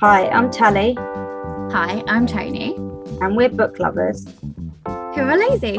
[0.00, 2.74] Hi, I'm Tally, Hi, I'm Tony.
[3.20, 4.26] and we're book lovers.
[4.86, 5.78] Who are lazy?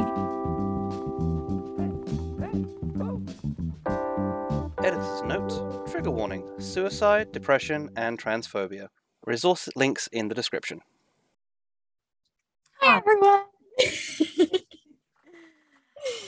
[4.85, 8.87] Editor's note Trigger warning suicide, depression, and transphobia.
[9.25, 10.81] Resource links in the description.
[12.79, 13.50] Hi, everyone.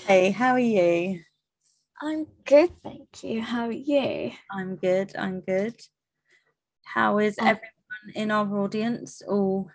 [0.06, 1.22] Hey, how are you?
[2.02, 3.42] I'm good, thank you.
[3.42, 4.32] How are you?
[4.52, 5.16] I'm good.
[5.16, 5.76] I'm good.
[6.84, 7.46] How is Oh.
[7.46, 9.22] everyone in our audience?
[9.22, 9.70] All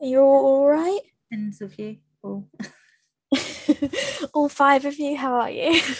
[0.00, 1.00] You're all right?
[1.32, 1.98] tens of you?
[2.22, 2.48] All
[4.34, 5.80] all five of you, how are you?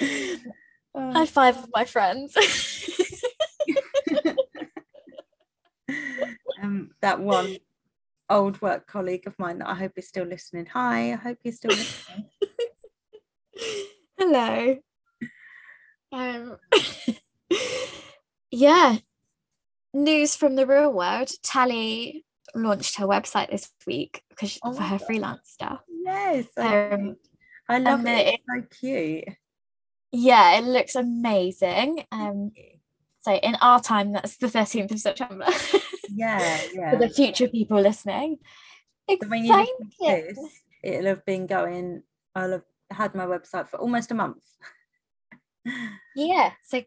[0.00, 0.38] I
[1.12, 2.36] High five of my friends.
[6.62, 7.56] um, that one
[8.30, 10.66] old work colleague of mine that I hope is still listening.
[10.66, 12.26] Hi, I hope you're still listening.
[14.18, 14.76] Hello.
[16.12, 16.56] Um,
[18.50, 18.96] yeah.
[19.94, 21.30] News from the real world.
[21.42, 25.06] Tally launched her website this week because Oh for her God.
[25.06, 25.80] freelance stuff.
[25.88, 27.16] yes, I, Um,
[27.68, 28.26] I love it.
[28.26, 29.24] it- It's so cute.
[30.12, 32.04] yeah, it looks amazing.
[32.12, 32.52] Um,
[33.28, 35.46] so in our time, that's the 13th of September.
[36.10, 38.38] Yeah, yeah For the future people listening.
[39.10, 40.34] So when you listen to Exciting.
[40.34, 42.02] this, it'll have been going.
[42.34, 44.42] I'll have had my website for almost a month.
[46.16, 46.52] Yeah.
[46.64, 46.82] So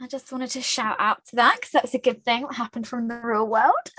[0.00, 2.86] I just wanted to shout out to that because that's a good thing that happened
[2.86, 3.74] from the real world.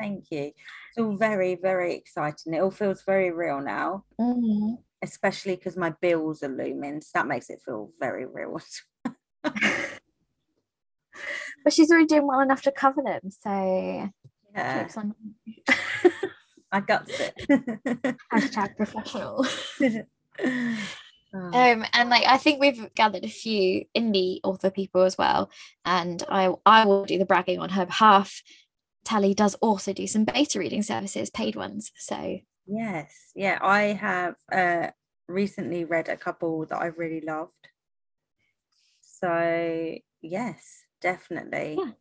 [0.00, 0.50] Thank you.
[0.50, 2.54] It's all very, very exciting.
[2.54, 4.78] It all feels very real now, Mhm.
[5.02, 7.02] especially because my bills are looming.
[7.02, 8.58] So that makes it feel very real.
[11.64, 13.30] But she's already doing well enough to cover them.
[13.30, 14.10] So
[14.54, 14.88] Yeah,
[16.70, 17.34] I guts it.
[18.32, 19.46] hashtag professional.
[21.36, 25.50] Oh, Um, and like I think we've gathered a few indie author people as well,
[25.84, 28.40] and I I will do the bragging on her behalf.
[29.04, 31.90] Tally does also do some beta reading services, paid ones.
[31.96, 34.88] So yes, yeah, I have uh,
[35.28, 37.52] recently read a couple that I really loved.
[39.00, 41.76] So yes, definitely.
[41.78, 41.92] Yeah.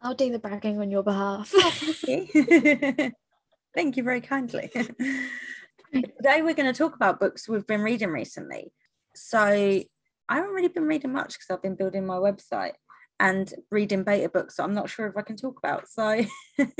[0.00, 1.48] I'll do the bragging on your behalf.
[1.54, 3.12] Thank you.
[3.74, 4.70] Thank you very kindly.
[5.92, 8.72] Today we're going to talk about books we've been reading recently.
[9.14, 9.84] So I
[10.28, 12.74] haven't really been reading much because I've been building my website
[13.18, 15.88] and reading beta books that I'm not sure if I can talk about.
[15.88, 16.24] So I
[16.56, 16.76] think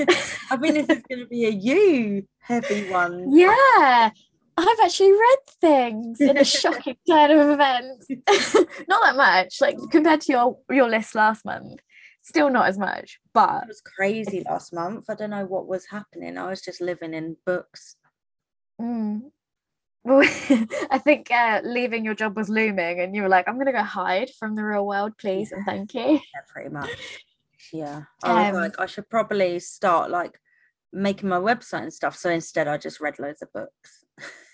[0.47, 3.35] this is going to be a you heavy one.
[3.35, 4.11] yeah.
[4.57, 8.07] I've actually read things in a shocking turn of events.
[8.87, 11.81] not that much, like compared to your your list last month.
[12.23, 15.05] Still not as much, but It was crazy last month.
[15.09, 16.37] I don't know what was happening.
[16.37, 17.97] I was just living in books.
[18.81, 19.29] Mm.
[20.03, 20.21] Well,
[20.91, 23.71] I think uh, leaving your job was looming, and you were like, "I'm going to
[23.71, 26.89] go hide from the real world, please, and thank you." Yeah, pretty much.
[27.73, 28.03] Yeah.
[28.23, 30.39] I was Um, like, I should probably start like
[30.93, 32.15] making my website and stuff.
[32.15, 34.03] So instead I just read loads of books.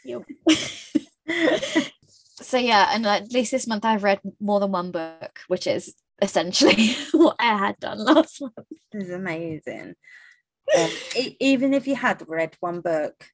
[2.42, 5.94] So yeah, and at least this month I've read more than one book, which is
[6.22, 8.56] essentially what I had done last month.
[8.92, 9.94] This is amazing.
[10.76, 13.28] Um, e- even if you had read one book,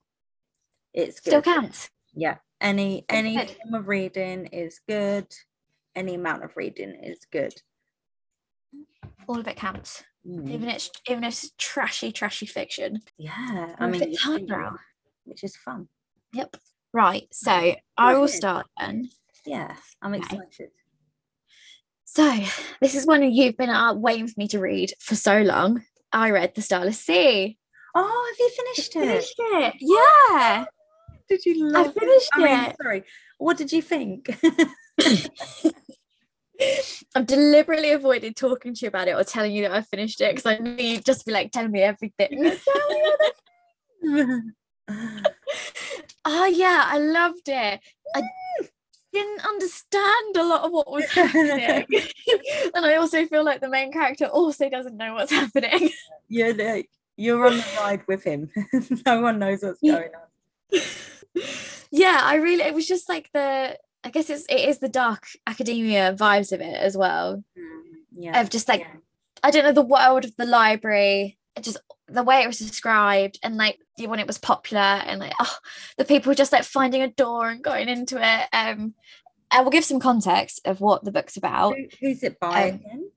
[0.94, 1.32] it's good.
[1.32, 1.90] Still counts.
[2.14, 2.38] Yeah.
[2.60, 5.28] Any any form of reading is good.
[5.96, 7.54] Any amount of reading is good.
[9.28, 10.50] All of it counts, Mm.
[10.52, 13.00] even it's even if it's trashy, trashy fiction.
[13.18, 13.76] Yeah.
[13.80, 14.76] I mean, it's it's hard now.
[15.24, 15.88] which is fun.
[16.34, 16.58] Yep.
[16.94, 17.28] Right.
[17.32, 19.10] So I will start then.
[19.46, 19.76] Yeah.
[20.02, 20.24] I'm Okay.
[20.24, 20.70] excited.
[22.06, 22.40] So
[22.82, 25.84] this is one you've been uh, waiting for me to read for so long.
[26.12, 27.58] I read The Starless Sea.
[27.94, 29.00] Oh, have you finished it?
[29.00, 29.74] Finished it.
[29.82, 30.66] Yeah.
[31.30, 32.00] Did you I love it?
[32.00, 32.76] finished I mean, it.
[32.82, 33.04] sorry.
[33.38, 34.36] What did you think?
[37.16, 40.36] I've deliberately avoided talking to you about it or telling you that I finished it
[40.36, 42.52] because I knew you'd just be like, tell me everything.
[46.28, 47.80] oh yeah, I loved it.
[48.16, 48.22] I
[49.14, 51.86] didn't understand a lot of what was happening.
[52.76, 55.90] and I also feel like the main character also doesn't know what's happening.
[56.28, 58.50] you're like you're on the ride with him.
[59.06, 60.82] no one knows what's going on.
[61.90, 65.26] yeah, I really it was just like the I guess it's it is the dark
[65.48, 67.44] academia vibes of it as well.
[67.58, 67.82] Mm,
[68.12, 68.42] yeah.
[68.42, 69.00] Of just like yeah.
[69.44, 71.78] I don't know the world of the library, just
[72.08, 75.58] the way it was described and like the- when it was popular and like oh
[75.98, 78.48] the people just like finding a door and going into it.
[78.54, 78.94] Um
[79.52, 81.76] I will give some context of what the book's about.
[81.76, 83.12] Who- who's it by um, again?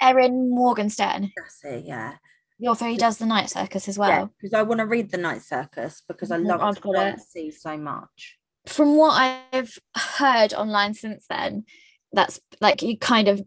[0.00, 1.32] Erin Morgenstern.
[1.36, 2.16] That's it, yeah.
[2.58, 4.32] The author who does the Night Circus as well.
[4.40, 7.20] because I want to read the Night Circus because I Mhm, love I've got it.
[7.20, 8.38] Sea so much.
[8.66, 9.10] From what
[9.52, 11.64] I've heard online since then,
[12.12, 13.42] that's like you kind of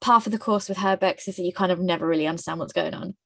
[0.00, 2.58] part of the course with her books is that you kind of never really understand
[2.60, 3.16] what's going on.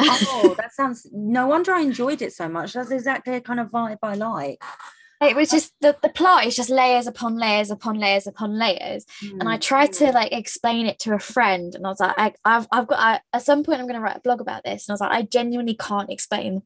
[0.00, 1.06] Oh, that sounds.
[1.12, 2.72] No wonder I enjoyed it so much.
[2.72, 4.62] That's exactly the kind of vibe I like.
[5.22, 9.06] it was just the, the plot is just layers upon layers upon layers upon layers.
[9.22, 9.60] and I Mm.
[9.62, 12.86] tried to like explain it to a friend, and I was like, I, I've I've
[12.86, 14.94] got I, at some point I'm going to write a blog about this, and I
[14.94, 16.62] was like, I genuinely can't explain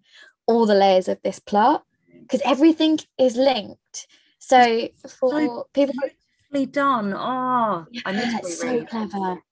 [0.47, 1.85] all the layers of this plot
[2.23, 4.09] because everything is linked.
[4.41, 4.89] So
[5.21, 7.15] for people, beautifully done.
[7.15, 9.43] Oh, I need to it's so clever.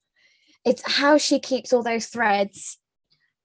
[0.64, 2.78] It's how she keeps all those threads.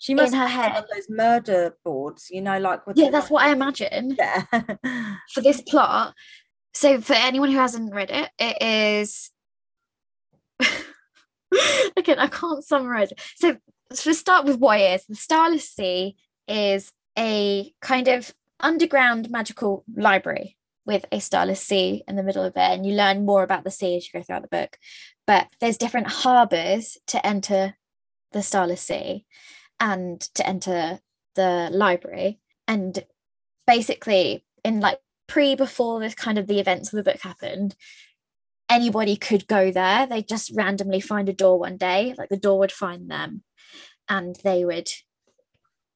[0.04, 0.74] She must in her head.
[0.76, 4.44] on those murder boards, you know, like with Yeah, that's what I imagine Yeah.
[5.34, 6.14] for this plot.
[6.74, 9.32] So for anyone who hasn't read it, it is.
[11.96, 13.22] Again, I can't summarize it.
[13.38, 13.56] So
[13.96, 16.18] to start with what it is, the Starless Sea
[16.50, 22.58] is a kind of underground magical library with a starless sea in the middle of
[22.58, 24.78] it, and you learn more about the sea as you go throughout the book.
[25.26, 27.76] But there's different harbors to enter
[28.34, 29.26] the starless sea
[29.80, 31.00] and to enter
[31.36, 32.40] the library.
[32.68, 33.04] And
[33.68, 37.76] basically, in like pre before this kind of the events of the book happened,
[38.70, 40.08] anybody could go there.
[40.08, 43.44] They just randomly find a door one day, like the door would find them,
[44.08, 44.90] and they would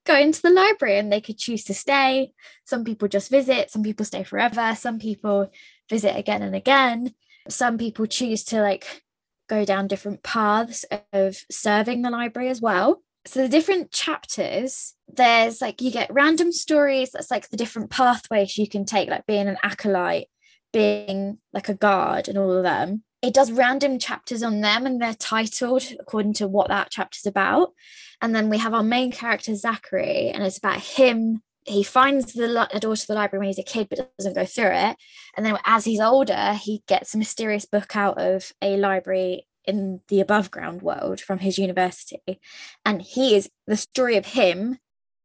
[0.06, 2.32] go into the library and they could choose to stay.
[2.66, 5.52] Some people just visit, some people stay forever, some people
[5.90, 7.14] visit again and again.
[7.50, 9.04] Some people choose to like
[9.48, 13.04] go down different paths of serving the library as well.
[13.28, 18.58] So the different chapters, there's like you get random stories, that's like the different pathways
[18.58, 20.28] you can take, like being an acolyte,
[20.72, 23.04] being like a guard and all of them.
[23.22, 27.74] It does random chapters on them and they're titled according to what that chapter's about.
[28.22, 31.42] And then we have our main character, Zachary, and it's about him.
[31.66, 32.48] He finds the
[32.80, 34.96] door to the library when he's a kid, but doesn't go through it.
[35.36, 40.02] And then as he's older, he gets a mysterious book out of a library in
[40.08, 42.40] the above ground world from his university.
[42.86, 44.80] And he is the story of him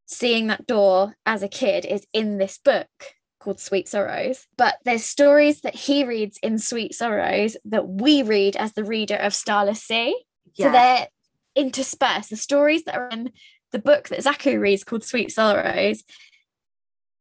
[0.07, 2.89] seeing that door as a kid is in this book
[3.41, 4.47] called Sweet Sorrows.
[4.59, 9.17] But there's stories that he reads in Sweet Sorrows that we read as the reader
[9.17, 10.23] of Starless Sea.
[10.55, 10.67] Yeah.
[10.67, 11.09] So they're
[11.55, 12.31] interspersed.
[12.31, 13.33] The stories that are in
[13.71, 16.03] the book that Zachary reads called Sweet Sorrows,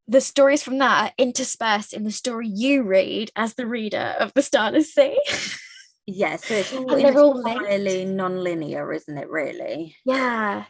[0.08, 4.34] the stories from that are interspersed in the story you read as the reader of
[4.34, 5.18] the Starless Sea.
[6.14, 9.30] Yeah, so it's all And they're all entirely non-linear, isn't it?
[9.30, 9.96] Really?
[10.06, 10.66] yeah.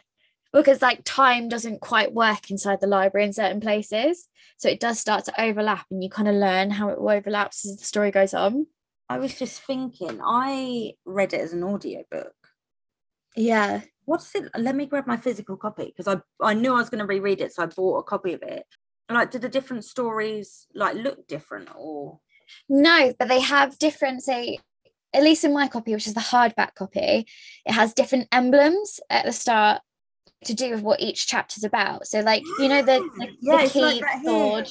[0.52, 4.28] Because like time doesn't quite work inside the library in certain places.
[4.58, 7.78] So it does start to overlap and you kind of learn how it overlaps as
[7.78, 8.66] the story goes on.
[9.08, 10.20] I was just thinking.
[10.22, 12.34] I read it as an audiobook.
[13.34, 13.80] Yeah.
[14.04, 14.50] What's it?
[14.56, 17.40] Let me grab my physical copy because I I knew I was going to reread
[17.40, 18.66] it, so I bought a copy of it.
[19.08, 22.20] Like, did the different stories like look different or?
[22.68, 24.58] No, but they have different, say,
[25.14, 27.26] at least in my copy, which is the hardback copy,
[27.66, 29.82] it has different emblems at the start
[30.44, 32.06] to do with what each chapter's about.
[32.06, 34.20] So, like, you know, the, the, Yeah, the like key here.
[34.24, 34.68] sword.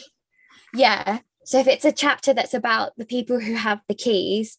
[0.74, 1.20] Yeah.
[1.46, 4.58] So if it's a chapter that's about the people who have the keys,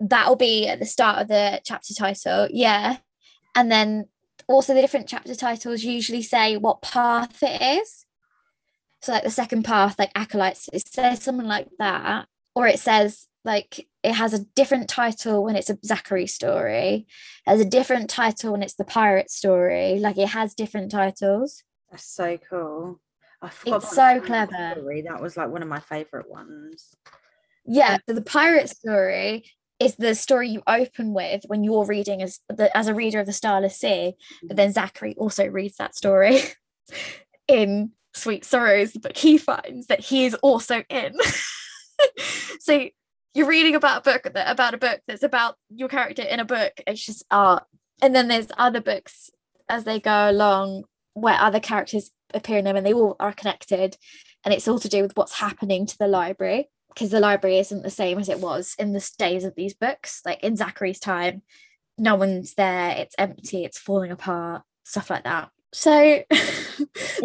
[0.00, 2.48] that'll be at the start of the chapter title.
[2.50, 2.98] Yeah.
[3.54, 4.08] And then
[4.48, 8.04] also the different chapter titles usually say what path it is.
[9.02, 12.26] So like the second path, like acolytes, it says something like that.
[12.54, 17.06] Or it says like it has a different title when it's a Zachary story,
[17.46, 19.98] it has a different title when it's the pirate story.
[19.98, 21.62] Like it has different titles.
[21.90, 23.00] That's so cool.
[23.42, 24.72] I forgot It's so clever.
[24.72, 25.02] Story.
[25.02, 26.94] That was like one of my favorite ones.
[27.66, 29.44] Yeah, so the pirate story
[29.80, 33.26] is the story you open with when you're reading as the, as a reader of
[33.26, 34.14] the Starless Sea.
[34.42, 34.74] But then mm-hmm.
[34.74, 36.40] Zachary also reads that story
[37.48, 41.14] in Sweet Sorrows, but he finds that he is also in.
[42.60, 42.88] so
[43.34, 46.44] you're reading about a book that about a book that's about your character in a
[46.44, 46.72] book.
[46.86, 47.64] It's just art.
[48.00, 49.30] And then there's other books
[49.68, 53.96] as they go along where other characters appear in them and they all are connected.
[54.44, 57.82] And it's all to do with what's happening to the library because the library isn't
[57.82, 60.22] the same as it was in the days of these books.
[60.24, 61.42] Like in Zachary's time,
[61.98, 65.50] no one's there, it's empty, it's falling apart, stuff like that.
[65.74, 66.22] So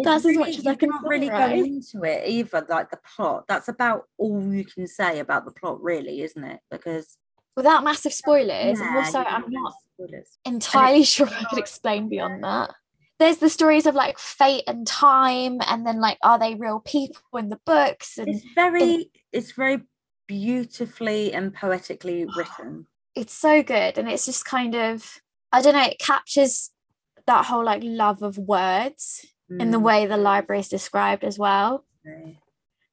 [0.02, 2.66] that's as much as I can really go into it either.
[2.68, 6.58] Like the plot, that's about all you can say about the plot, really, isn't it?
[6.68, 7.16] Because
[7.56, 8.80] without massive spoilers.
[8.80, 10.38] Yeah, also, I'm can't spoilers.
[10.44, 12.74] entirely sure I could explain beyond that.
[13.20, 17.22] There's the stories of like fate and time, and then like, are they real people
[17.38, 18.18] in the books?
[18.18, 19.82] And It's very, it's very
[20.26, 22.86] beautifully and poetically written.
[23.14, 25.20] it's so good and it's just kind of
[25.52, 26.70] i don't know it captures
[27.30, 29.24] that whole like love of words
[29.60, 31.84] in the Mm, way the library is described as well.
[32.04, 32.40] okay.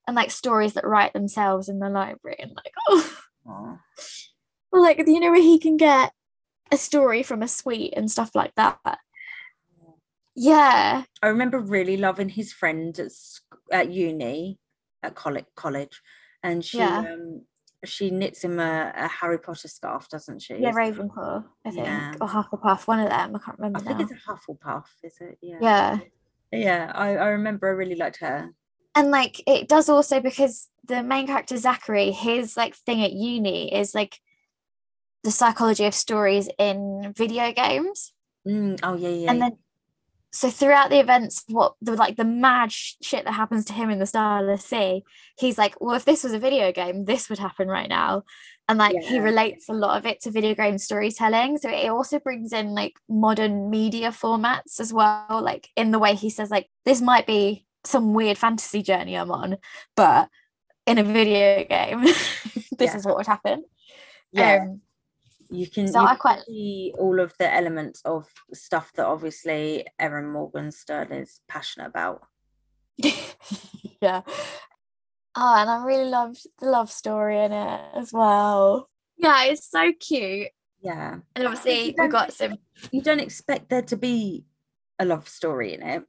[0.06, 3.18] And like stories that write themselves in the library and like oh
[3.50, 3.80] Aw.
[4.72, 6.12] Well, like you know where he can get
[6.72, 9.00] a story from a suite and stuff like that.
[10.36, 13.12] Yeah, I remember really loving his friend at,
[13.72, 14.60] at uni,
[15.02, 16.02] at college, college,
[16.44, 17.00] and she Yeah.
[17.00, 17.42] um,
[17.88, 20.56] she knits him a, a Harry Potter scarf, doesn't she?
[20.58, 22.14] yeah, Ravenclaw, I think, Yeah.
[22.22, 23.36] or Hufflepuff, one of them.
[23.36, 24.04] I can't remember I think now.
[24.06, 25.38] it's a Hufflepuff, is it?
[25.42, 25.58] Yeah.
[25.62, 26.00] Yeah,
[26.52, 28.52] Yeah, I, I remember I really liked her.
[28.96, 33.74] and like it does also because the main character Zachary, his like thing at uni
[33.74, 34.20] is like
[35.24, 38.14] the psychology of stories in video games,
[38.48, 39.32] Mm, oh yeah, yeah.
[39.32, 39.58] and then
[40.32, 43.90] so throughout the events what the like the mad sh- shit that happens to him
[43.90, 45.04] in the starless sea
[45.38, 48.24] he's like well if this was a video game this would happen right now.
[48.70, 51.58] And like he relates a lot of it to video game storytelling.
[51.58, 56.16] So it also brings in like modern media formats as well like in the way
[56.16, 59.56] he says like this might be some weird fantasy journey i'm on
[59.96, 60.28] but
[60.86, 62.02] in a video game
[62.78, 62.98] this Yeah.
[62.98, 63.64] is what would happen.
[64.34, 64.82] Yeah, um,
[65.50, 65.88] you can.
[65.88, 71.12] so you I quite- see all of the elements of stuff that obviously Erin Morgenstern
[71.12, 72.22] is passionate about.
[74.02, 74.22] yeah.
[75.40, 78.90] Oh, and I really loved the love story in it as well.
[79.18, 80.50] Yeah, it's so cute.
[80.82, 82.56] Yeah, And obviously, we got some.
[82.92, 84.46] you don't expect there to be
[85.00, 86.04] a love story in it,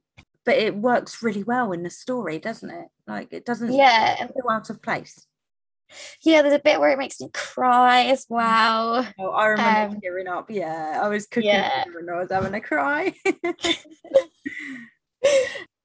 [0.45, 2.87] but it works really well in the story, doesn't it?
[3.07, 5.25] Like it doesn't Yeah, feel out of place.
[6.23, 6.41] Yeah.
[6.41, 9.07] There's a bit where it makes me cry as well.
[9.19, 10.49] Oh, I remember Um, tearing up.
[10.49, 11.83] Yeah, I was cooking yeah.
[11.85, 13.13] and I was having a cry.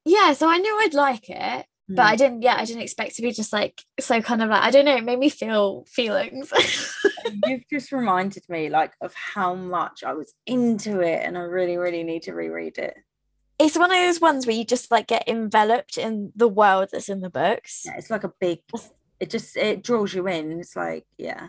[0.06, 2.08] Yeah, so I knew I'd like it, but Mm.
[2.10, 2.42] I didn't.
[2.42, 4.96] Yeah, I didn't expect to be just like so kind of like I don't know.
[4.96, 6.52] It made me feel feelings.
[7.46, 11.78] You've just reminded me like of how much I was into it, and I really,
[11.78, 12.94] really need to reread it.
[13.58, 17.08] it's one of those ones where you just like get enveloped in the world that's
[17.08, 17.84] in the books.
[17.86, 18.58] Yeah, it's like a big.
[19.20, 20.60] It just it draws you in.
[20.60, 21.48] It's like yeah,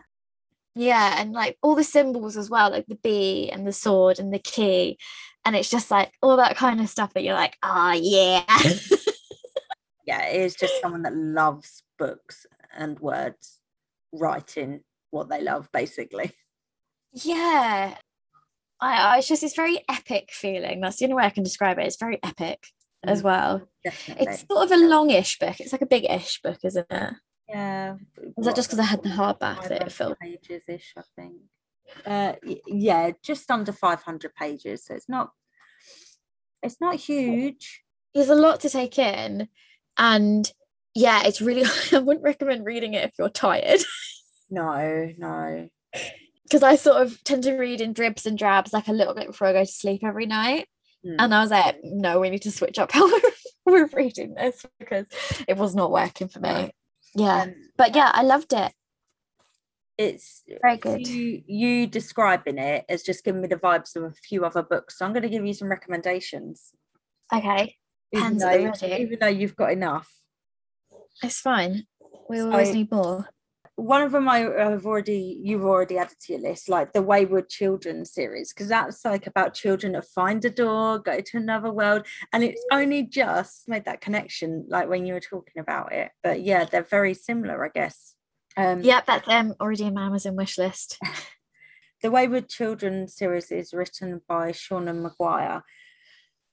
[0.75, 4.33] Yeah, and like all the symbols as well, like the bee and the sword and
[4.33, 4.97] the key.
[5.45, 8.43] And it's just like all that kind of stuff that you're like, oh yeah.
[10.05, 10.25] yeah.
[10.27, 12.45] It is just someone that loves books
[12.75, 13.61] and words,
[14.11, 14.81] writing
[15.11, 16.31] what they love, basically.
[17.13, 17.95] yeah.
[18.81, 20.81] I, I it's just this very epic feeling.
[20.81, 21.85] That's the only way I can describe it.
[21.85, 22.67] It's very epic
[23.05, 23.61] as Mm, well.
[23.83, 24.27] Definitely.
[24.27, 25.59] It's sort of a longish book.
[25.59, 27.13] It's like a big-ish book, isn't it?
[27.47, 27.95] Yeah.
[28.35, 30.19] Was that just because I had the hardback that it felt?
[30.19, 31.35] pages ish, I think.
[32.05, 32.33] Uh,
[32.65, 34.85] yeah, just under 500 pages.
[34.85, 35.31] So it's not,
[36.63, 37.83] it's not huge.
[38.13, 39.49] There's a lot to take in,
[39.97, 40.51] and
[40.93, 41.63] yeah, it's really.
[41.91, 43.81] I wouldn't recommend reading it if you're tired.
[44.47, 45.69] No, no.
[46.43, 49.25] because I sort of tend to read in dribs and drabs like a little bit
[49.25, 50.67] before I go to sleep every night.
[51.05, 51.15] Mm.
[51.19, 53.21] And I was like, no, we need to switch up how we're,
[53.65, 55.05] we're reading this because
[55.47, 56.71] it was not working for me.
[57.15, 57.43] Yeah.
[57.43, 58.73] Um, But yeah, I loved it.
[59.97, 61.07] it's Very good.
[61.07, 64.97] You, you describing it as just giving me the vibes of a few other books.
[64.97, 66.71] So I'm going to give you some recommendations.
[67.33, 67.75] Okay.
[68.11, 69.03] Even Pens though, at the ready.
[69.03, 70.11] even though you've got enough.
[71.23, 71.83] It's fine.
[72.29, 73.29] We always So- need more.
[73.77, 77.49] One of them I have already you've already added to your list, like the Wayward
[77.49, 82.05] Children series, because that's like about children that find a door, go to another world,
[82.31, 86.11] and it's only just made that connection, like when you were talking about it.
[86.23, 88.15] But yeah, they're very similar, I guess.
[88.55, 90.97] Um, Yeah, that's um already in my Amazon wish list.
[92.01, 95.63] the Wayward Children series is written by Seanan McGuire.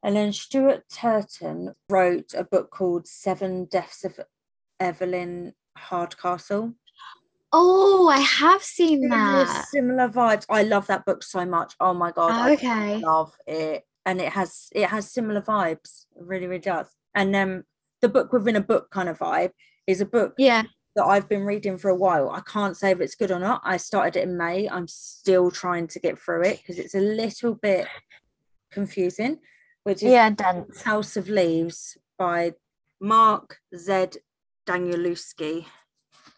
[0.03, 4.19] And then Stuart Turton wrote a book called Seven Deaths of
[4.81, 6.75] Evelyn Hardcastle.
[7.53, 9.67] Oh, I have seen that.
[9.69, 10.47] Similar vibes.
[10.49, 11.75] I love that book so much.
[11.81, 12.33] Oh my god.
[12.35, 12.99] I Okay.
[13.01, 13.85] love it.
[14.07, 16.07] And it has it has similar vibes.
[16.17, 16.89] It really, really does.
[17.15, 17.65] And then
[18.01, 19.51] the book within a book kind of vibe
[19.87, 20.63] is a book Yeah.
[20.97, 22.31] that I've been reading for a while.
[22.31, 23.61] I can't say if it's good or not.
[23.65, 24.69] I started it in May.
[24.69, 27.87] I'm still trying to get through it because it's a little bit
[28.71, 29.39] confusing,
[29.85, 30.83] which is Yeah, dense.
[30.83, 32.55] House of Leaves by
[33.01, 34.07] Mark Z.
[34.67, 35.67] Danielewski.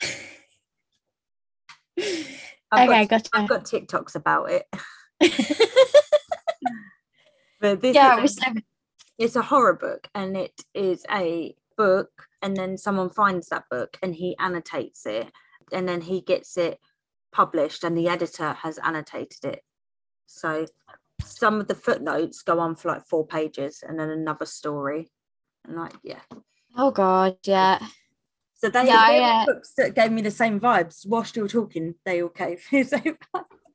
[1.99, 3.31] I've okay, got, gotcha.
[3.35, 4.67] I've got TikToks about it.
[7.61, 8.63] But this yeah, is it was
[9.17, 12.11] it's a horror book and it is a book
[12.43, 15.33] and then someone finds that book and he annotates it
[15.73, 16.79] and then he gets it
[17.33, 19.63] published and the editor has annotated it
[20.27, 20.67] so
[21.23, 25.09] some of the footnotes go on for like four pages and then another story
[25.67, 26.21] and like yeah
[26.77, 27.79] Oh god, yeah.
[28.65, 29.45] So they Yeah, they're yeah.
[29.47, 32.83] books that gave me the same vibes whilst you were talking they all gave me
[32.85, 33.17] the.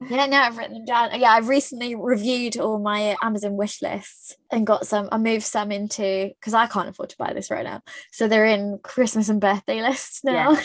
[0.09, 1.19] Yeah, now I've written them down.
[1.19, 5.09] Yeah, I've recently reviewed all my Amazon wish lists and got some.
[5.11, 7.81] I moved some into because I can't afford to buy this right now,
[8.11, 10.51] so they're in Christmas and birthday lists now.
[10.51, 10.61] Yeah.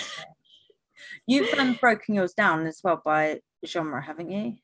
[1.27, 4.57] You've um, broken yours down as well by genre, haven't you?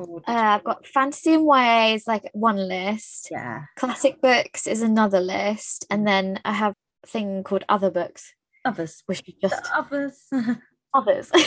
[0.00, 3.28] Uh, I've got fantasy and YA is like one list.
[3.30, 8.32] yeah, Classic books is another list, and then I have a thing called other books,
[8.64, 9.02] others.
[9.08, 10.28] is The just others.
[10.94, 11.30] others.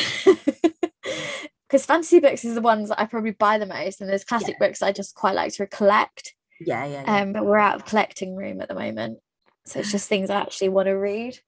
[1.74, 4.60] Because fantasy books is the ones that I probably buy the most, and there's classic
[4.60, 6.36] books I just quite like to collect.
[6.62, 7.22] yeah, yeah, yeah.
[7.22, 9.18] Um, but we're out of collecting room at the moment,
[9.66, 11.40] so it's just things I actually want to read.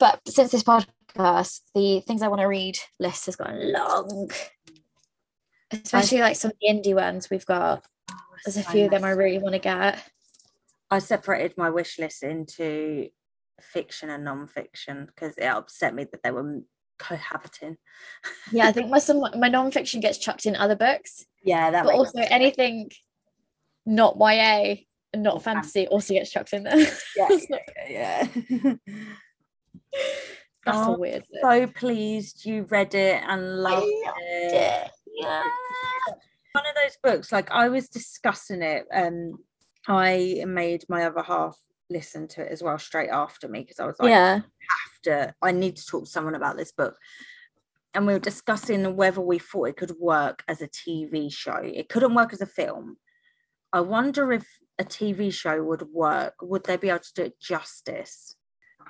[0.00, 4.28] But since this podcast, the things I want to read list has gone long,
[5.70, 7.84] especially like some of the indie ones we've got.
[8.44, 10.02] There's a few of them I really want to get.
[10.90, 13.08] I separated my wish list into
[13.60, 16.60] fiction and non-fiction because it upset me that they were
[16.98, 17.76] cohabiting.
[18.52, 21.94] Yeah, I think my some my non-fiction gets chucked in other books, Yeah, that but
[21.94, 22.90] also anything
[23.86, 24.76] not YA
[25.12, 26.86] and not fantasy also gets chucked in there.
[27.16, 27.28] yeah,
[27.88, 28.74] yeah, yeah.
[30.64, 31.22] That's a Oh, weird.
[31.30, 31.42] bit.
[31.42, 34.90] so pleased you read it and loved loved it.
[35.14, 35.42] Yeah.
[36.52, 38.86] One of those books, like I was discussing it.
[38.92, 39.38] Um,
[39.86, 41.58] I made my other half
[41.90, 44.34] listen to it as well straight after me because I was like, yeah.
[44.34, 46.96] have to, I need to talk to someone about this book.
[47.92, 51.60] And we were discussing whether we thought it could work as a TV show.
[51.62, 52.96] It couldn't work as a film.
[53.72, 54.46] I wonder if
[54.78, 56.34] a TV show would work.
[56.42, 58.36] Would they be able to do it justice?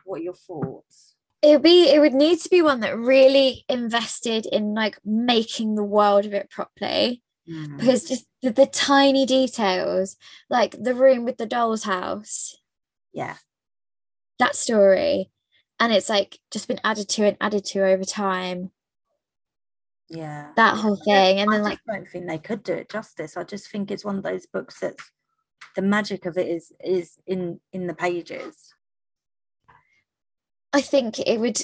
[0.04, 1.14] What are your thoughts?
[1.42, 5.74] It would be it would need to be one that really invested in like making
[5.74, 7.22] the world of it properly.
[7.48, 7.76] Mm.
[7.76, 10.16] Because just the, the tiny details,
[10.48, 12.56] like the room with the doll's house,
[13.14, 13.36] Yeah,
[14.38, 15.30] that story.
[15.80, 18.70] And it's like just been added to and added to over time.
[20.08, 20.50] yeah.
[20.56, 21.40] That whole thing.
[21.40, 23.36] And I then like don't think they could do it justice.
[23.36, 24.96] I just think it's one of those books that
[25.76, 28.74] the magic of it is is in in the pages.
[30.72, 31.60] I think it would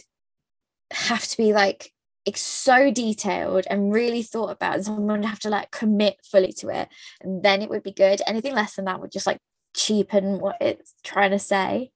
[0.92, 1.92] have to be like
[2.26, 6.52] it's so detailed and really thought about and someone would have to like commit fully
[6.52, 6.88] to it
[7.22, 9.38] and then it would be good anything less than that would just like
[9.74, 11.90] cheapen what it's trying to say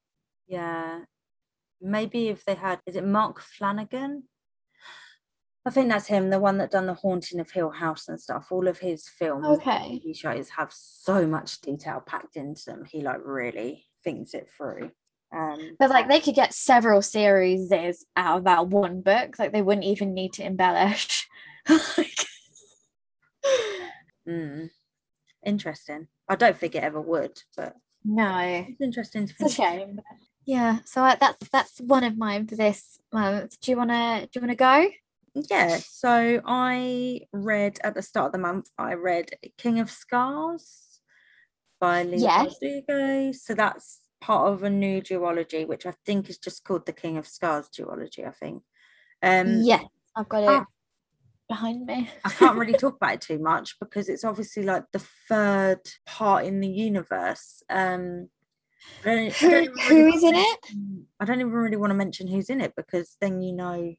[0.47, 1.01] Yeah.
[1.81, 4.25] Maybe if they had is it Mark Flanagan?
[5.67, 8.49] I think that's him, the one that done the haunting of Hill House and stuff.
[8.51, 10.01] All of his films Okay.
[10.05, 12.85] TV shows have so much detail packed into them.
[12.85, 14.91] He like really thinks it through.
[15.35, 17.73] Um but like they could get several series
[18.17, 21.27] out of that one book like they wouldn't even need to embellish
[21.69, 22.27] Like-
[24.29, 24.71] mm,
[25.45, 26.09] interesting.
[26.29, 29.99] I don't think it ever would, but no it's interesting to it's a shame
[30.45, 34.29] yeah so I, that's that's one of mine for this month do you want to
[34.31, 34.91] do you want to go
[35.51, 41.01] Yeah, so I read at the start of the month, I read King of Scars
[41.81, 42.57] by Leigh Yes.
[42.63, 43.35] Bardugo.
[43.35, 47.17] So that's part of a new duology, which I think is just called the King
[47.17, 48.63] of Scars duology, I think.
[49.23, 49.81] Um yeah
[50.15, 50.67] i've got it ah.
[51.49, 55.05] Behind me I can't really talk about it too much because it's obviously like the
[55.29, 57.63] third part in the universe.
[57.69, 58.29] Um
[59.03, 59.49] Who- who
[59.89, 60.59] really is in it?
[61.21, 63.95] I don't even really want to mention who's in it because then you know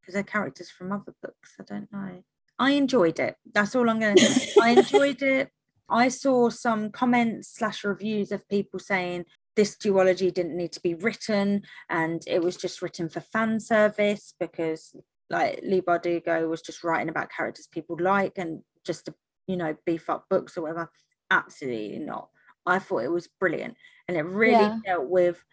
[0.00, 1.54] because they're characters from other books.
[1.60, 2.22] I don't know.
[2.58, 3.36] I enjoyed it.
[3.54, 4.52] That's all I'm going to say.
[4.60, 5.50] I enjoyed it.
[5.88, 10.94] I saw some comments slash reviews of people saying this duology didn't need to be
[10.94, 14.94] written and it was just written for fan service because
[15.30, 19.14] like Leigh Bardugo was just writing about characters people like and just to
[19.46, 20.90] you know beef up books or whatever.
[21.30, 22.28] Absolutely not.
[22.66, 23.76] I thought it was brilliant
[24.08, 24.78] and it really Yeah.
[24.84, 25.44] dealt with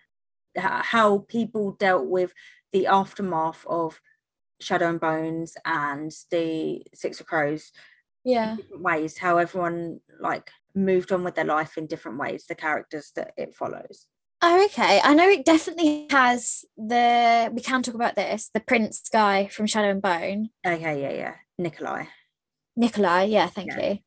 [0.58, 2.34] how people dealt with
[2.71, 4.01] the aftermath of
[4.60, 7.71] Shadow and Bones and the Six of Crows
[8.25, 12.55] yeah different ways how everyone like moved on with their life in different ways the
[12.55, 14.08] characters that it follows
[14.41, 15.02] Oh, okay.
[15.04, 17.49] I know it definitely has the.
[17.54, 18.49] We can talk about this.
[18.54, 22.06] The prince guy from Shadow and Bone, okay yeah yeah nikolai
[22.78, 23.23] Nikolai.
[23.23, 23.91] Yeah, thank Yeah.
[23.91, 23.97] you.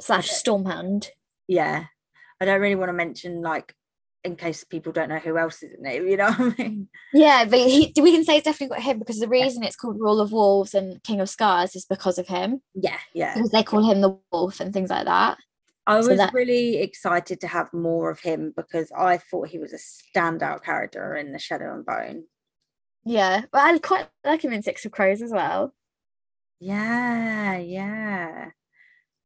[0.00, 0.30] Slash.
[0.30, 1.08] Sturmhond.
[1.48, 1.84] yeah
[2.40, 3.74] i don't really want to mention like
[4.24, 6.88] in case people don't know who else is in it you know what i mean
[7.12, 9.98] Yeah, but he, we can say it's definitely got him because the reason it's called
[10.00, 12.60] Rule of Wolves and King of Scars is because of him.
[12.74, 15.36] yeah yeah Because they call him the wolf and things like that.
[15.86, 19.58] I was So that- really excited to have more of him because i thought he
[19.58, 22.24] was a standout character in the shadow and bone
[23.04, 25.74] Yeah, but I quite like him in Six of Crows as well.
[26.60, 28.50] yeah yeah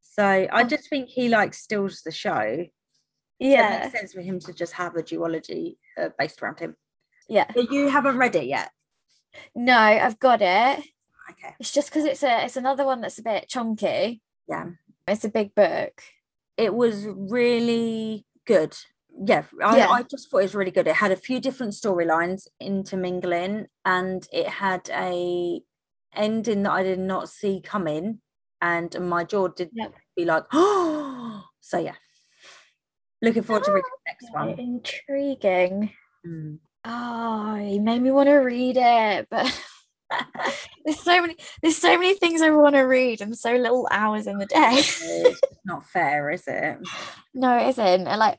[0.00, 0.64] so i Oh.
[0.64, 4.52] just think he like steals the show So it Yeah, makes sense for him to
[4.52, 6.76] just have a duology uh, based around him.
[7.28, 7.46] yeah.
[7.54, 8.70] But you haven't read it yet.
[9.56, 10.78] No, I've got it.
[11.30, 11.52] Okay.
[11.58, 14.22] It's just because it's a it's another one that's a bit chunky.
[14.48, 14.66] Yeah.
[15.08, 16.00] It's a big book.
[16.56, 18.76] It was really good.
[19.26, 19.88] Yeah, I, Yeah.
[19.90, 20.86] I just thought it was really good.
[20.86, 25.60] It had a few different storylines intermingling, and it had a
[26.14, 28.20] ending that I did not see coming,
[28.60, 29.94] and my jaw did Yep.
[30.16, 31.44] be like, oh.
[31.64, 31.94] So yeah,
[33.22, 34.58] looking forward to reading the next one.
[34.58, 35.90] Intriguing.
[36.26, 36.58] Mm.
[36.84, 39.46] Oh, you made me want to read it, but
[40.84, 44.26] there's so many there's so many things I want to read and so little hours
[44.26, 44.70] in the day.
[44.78, 46.78] it's not fair, is it?
[47.34, 48.06] no, it isn't.
[48.06, 48.38] And like,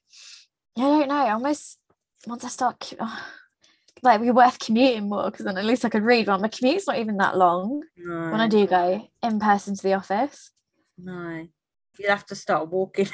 [0.77, 1.27] I don't know.
[1.27, 1.79] Almost
[2.27, 3.25] once I start, oh,
[4.03, 6.25] like, be worth commuting more because then at least I could read.
[6.27, 9.83] But my commute's not even that long No, when I do go in person to
[9.83, 10.51] the office.
[10.97, 11.47] no,
[11.97, 13.07] you'd have to start walking.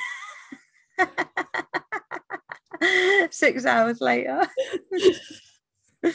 [3.31, 4.47] Six hours later.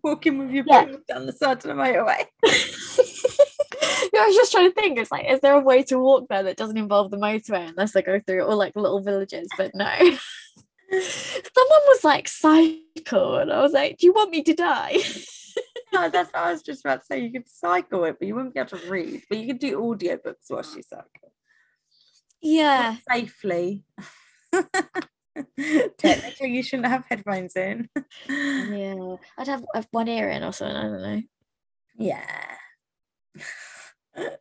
[0.04, 0.86] Walking with your Yeah.
[1.08, 2.24] down the side of the motorway.
[4.12, 4.98] yeah, I was just trying to think.
[4.98, 7.94] It's like, is there a way to walk there that doesn't involve the motorway unless
[7.96, 9.48] I go through all like little villages?
[9.56, 9.86] But no.
[10.92, 14.96] Someone was like cycle, and I was like, "Do you want me to die?"
[15.92, 17.20] No, that's what I was just about to say.
[17.20, 19.22] You could cycle it, but you wouldn't be able to read.
[19.28, 21.32] But you could do audiobooks while you cycle.
[22.40, 23.84] Yeah, Safely.
[25.98, 27.88] Technically, you shouldn't have headphones in.
[28.28, 29.16] yeah.
[29.38, 30.76] I'd have, have one ear in or something.
[30.76, 31.22] I don't know.
[31.98, 32.56] Yeah.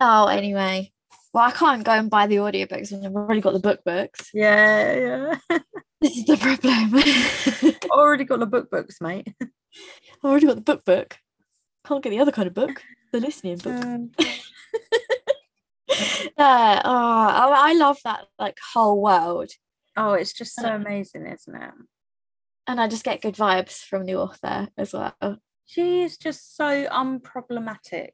[0.02, 0.92] Oh, anyway.
[1.34, 4.30] Well, I can't go and buy the audiobooks when I've already got the book books.
[4.34, 5.60] Yeah, yeah.
[6.02, 6.96] This is the problem.
[6.96, 9.28] I've Already got the book books, mate.
[9.42, 9.50] I've
[10.24, 11.18] already got the book book.
[11.86, 13.84] Can't get the other kind of book, the listening book.
[13.84, 14.12] Um,
[16.38, 16.82] Yeah.
[16.86, 19.52] Oh, I I love that like whole world.
[20.00, 21.72] Oh, it's just so amazing, isn't it?
[22.68, 25.16] and I just get good vibes from the author as well.
[25.66, 28.10] She is just so unproblematic.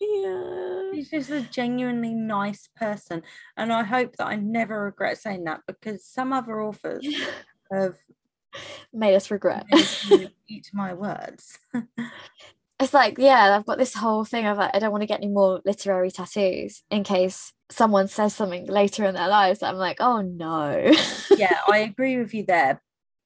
[0.00, 0.90] Yeah.
[0.94, 3.22] She's just a genuinely nice person.
[3.56, 7.04] And I hope that I never regret saying that because some other authors
[7.72, 7.96] have
[8.92, 9.66] Made us regret.
[10.48, 11.58] eat my words.
[12.80, 15.20] It's like, yeah, I've got this whole thing of like, I don't want to get
[15.20, 19.96] any more literary tattoos in case someone says something later in their lives I'm like,
[20.00, 20.92] oh no.
[21.36, 22.80] yeah, I agree with you there.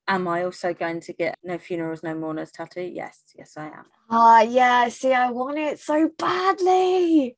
[0.08, 2.82] Am I also going to get no funerals, no mourners tattoo?
[2.82, 3.84] Yes, yes, I am.
[4.10, 4.88] Ah, yeah.
[4.88, 7.36] See, I want it so badly.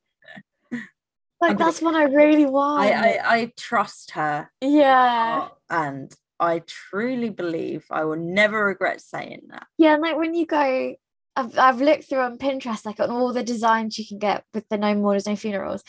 [1.41, 2.81] Like that's what I really want.
[2.81, 5.49] I, I, I trust her yeah.
[5.69, 9.67] and I truly believe I will never regret saying that.
[9.79, 10.95] Yeah, and like when you go,
[11.37, 14.69] I've, I've looked through on Pinterest, like on all the designs you can get with
[14.69, 15.83] the no mourners, no funerals.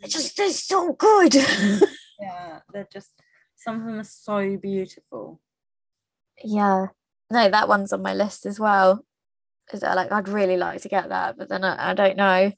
[0.00, 1.34] They're just they're so good.
[2.20, 3.10] Yeah, they're just
[3.56, 5.40] some of them are so beautiful.
[6.44, 6.86] yeah.
[7.32, 9.04] No, that one's on my list as well.
[9.72, 12.52] Is that, Like I'd really like to get that, but then I, I don't know.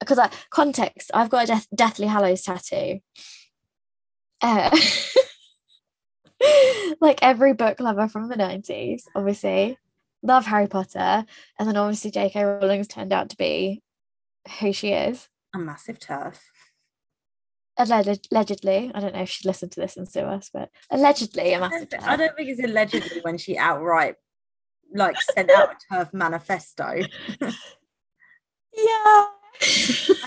[0.00, 3.00] Because I context, I've got a Death, Deathly Hallows tattoo.
[4.42, 4.76] Uh,
[7.00, 9.78] like every book lover from the 90s, obviously.
[10.24, 11.24] Love Harry Potter.
[11.58, 12.42] And then obviously J.K.
[12.42, 13.82] Rowling's turned out to be
[14.58, 15.28] who she is.
[15.54, 16.40] A massive TERF.
[17.76, 18.90] Alleged, allegedly.
[18.94, 21.90] I don't know if she'd listen to this and sue us, but allegedly a massive
[21.90, 22.02] TERF.
[22.02, 24.16] I don't think it's allegedly when she outright
[24.94, 27.02] like sent out a TERF manifesto.
[28.76, 29.26] Yeah.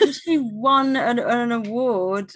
[0.02, 2.32] and she won an, an award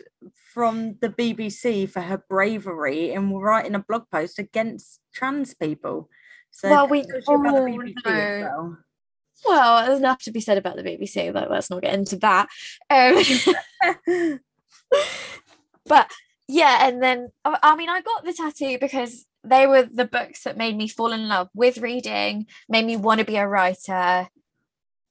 [0.54, 6.10] from the BBC for her bravery in writing a blog post against trans people.
[6.51, 8.41] So Well, we- tells you oh, BBC as no.
[8.47, 8.77] well.
[9.43, 12.47] Well, there's enough to be said about the BBC, but let's not get into that.
[12.91, 14.39] Um,
[15.85, 16.11] but
[16.47, 20.43] yeah, and then I I mean, I got the tattoo because they were the books
[20.43, 24.27] that made me fall in love with reading, made me want to be a writer.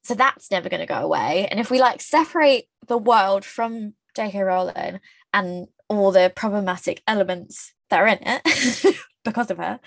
[0.03, 1.47] So that's never going to go away.
[1.51, 4.41] And if we like separate the world from J.K.
[4.41, 4.99] Rowling
[5.33, 9.79] and all the problematic elements that are in it because of her,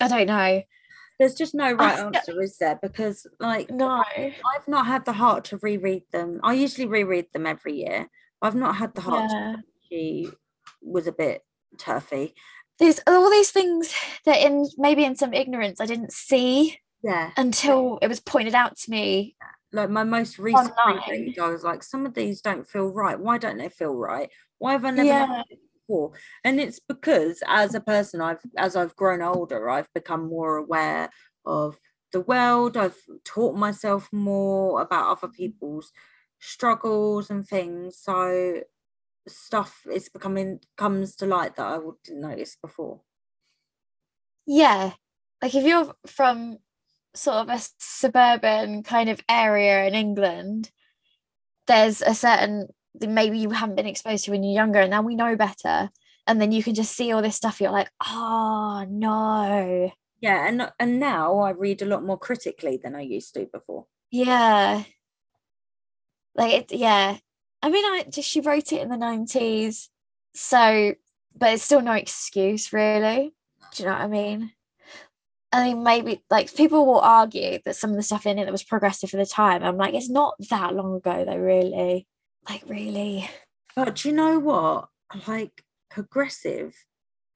[0.00, 0.62] I don't know.
[1.18, 2.78] There's just no right answer, is there?
[2.82, 4.02] Because like No.
[4.16, 6.40] I've not had the heart to reread them.
[6.42, 8.08] I usually reread them every year.
[8.42, 9.30] I've not had the heart.
[9.32, 9.56] Yeah.
[9.88, 10.28] She
[10.82, 11.42] was a bit
[11.78, 12.32] turfy.
[12.78, 13.94] there's all these things
[14.26, 17.30] that in maybe in some ignorance I didn't see Yeah.
[17.38, 19.36] until it was pointed out to me.
[19.72, 23.18] Like my most recent reread, I was like, some of these don't feel right.
[23.18, 24.28] Why don't they feel right?
[24.58, 25.42] Why have I never Yeah.
[25.86, 26.12] Before?
[26.44, 31.10] And it's because as a person, I've as I've grown older, I've become more aware
[31.44, 31.78] of
[32.12, 32.76] the world.
[32.76, 35.92] I've taught myself more about other people's
[36.38, 37.98] struggles and things.
[37.98, 38.62] So
[39.28, 43.00] stuff is becoming comes to light that I didn't notice before.
[44.46, 44.92] Yeah.
[45.42, 46.58] Like if you're from
[47.14, 50.70] sort of a suburban kind of area in England,
[51.66, 52.68] there's a certain
[53.00, 55.90] maybe you haven't been exposed to when you're younger, and now we know better.
[56.26, 57.60] And then you can just see all this stuff.
[57.60, 59.92] You're like, oh no.
[60.20, 63.86] Yeah, and and now I read a lot more critically than I used to before.
[64.10, 64.82] Yeah.
[66.34, 67.18] Like it, yeah.
[67.62, 69.88] I mean, I just she wrote it in the 90s.
[70.34, 70.94] So,
[71.34, 73.34] but it's still no excuse, really.
[73.74, 74.52] Do you know what I mean?
[75.52, 78.52] I mean, maybe like people will argue that some of the stuff in it that
[78.52, 79.62] was progressive for the time.
[79.62, 82.06] I'm like, it's not that long ago, though, really.
[82.48, 83.28] Like, really.
[83.74, 84.88] But do you know what?
[85.28, 86.74] Like progressive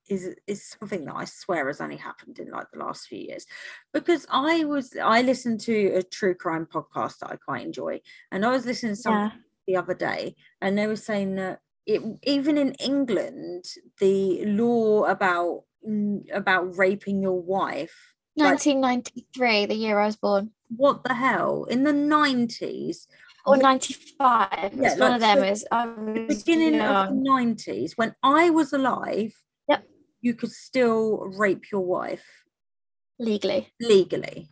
[0.09, 3.47] is is something that I swear has only happened in like the last few years.
[3.93, 8.01] Because I was I listened to a true crime podcast that I quite enjoy,
[8.33, 9.43] and I was listening to something Yeah.
[9.67, 13.65] the other day, and they were saying that it even in England
[14.01, 20.51] the law about mm, about raping your wife Like- 1993, the year I was born.
[20.77, 23.07] what the hell in the 90s
[23.47, 24.49] Or 95.
[24.53, 29.33] Yeah, it's one of them is was beginning of the 90s when i was alive
[29.69, 29.85] Yep.
[30.21, 32.25] you could still rape your wife
[33.19, 33.73] legally.
[33.81, 34.49] legally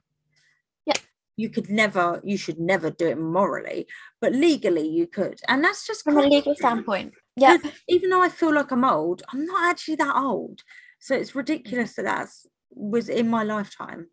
[0.87, 0.99] Yep.
[1.37, 3.87] you could never you should never do it morally
[4.21, 7.13] but legally you could and that's just From a legal standpoint.
[7.37, 7.59] Yeah.
[7.89, 10.63] Even though i feel like i'm old i'm not actually that old
[11.01, 14.09] so it's ridiculous that that's was in my lifetime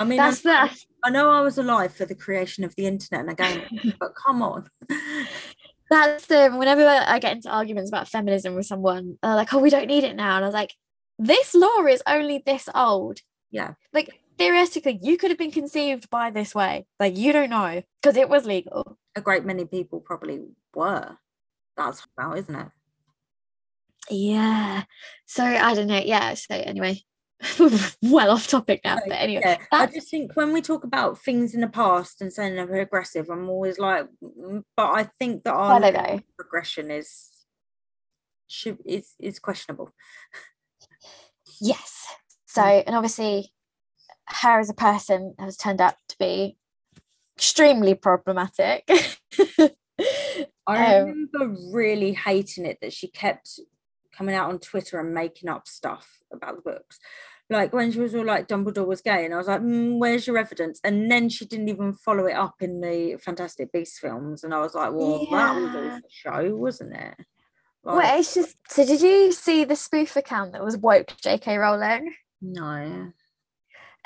[0.00, 0.70] i mean I- That's the
[1.04, 4.40] I know I was alive for the creation of the internet and again, but come
[4.42, 4.68] on.
[5.90, 9.68] that's the whenever I get into arguments about feminism with someone, they're like, oh, we
[9.68, 10.36] don't need it now.
[10.36, 10.72] And I was like,
[11.18, 13.18] this law is only this old.
[13.50, 13.74] Yeah.
[13.92, 16.86] Like theoretically, you could have been conceived by this way.
[16.98, 18.96] Like you don't know because it was legal.
[19.14, 20.40] A great many people probably
[20.74, 21.18] were.
[21.76, 22.68] That's about, isn't it?
[24.08, 24.84] Yeah.
[25.26, 26.02] So I don't know.
[26.02, 26.32] Yeah.
[26.32, 27.02] So anyway,
[28.02, 28.98] well off topic now.
[29.06, 29.58] But anyway, Yeah.
[29.72, 33.28] I just think when we talk about things in the past and saying they're progressive,
[33.30, 37.30] I'm always like, "Mm," but I think that our Are they level progression is
[38.46, 39.90] should is is questionable.
[41.60, 42.06] Yes.
[42.46, 43.52] So, and obviously,
[44.28, 46.56] her as a person has turned out to be
[47.36, 48.88] extremely problematic.
[50.66, 53.60] I Um, remember really hating it that she kept
[54.16, 56.98] coming out on Twitter and making up stuff about the books.
[57.50, 60.26] Like when she was all like Dumbledore was gay, and I was like, "Mm, "Where's
[60.26, 64.44] your evidence?" And then she didn't even follow it up in the Fantastic Beasts films,
[64.44, 65.98] and I was like, "Well, that was Yeah.
[65.98, 67.14] for show, wasn't it?"
[67.82, 68.86] well, Like, it's just so.
[68.86, 71.58] Did you see the spoof account that was woke J.K.
[71.58, 72.14] Rowling?
[72.40, 73.12] no,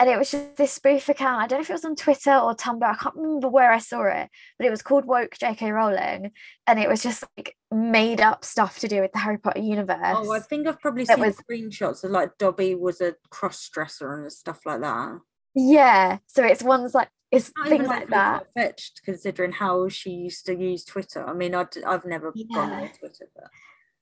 [0.01, 1.43] And it was just this spoof account.
[1.43, 2.85] I don't know if it was on Twitter or Tumblr.
[2.85, 5.73] I can't remember where I saw it, but it was called Woke J.K.
[5.73, 6.31] Rowling,
[6.69, 9.99] and it was just like made up stuff to do with the Harry Potter universe.
[10.03, 14.23] oh, I think I've probably seen was- screenshots of like Dobby was a cross dresser
[14.23, 15.19] and stuff like that.
[15.55, 16.19] yeah.
[16.27, 18.47] So it's ones like it's Not things like that.
[18.55, 21.27] fetched considering how she used to use Twitter.
[21.27, 23.51] I mean, I'd, I've never gone on Twitter, but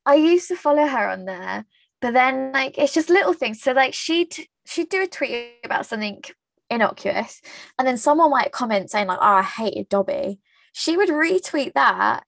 [0.04, 1.64] I used to follow her on there,
[2.02, 3.62] but then like it's just little things.
[3.62, 6.22] So like she'd she'd do a tweet about something
[6.70, 7.40] innocuous,
[7.78, 10.40] and then someone might comment saying like, "Oh, I hated Dobby."
[10.72, 12.24] She would retweet that,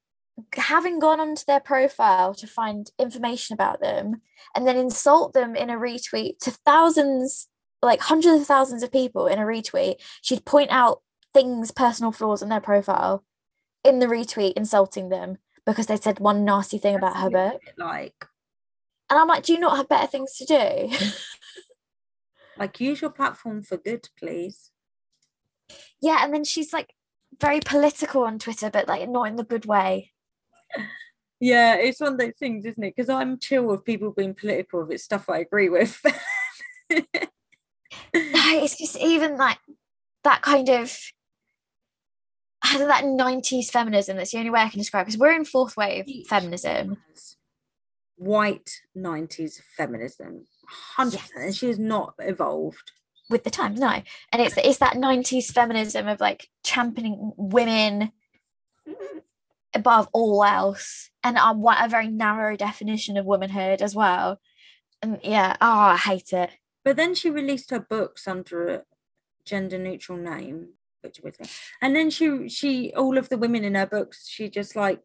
[0.55, 4.23] having gone onto their profile to find information about them,
[4.55, 7.49] and then insult them in a retweet to thousands,
[7.83, 9.97] like hundreds of thousands of people in a retweet.
[10.23, 11.03] She'd point out
[11.35, 13.25] things, personal flaws in their profile,
[13.85, 17.61] in the retweet, insulting them because they said one nasty thing about her book.
[17.77, 18.27] like
[19.11, 20.97] And I'm like, do you not have better things to do?
[22.59, 24.71] like use your platform for good, please.
[26.01, 26.25] yeah.
[26.25, 26.95] And then she's like
[27.41, 30.13] very political on Twitter, but like not in the good way.
[31.41, 32.97] Yeah, it's one of those things, isn't it?
[32.97, 36.03] Because I'm chill with people being political if it's stuff I agree with.
[38.15, 39.59] No, it's just even like
[40.25, 40.97] that kind of
[42.73, 44.17] that 90s feminism.
[44.17, 46.97] That's the only way I can describe because we're in fourth wave feminism.
[48.17, 50.47] White 90s feminism,
[50.99, 50.99] 100%.
[50.99, 51.55] And Yes.
[51.57, 52.93] she has not evolved.
[53.31, 54.03] with the times no
[54.33, 58.11] and it's it's that 90s feminism of like championing women
[59.75, 64.41] above all else and um, what a very narrow definition of womanhood as well
[65.03, 66.51] and yeah oh i hate it
[66.85, 68.83] But then she released her books under a
[69.45, 70.59] gender neutral name,
[71.03, 71.37] which was
[71.83, 75.01] and then she she all of the women in her books, she just like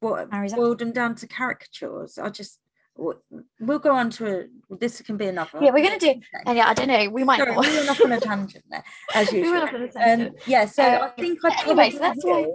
[0.00, 2.16] what boiled them down to caricatures.
[2.18, 2.58] I just
[2.96, 4.26] we'll go on to
[4.70, 5.58] a, this can be another.
[5.60, 8.00] Yeah, we're gonna do- and yeah i don't know we might Sorry, we went off
[8.04, 9.52] on a tangent there, as We usual.
[9.54, 12.46] went off on a Um, yeah, so I Um, think I anyway, so that's why-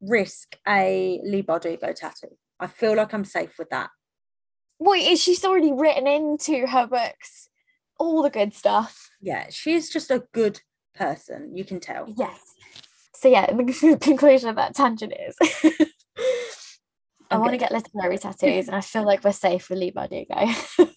[0.00, 2.36] risk a Leigh Bardugo tattoo.
[2.60, 3.90] I feel like I'm safe with that.
[4.78, 7.48] Wait, is she's already written into her books
[7.98, 10.60] all the good stuff Yeah, she's just a good
[10.94, 11.56] person.
[11.56, 12.06] You can tell.
[12.18, 12.38] Yes.
[13.14, 15.36] So yeah, the conclusion of that tangent is
[17.34, 20.94] I want to get literary tattoos and I feel like we're safe with Leigh Bardugo.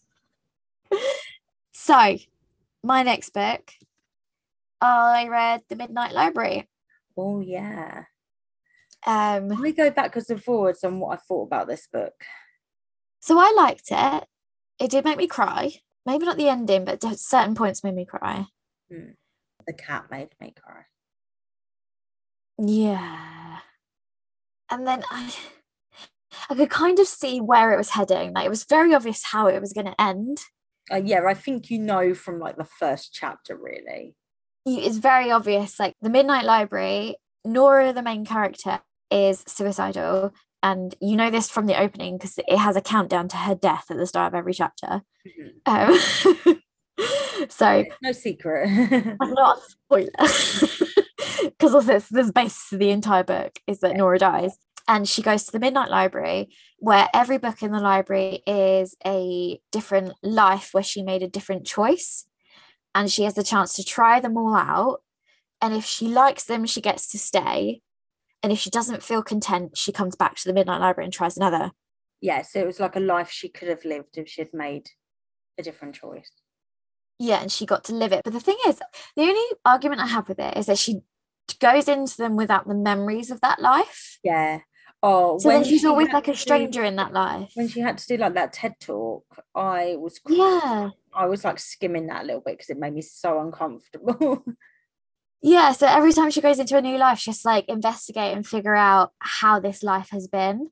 [1.72, 2.18] so
[2.84, 3.72] my next book,
[4.82, 6.70] I read The Midnight Library.
[7.18, 8.04] Oh yeah.
[9.06, 12.14] Um, I go backwards and forwards on what I thought about this book.
[13.20, 14.26] so I liked it.
[14.80, 15.72] It did make me cry.
[16.06, 18.46] Maybe not the ending, but certain points made me cry.
[18.90, 20.84] The cat made me cry.
[22.60, 23.60] Yeah.
[24.70, 25.34] And then I
[26.50, 28.34] I could kind of see where it was heading.
[28.34, 30.40] Like it was very obvious how it was going to end.
[30.92, 34.16] Uh, yeah, I think you know from like the first chapter, really.
[34.66, 35.80] It's very obvious.
[35.80, 40.34] Like the Midnight Library, Nora, the main character, is suicidal.
[40.64, 43.86] And you know this from the opening because it has a countdown to her death
[43.90, 45.02] at the start of every chapter.
[45.66, 45.98] Um,
[47.50, 48.68] so no secret.
[49.22, 50.10] I'm not a spoiler
[51.44, 55.22] because also it's, there's basis to the entire book is that Nora dies and she
[55.22, 60.70] goes to the Midnight Library where every book in the library is a different life
[60.72, 62.26] where she made a different choice
[62.96, 65.02] and she has the chance to try them all out.
[65.62, 67.82] And if she likes them she gets to stay.
[68.44, 71.36] And if she doesn't feel content she comes back to the Midnight Library and tries
[71.36, 71.72] another.
[72.22, 74.90] Yeah, so it was like a life she could have lived if she had made
[75.58, 76.32] a different choice.
[77.20, 78.24] yeah and she got to live it.
[78.24, 78.80] But the thing is
[79.16, 81.02] the only argument i have with it is that she
[81.60, 84.20] goes into them without the memories of that life.
[84.24, 84.60] Yeah.
[85.04, 88.00] Oh, so then she's she always like a stranger in that life When she had
[88.00, 92.24] to do like that TED talk, I was cr- yeah I was like skimming that
[92.24, 94.44] a little bit because it made me so uncomfortable.
[95.42, 98.76] yeah so every time she goes into a new life she's like investigate and figure
[98.76, 100.72] out how this life has been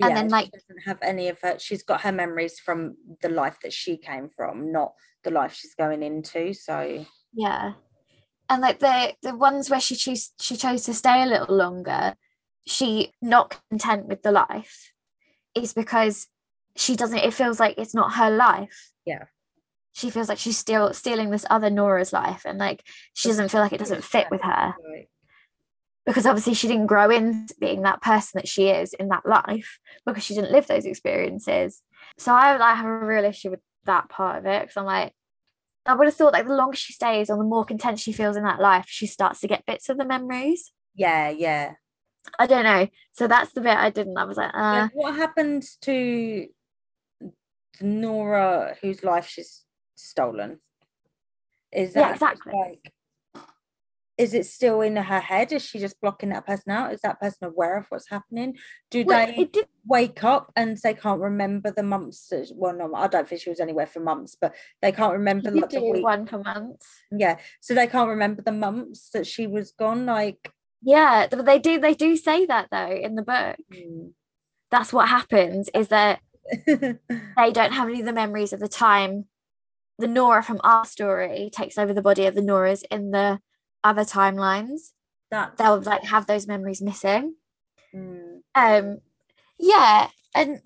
[0.00, 1.58] And then, she like- doesn't have any of her.
[1.58, 4.92] She's got her memories from the life that she came from, not
[5.24, 6.52] the life she's going into.
[6.54, 7.72] So yeah
[8.48, 12.14] and like the the ones where she chose she chose to stay a little longer
[12.66, 14.92] she not content with the life
[15.54, 16.26] is because
[16.74, 18.92] she doesn't it feels like it's not her life.
[19.06, 19.24] Yeah.
[19.92, 22.82] she feels like she's still stealing this other nora's life and like
[23.14, 24.74] she doesn't feel like it doesn't fit with her.
[26.04, 29.78] Because obviously she didn't grow into being that person that she is in that life
[30.04, 31.82] because she didn't live those experiences.
[32.18, 35.12] So i like have a real issue with that part of it because i'm like
[35.86, 38.36] i would have thought like the longer she stays or the more content she feels
[38.36, 40.72] in that life she starts to get bits of the memories.
[40.94, 41.74] Yeah, yeah.
[42.38, 45.64] I don't know so that's the bit i didn't i was like uh what happened
[45.82, 46.46] to
[47.80, 49.64] Nora, whose life she's
[49.96, 50.60] stolen?
[51.72, 52.52] Is that Yeah, exactly.
[52.54, 52.92] like?
[54.16, 55.52] Is it still in her head?
[55.52, 56.94] Is she just blocking that person out?
[56.94, 58.56] Is that person aware of what's happening?
[58.90, 62.28] Do well, they did wake up and they can't remember the months?
[62.28, 65.50] that- Well, no, I don't think she was anywhere for months, but they can't remember
[65.50, 66.02] like did the week.
[66.02, 70.06] one for months Yeah, so they can't remember the months that she was gone.
[70.06, 70.50] Like,
[70.86, 74.06] yeah but they do they do say that though in the book hmm.
[74.70, 76.20] that's what happens is that
[76.66, 79.26] they don't have any of the memories of the time
[79.98, 83.40] the Nora from our story takes over the body of the Noras in the
[83.82, 84.92] other timelines.
[85.30, 87.36] that They'll like have those memories missing.
[87.94, 88.98] mm, Um
[89.58, 90.60] yeah, and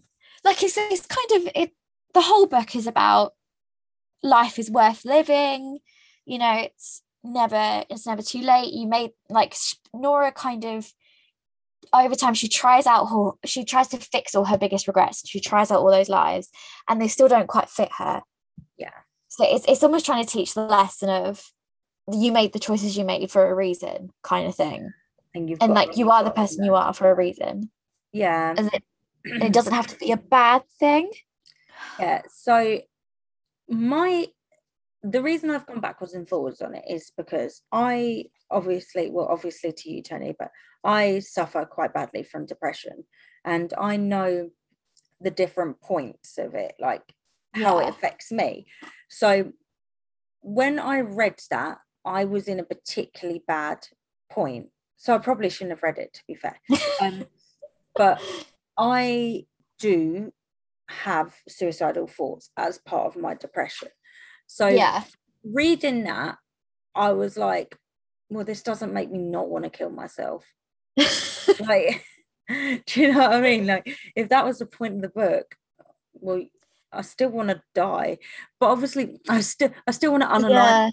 [0.45, 1.73] like it's it's kind of it
[2.13, 3.35] the whole book is about
[4.23, 5.79] life is worth living,
[6.25, 8.73] you know, it's never it's never too late.
[8.73, 9.55] You made like
[9.95, 10.93] Nora kind of
[11.93, 15.29] over time she tries out her she tries to fix all her biggest regrets.
[15.29, 16.51] She tries out all those lives
[16.89, 18.23] and they still don't quite fit her.
[18.77, 18.91] yeah.
[19.29, 21.45] So it's it's almost trying to teach the lesson of
[22.13, 24.91] you made the choices you made for a reason, kind of thing.
[25.35, 27.71] And you've And like you are the person you are for a reason.
[28.13, 28.55] Yeah.
[28.57, 28.83] And it,
[29.25, 31.11] and it doesn't have to be a bad thing.
[31.99, 32.23] Yeah.
[32.33, 32.81] So
[33.69, 34.27] my
[35.03, 39.73] the reason I've gone backwards and forwards on it is because I obviously, well, obviously
[39.73, 40.51] to you, Tony, but
[40.85, 43.05] I suffer quite badly from depression,
[43.45, 44.51] and I know
[45.21, 47.03] the different points of it, like
[47.55, 48.67] how it affects me.
[49.09, 49.53] So
[50.41, 53.87] when I read that, I was in a particularly bad
[54.31, 54.69] point.
[54.97, 56.61] So I probably shouldn't have read it, to be fair.
[57.01, 57.25] Um,
[57.97, 58.21] but
[58.79, 59.47] I
[59.79, 60.33] do
[60.89, 63.89] have suicidal thoughts as part of my depression.
[64.53, 65.05] So yeah.
[65.45, 66.37] reading that,
[66.93, 67.79] I was like,
[68.29, 70.45] well, this doesn't make me not want to kill myself.
[71.59, 72.05] Like,
[72.49, 73.67] do you know what I mean?
[73.67, 75.57] Like, if that was the point of the book,
[76.15, 76.45] well,
[76.93, 78.19] I still want to die.
[78.59, 80.91] But obviously, I still I still want to unalive yeah.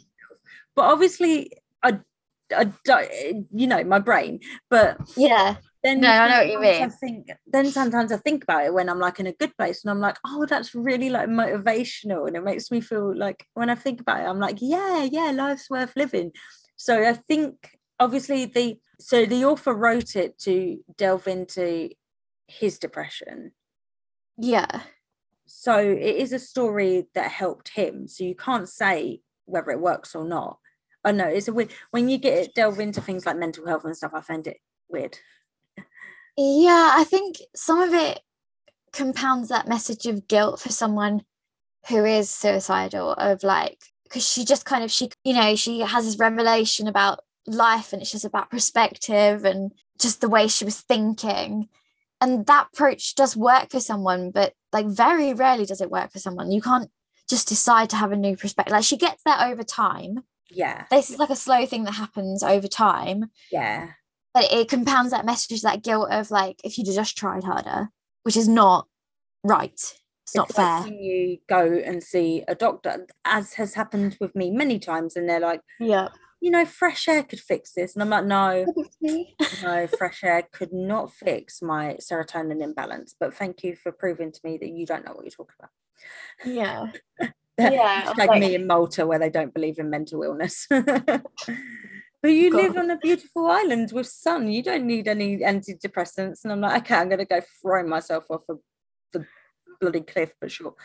[0.75, 1.51] but obviously
[1.83, 1.99] I,
[2.55, 4.39] I don't, you know, my brain.
[4.69, 5.57] But Yeah.
[5.87, 8.73] Then No, I know what you sometimes I think then sometimes I think about it
[8.73, 12.27] when I'm like in a good place, and I'm like, oh, that's really like motivational,
[12.27, 15.31] and it makes me feel like when I think about it, I'm like, yeah, yeah,
[15.31, 16.31] life's worth living.
[16.75, 21.89] So I think obviously the so the author wrote it to delve into
[22.47, 23.51] his depression.
[24.37, 24.81] Yeah.
[25.45, 28.07] So it is a story that helped him.
[28.07, 30.59] So you can't say whether it works or not.
[31.03, 33.85] I know it's a weird when you get it delve into things like mental health
[33.85, 34.11] and stuff.
[34.13, 34.57] I find it
[34.89, 35.17] weird.
[36.37, 38.19] Yeah, I think some of it
[38.93, 41.23] compounds that message of guilt for someone
[41.89, 46.05] who is suicidal of like because she just kind of she you know she has
[46.05, 50.79] this revelation about life and it's just about perspective and just the way she was
[50.79, 51.69] thinking.
[52.19, 56.19] And that approach does work for someone but like very rarely does it work for
[56.19, 56.51] someone.
[56.51, 56.89] You can't
[57.29, 58.71] just decide to have a new perspective.
[58.71, 60.23] Like she gets there over time.
[60.49, 60.85] Yeah.
[60.89, 63.31] this is like a slow thing that happens over time.
[63.51, 63.89] Yeah.
[64.33, 67.89] But it compounds that message that guilt of like if you'd just tried harder
[68.23, 68.87] which is not
[69.43, 69.73] right
[70.23, 74.17] it's not It's like fair when you go and see a doctor, as has happened
[74.19, 76.09] with me many times, and they're like, yeah
[76.41, 77.95] you know, fresh air could fix this.
[77.95, 78.65] And I'm like, no,
[79.63, 83.15] no, fresh air could not fix my serotonin imbalance.
[83.19, 85.71] But thank you for proving to me that you don't know what you're talking about.
[86.45, 86.91] yeah
[87.59, 90.67] Yeah, like, like- me in Malta, where they don't believe in mental illness.
[92.27, 94.51] but you live on a beautiful island with sun.
[94.51, 96.43] You don't need any antidepressants.
[96.43, 98.59] And I'm like, okay, I'm going to go throw myself off of
[99.13, 99.25] the
[99.79, 100.75] bloody cliff, but sure.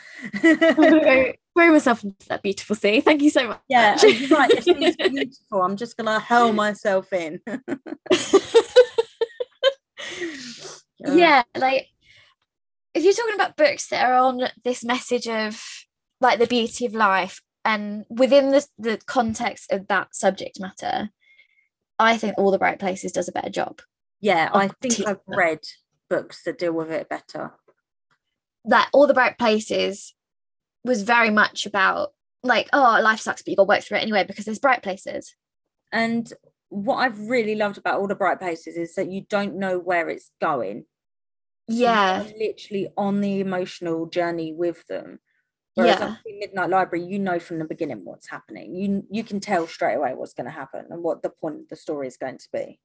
[0.41, 3.01] I'm gonna go throw myself into that beautiful sea.
[3.01, 3.59] Thank you so much.
[3.67, 3.97] yeah,
[4.31, 4.51] right.
[4.51, 5.61] It seems beautiful.
[5.61, 7.41] I'm just going to hurl myself in.
[10.99, 11.87] yeah, like
[12.93, 15.61] if you're talking about books that are on this message of
[16.21, 21.09] like the beauty of life and within the, the context of that subject matter,
[21.99, 23.81] I think All the Bright Places does a better job.
[24.21, 25.59] Yeah, I think I've read
[26.09, 27.51] books that deal with it better.
[28.65, 30.13] That All the Bright Places
[30.83, 32.13] was very much about
[32.43, 34.83] like, oh, life sucks, but you got to work through it anyway because there's bright
[34.83, 35.35] places.
[35.91, 36.31] And
[36.69, 40.09] what I've really loved about all the bright places is that you don't know where
[40.09, 40.85] it's going.
[41.67, 42.21] Yeah.
[42.21, 45.19] are literally on the emotional journey with them.
[45.75, 46.15] Whereas Yeah.
[46.25, 48.75] Midnight Library, you know from the beginning what's happening.
[48.75, 51.69] You you can tell straight away what's going to happen and what the point of
[51.69, 52.79] the story is going to be.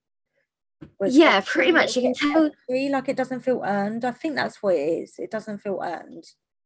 [0.96, 1.96] Whereas Yeah, pretty much.
[1.96, 2.50] You can tell
[2.90, 4.04] like it doesn't feel earned.
[4.04, 5.14] I think that's what it is.
[5.18, 6.24] It doesn't feel earned.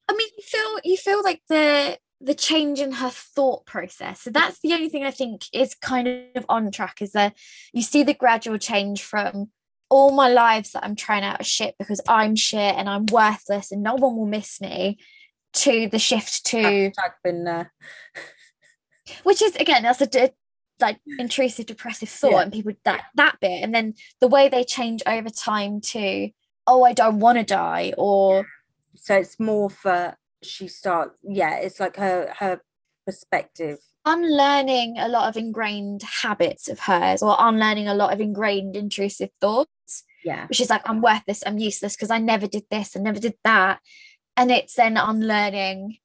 [0.09, 4.21] I mean, you feel you feel like the the change in her thought process.
[4.21, 6.07] So that's the only thing I think is kind
[6.37, 7.37] of on track is that
[7.73, 9.51] you see the gradual change from
[9.91, 13.73] all my lives that I'm trying out of shit because I'm shit and I'm worthless
[13.73, 14.99] and no one will miss me
[15.55, 17.73] to the shift to Hashtag been there.
[19.25, 20.29] which is again that's a d-
[20.81, 22.41] like intrusive depressive thought Yeah.
[22.43, 26.31] and people that that bit and then the way they change over time to
[26.67, 28.47] oh I don't want to die or
[28.97, 31.17] So it's more for she starts.
[31.23, 32.61] Yeah, it's like her her
[33.07, 33.79] perspective.
[34.05, 39.31] unlearning a lot of ingrained habits of hers or unlearning a lot of ingrained intrusive
[39.41, 43.05] thoughts Yeah, which is like i'm worthless i'm useless because i never did this and
[43.05, 43.79] never did that
[44.37, 45.99] and it's then unlearning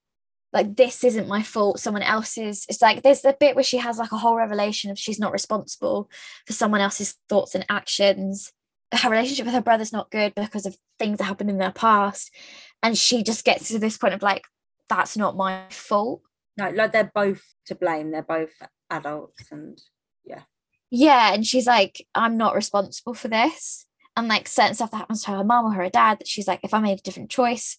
[0.53, 2.65] like this isn't my fault someone else's.
[2.69, 5.31] It's like there's a bit where she has like a whole revelation of she's not
[5.31, 6.09] responsible
[6.45, 8.51] for someone else's thoughts and actions.
[8.93, 12.33] Her relationship with her brother's not good because of things that happened in their past.
[12.81, 14.45] And she just gets to this point of like
[14.87, 16.21] that's not my fault.
[16.57, 18.11] No, like they're both to blame.
[18.11, 18.53] They're both
[18.89, 19.77] adults, and
[20.25, 20.41] yeah.
[20.89, 23.85] yeah and she's like i'm not responsible for this.
[24.15, 26.61] And like certain stuff that happens to her mom or her dad that she's like
[26.63, 27.77] if i made a different choice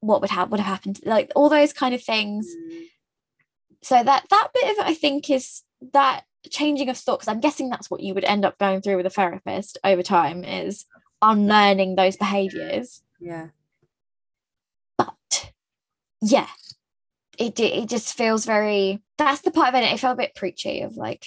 [0.00, 2.82] what would have would have happened like all those kind of things Mm.
[3.82, 7.40] so that that bit of it i think is that changing of thought because i'm
[7.40, 10.86] guessing that's what you would end up going through with a therapist over time is
[11.22, 13.48] unlearning those behaviors yeah,
[14.96, 15.52] but
[16.22, 16.46] yeah
[17.38, 20.80] it, it just feels very that's the part of it it felt a bit preachy
[20.82, 21.26] of like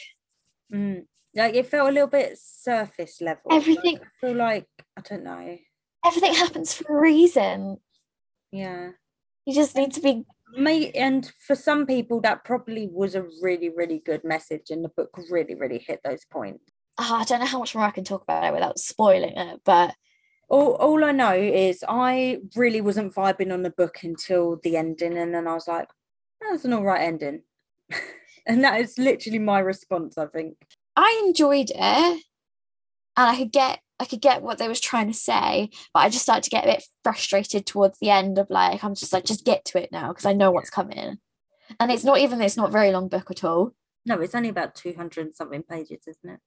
[0.73, 1.05] Mm.
[1.35, 3.43] like it felt a little bit surface level.
[3.45, 4.67] like, Everything- I feel like
[4.97, 5.57] I don't know.
[6.03, 7.77] everything happens for a reason
[8.53, 8.91] Yeah,
[9.45, 10.25] you just need to be
[10.55, 14.89] May and for some people that probably was a really really good message, and the
[14.89, 16.63] book really really hit those points.
[16.99, 19.61] oh, I don't know how much more I can talk about it without spoiling it,
[19.65, 19.95] but
[20.49, 25.17] All, all I know is I really wasn't vibing on the book until the ending,
[25.17, 25.89] and then I was like,
[26.41, 27.43] "That's an all right ending,"
[28.47, 30.17] and that is literally my response.
[30.17, 30.55] I think.
[30.95, 32.21] I enjoyed it, and
[33.17, 36.23] I could get I could get what they was trying to say, but I just
[36.23, 39.45] started to get a bit frustrated towards the end of like I'm just like just
[39.45, 41.17] get to it now because I know what's coming,
[41.79, 43.73] and it's not even it's not a very long book at all.
[44.05, 46.39] No, it's only about two hundred something pages, isn't it?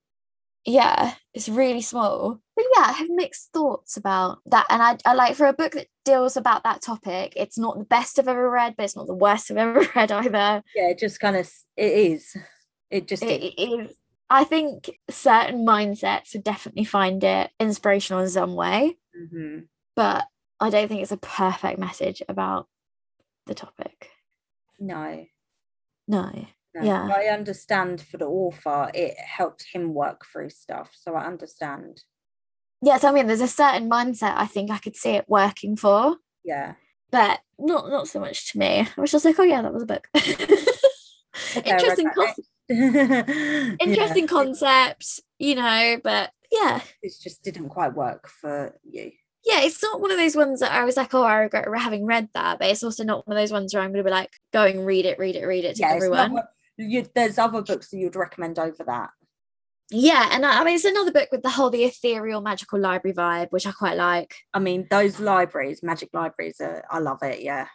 [0.65, 2.41] Yeah, it's really small.
[2.55, 5.71] But yeah, I have mixed thoughts about that, and I I like for a book
[5.71, 7.33] that deals about that topic.
[7.37, 10.11] It's not the best I've ever read, but it's not the worst I've ever read
[10.11, 10.63] either.
[10.75, 12.35] Yeah, it just kind of it is.
[12.91, 13.53] It just it, is.
[13.57, 13.95] it is
[14.29, 19.67] I think certain mindsets would definitely find it inspirational in some way, Mhm.
[19.95, 20.27] but
[20.59, 22.67] I don't think it's a perfect message about
[23.45, 24.09] the topic.
[24.79, 25.25] No.
[26.07, 26.29] No.
[26.75, 26.83] no.
[26.83, 27.07] Yeah.
[27.13, 30.91] I understand for the author, it helped him work through stuff.
[30.93, 32.03] So I understand.
[32.81, 36.17] Yes, I mean, there's a certain mindset I think I could see it working for,
[36.43, 36.75] Yeah.
[37.11, 38.87] but not not so much to me.
[38.95, 40.07] I was just like, oh yeah, that was a book.
[41.55, 42.33] Okay, I read
[43.79, 44.61] interesting, that con- next.
[44.61, 44.83] Yeah.
[44.87, 45.99] concept, you know.
[46.03, 49.11] But yeah, It just didn't quite work for you.
[49.45, 52.05] yeah, it's not one of those ones that I was like, oh, I regret having
[52.05, 52.59] read that.
[52.59, 54.63] But it's also not one of those ones where I'm going to be like, go
[54.65, 56.43] and read it, read it, read it to Yeah, not everyone.
[56.77, 59.09] you, there's other books that you'd recommend over that.
[59.89, 63.15] Yeah, and I, I mean, it's another book with the whole the ethereal magical library
[63.15, 64.35] vibe, which I quite like.
[64.53, 67.41] I mean, those libraries, magic libraries, are, I love it.
[67.41, 67.67] Yeah.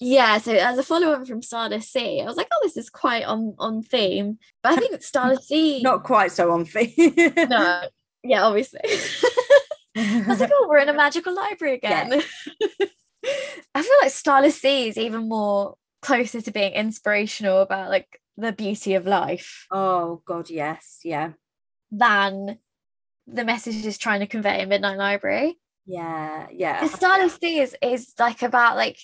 [0.00, 3.24] Yeah, so as a follow-on from Starless Sea, I was like, oh, this is quite
[3.24, 4.38] on on theme.
[4.62, 7.14] But I think Starless Sea, Not quite so on theme.
[7.36, 7.82] no,
[8.22, 8.80] yeah, obviously.
[9.96, 12.06] I was like, oh, we're in a magical library Yeah.
[12.06, 12.22] again.
[13.74, 18.52] I feel like Starless Sea is even more closer to being inspirational about like the
[18.52, 21.32] beauty of life oh God, yes, yeah,
[21.90, 22.58] than
[23.26, 25.58] the message is trying to convey in Midnight Library.
[25.86, 26.86] yeah, yeah.
[26.86, 28.98] Starless Sea is, is like about like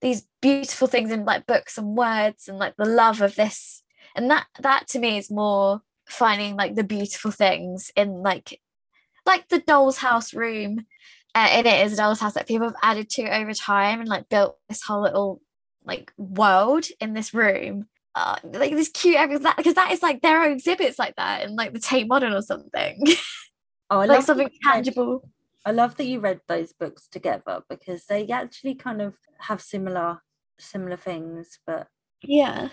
[0.00, 3.82] these beautiful things in like books and words and like the love of this.
[4.14, 8.60] And that that to me is more finding like the beautiful things in like
[9.26, 10.86] like the doll's house room.
[11.34, 14.08] Uh, and it is a doll's house that people have added to over time and
[14.08, 15.40] like built this whole little
[15.84, 17.86] like world in this room.
[18.14, 21.54] Uh, like this cute everything because that, is like there are exhibits like that in
[21.54, 23.04] like the Tate Modern or something.
[23.90, 25.26] Oh, I like something tangible
[25.64, 30.22] I love that you read those books together because they actually kind of have similar
[30.58, 31.88] similar things, but
[32.22, 32.68] yeah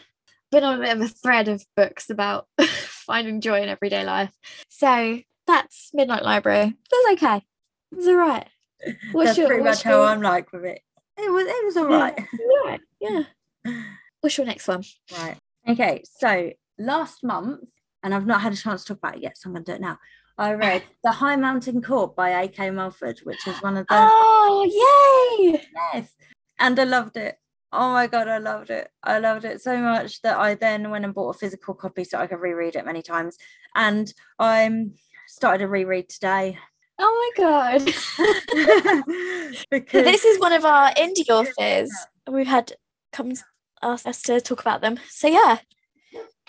[0.52, 4.32] been on a bit of a thread of books about finding joy in everyday life
[4.70, 7.46] so that's Midnight Library That's okay
[7.92, 8.48] It's all right
[9.12, 10.82] What's that's your- pretty much how I'm like with it.
[11.18, 12.18] It was it was all right.
[12.18, 12.78] Yeah.
[13.02, 13.24] yeah
[13.66, 13.84] yeah
[14.22, 15.38] what's your next one Right.
[15.68, 16.04] Okay.
[16.20, 17.62] So last month,
[18.04, 19.72] and I've not had a chance to talk about it yet, so I'm going to
[19.72, 19.98] do it now.
[20.38, 22.72] I read The High Mountain Court by A.K.
[22.72, 25.62] Mulford, which is one of the oh yay
[25.94, 26.16] yes,
[26.60, 27.36] and I loved it.
[27.72, 28.90] Oh my god, I loved it.
[29.04, 32.20] I loved it so much that I then went and bought a physical copy so
[32.20, 33.38] I could reread it many times.
[33.76, 34.94] And I'm
[35.28, 36.58] started a reread today
[37.00, 37.82] oh my god
[39.72, 41.92] because this is one of our indie authors
[42.32, 42.72] we've had
[43.12, 43.34] come
[43.82, 45.58] ask us to talk about them so yeah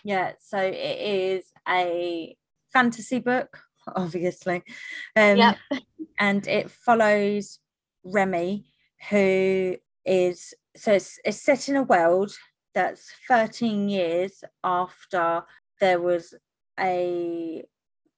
[0.05, 2.37] Yeah, so it is a
[2.73, 3.59] fantasy book,
[3.97, 4.63] obviously.
[5.15, 5.59] Um, Yep.
[6.19, 7.59] And it follows
[8.05, 8.65] Remy,
[9.11, 12.33] who is so it's, it's set in a world
[12.75, 15.43] that's 13 years after
[15.81, 16.35] there was
[16.79, 17.65] a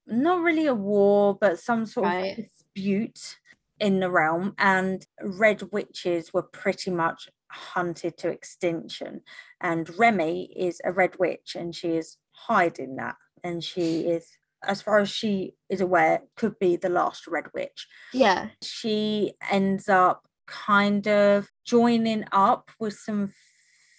[0.07, 2.39] not really a war, but some sort Right.
[2.39, 3.37] of dispute
[3.81, 9.23] in the realm, and red witches were pretty much hunted to extinction
[9.61, 14.83] and Remy is a red witch and she is hiding that and she is as
[14.83, 17.87] far as she is aware could be the last red witch.
[18.13, 18.49] Yeah.
[18.63, 23.33] She ends up kind of joining up with some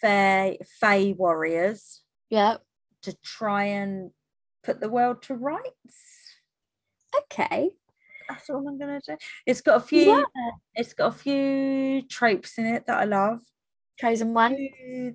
[0.01, 2.57] fae, fae warriors yeah
[3.03, 4.11] to try and
[4.63, 5.95] put the world to rights.
[7.17, 7.71] Okay.
[8.27, 9.17] That's all i'm gonna say.
[9.45, 10.23] It's got a few Yeah.
[10.75, 13.39] it's got a few tropes in it that i love.
[13.99, 14.55] Chosen one.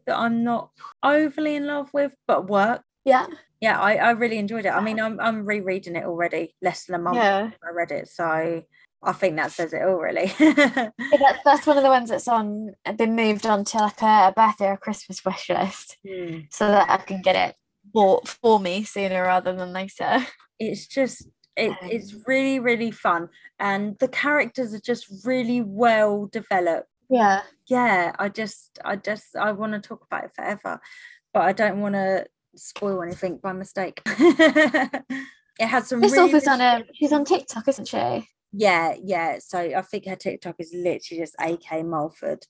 [0.07, 0.71] That i'm not
[1.03, 2.83] overly in love with but work.
[3.05, 3.27] Yeah
[3.65, 6.97] yeah I, I really enjoyed it i mean i'm, I'm rereading it already less than
[6.97, 8.63] a month yeah i read it so
[9.11, 12.29] i think that says it all really Yeah, that's that's one of the ones that's
[12.29, 16.39] on been moved on to like a, a birthday or Christmas wish list Hmm.
[16.51, 17.55] so that I can get it
[17.93, 20.27] bought for me sooner rather than later.
[20.59, 23.29] it's just it, it's really really fun
[23.61, 27.43] and the characters are just really well developed Yeah.
[27.69, 30.81] yeah i just i just i want to talk about it forever
[31.33, 32.27] but i don't want to
[32.57, 37.67] spoil anything by mistake it has some This really, author's on a she's on TikTok,
[37.69, 38.29] isn't she?
[38.53, 42.45] yeah yeah so i think her tiktok is literally just ak mulford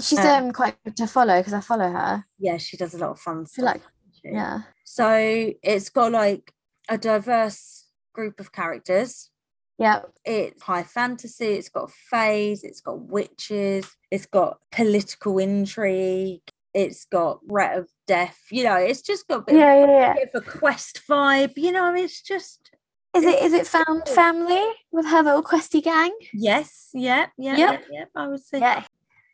[0.00, 2.24] She's Um, um quite good to follow because I follow her.
[2.38, 3.82] yeah she does a lot of fun stuff like-
[4.24, 4.60] Yeah.
[4.84, 6.52] so it's got like
[6.88, 9.30] a diverse group of characters
[9.78, 10.00] Yeah.
[10.24, 16.40] it's high fantasy it's got fays it's got witches it's got political intrigue
[16.74, 20.10] it's got threat of death you know it's just got a bit, Yeah, yeah, yeah.
[20.10, 22.70] of, bit of a quest vibe you know it's just
[23.16, 26.10] Is it is it found family with her little questy gang?
[26.32, 27.84] yes yeah yeah Yep.
[27.90, 28.84] yeah, yeah i would say Yeah.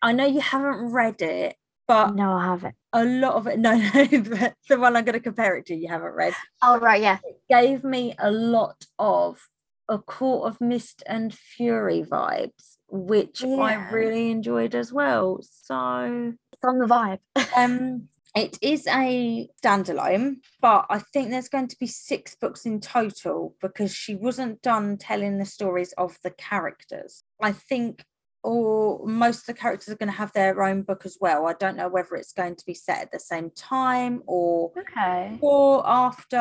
[0.03, 1.57] i know you haven't read it
[1.89, 2.77] but No, I haven't.
[2.93, 3.59] a lot of it.
[3.67, 6.35] No, no, but the one I'm going to compare it to, you haven't read.
[6.63, 7.19] Oh right, yeah.
[7.25, 9.41] It gave me a lot of
[9.89, 15.41] a Court of Mist and Fury vibes, which I really enjoyed as well.
[15.43, 17.19] So It's on the vibe.
[17.57, 22.81] um it is a standalone but i think there's going to be six books in
[22.81, 28.05] total because she wasn't done telling the stories of the characters i think
[28.45, 31.55] or most of the characters are going to have their own book as well i
[31.55, 35.37] don't know whether it's going to be set at the same time or Okay.
[35.43, 36.39] or after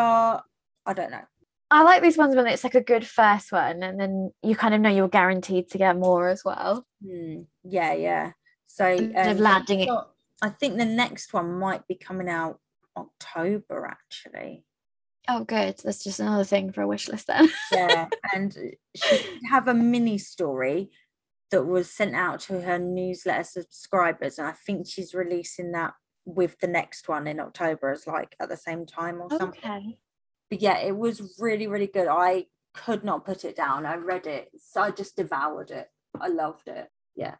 [0.85, 1.25] i don't know
[1.71, 4.73] I like these ones when it's like a good first one, and then you kind
[4.73, 6.85] of know you're guaranteed to get more as well.
[7.05, 8.31] Hmm, yeah yeah
[8.69, 9.89] so um, landing it.
[10.41, 12.59] i think the next one might be coming out
[12.95, 14.63] october actually
[15.31, 15.77] Oh, good.
[15.83, 17.51] That's just another thing for a wish list then.
[17.71, 18.57] yeah and
[18.95, 20.89] she have a mini story
[21.51, 25.93] that was sent out to her newsletter subscribers and i think she's releasing that
[26.25, 29.99] with the next one in october as like at the same time or something okay.
[30.49, 32.07] But yeah it was really really good.
[32.09, 33.85] I could not put it down.
[33.85, 34.49] I read it.
[34.57, 35.87] So i just devoured it.
[36.19, 36.87] I loved it.
[37.15, 37.35] Yeah.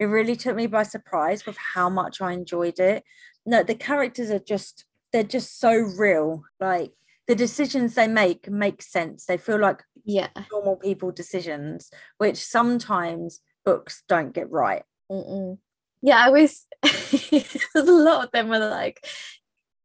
[0.00, 3.04] It, really took me by surprise with how much i enjoyed it.
[3.46, 6.42] No the characters are just they're just so real.
[6.58, 6.92] Like
[7.28, 9.26] the decisions they make make sense.
[9.26, 10.28] They feel like Yeah.
[10.50, 14.82] normal people decisions, which sometimes books don't get right.
[15.10, 15.58] Mm-mm.
[16.00, 19.06] Yeah, I always there's a lot of them they're like,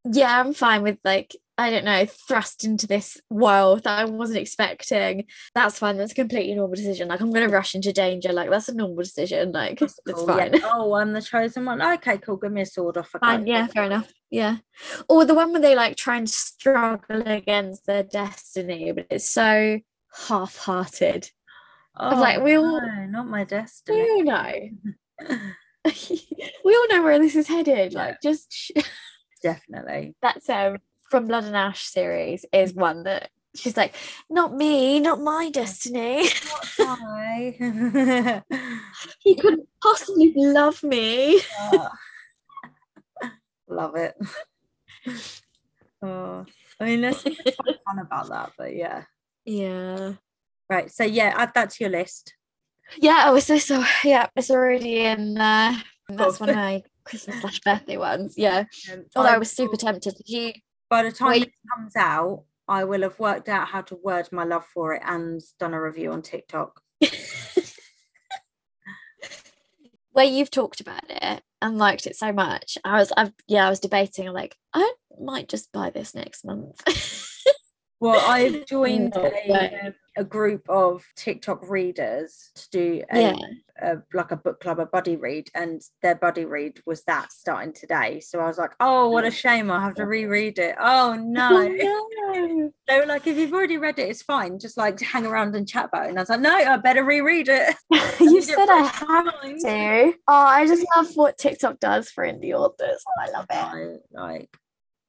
[0.04, 4.38] yeah, I'm fine with like, I don't know, thrust into this world that I wasn't
[4.40, 5.26] expecting.
[5.56, 5.98] That's fine.
[5.98, 7.08] That's a completely normal decision.
[7.08, 8.32] Like I'm gonna rush into danger.
[8.32, 9.52] Like that's a normal decision.
[9.54, 10.54] Like it's Cool, fine.
[10.54, 10.60] yeah.
[10.74, 11.82] Oh, I'm the chosen one.
[11.82, 12.38] Okay, cool.
[12.38, 13.10] Give me a sword off.
[13.20, 14.12] Fine, yeah, fair enough.
[14.30, 14.58] Yeah.
[15.10, 19.80] Or the one where they like try and struggle against their destiny, but it's so
[20.28, 21.30] half-hearted.
[22.00, 24.04] Oh, like, we all- no, not my destiny.
[24.04, 24.54] We all know.
[25.86, 27.94] we all know where this is headed.
[27.94, 28.72] Like just
[29.42, 30.16] Definitely.
[30.22, 30.78] that's um
[31.10, 33.96] from Blood and Ash series is one that she's like,
[34.30, 36.28] not me, not my destiny.
[36.80, 37.56] Hi.
[39.20, 41.42] he couldn't possibly love me.
[43.68, 44.16] Love it.
[46.00, 46.46] Oh,
[46.80, 47.54] I mean, there's something
[47.84, 49.06] fun about that, but yeah.
[49.46, 50.14] Yeah.
[50.70, 50.92] Right.
[50.92, 52.36] So yeah, add that to your list.
[52.98, 53.72] Yeah, oh, this.
[53.72, 55.82] Oh, yeah, it's already in there.
[56.08, 58.36] That's one of my Christmas slash birthday ones.
[58.38, 58.66] Yeah.
[58.94, 60.16] Um, Although I I was super tempted.
[60.18, 60.54] Did you?
[60.90, 64.44] By the time it comes out, I will have worked out how to word my
[64.44, 66.82] love for it and done a review on TikTok.
[70.12, 73.70] Where you've talked about it and liked it so much, I was, I've, yeah, I
[73.70, 74.28] was debating.
[74.28, 76.82] I'm like, I might just buy this next month.
[78.00, 83.36] Well, I've joined No a, a group of TikTok readers to do a, Yeah.
[83.82, 87.74] a like a book club, a buddy read, and their buddy read was that starting
[87.74, 88.20] today.
[88.20, 89.72] So I was like, oh, what a shame!
[89.72, 90.76] I'll have to reread it.
[90.80, 91.68] Oh no!
[91.68, 92.72] no.
[92.90, 94.60] Were like, if you've already read it, it's fine.
[94.60, 96.10] Just like hang around and chat about it.
[96.10, 97.76] And I was like, no, I better reread it.
[98.20, 100.14] you said I have to.
[100.28, 103.04] Oh, I just love what TikTok does for indie authors.
[103.20, 103.56] I love it.
[103.56, 104.50] I, like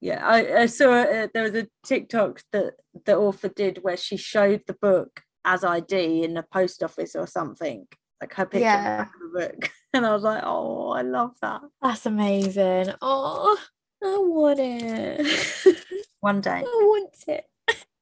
[0.00, 2.74] yeah I, I saw uh, there was a tiktok that
[3.04, 5.92] the author did where she showed the book as id
[6.24, 7.86] in the post office or something
[8.20, 8.98] like her picture Yeah.
[8.98, 12.92] back of the book and i was like oh i love that That's amazing.
[13.02, 13.56] Oh,
[14.02, 15.76] I want it.
[16.20, 17.44] one day I want it.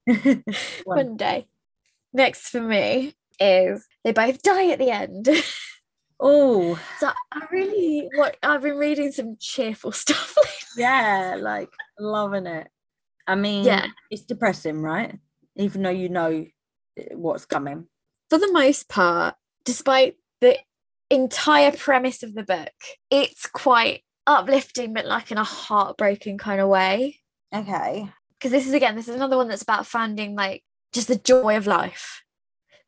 [0.85, 1.49] One- One day.
[2.13, 5.29] Next for me is they both die at the end.
[6.21, 10.83] Oh so I really what I've been reading some cheerful stuff lately.
[10.83, 12.69] yeah like loving it
[13.27, 13.87] i mean Yeah.
[14.11, 15.19] it's depressing right
[15.57, 16.47] even though you know
[16.99, 17.87] uh, what's coming
[18.31, 20.59] For the most part, despite the
[21.11, 22.73] entire premise of the book,
[23.11, 27.21] it's quite uplifting, but like in a heartbreaking kind of way.
[27.55, 28.09] okay
[28.39, 30.63] because this is again this is another one that's about finding like
[30.93, 32.23] just the joy of life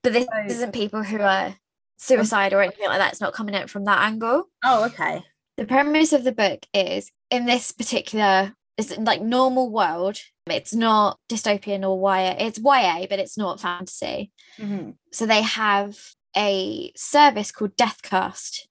[0.03, 0.51] but this Right.
[0.51, 1.55] isn't people who are
[1.99, 5.23] suicide or anything like that it's not coming it from that angle oh okay
[5.57, 11.19] the premise of the book is in this particular it's like normal world it's not
[11.29, 14.95] dystopian or YA it's YA but it's not fantasy Mhm.
[15.13, 15.97] so they have
[16.37, 18.67] a service called Deathcast,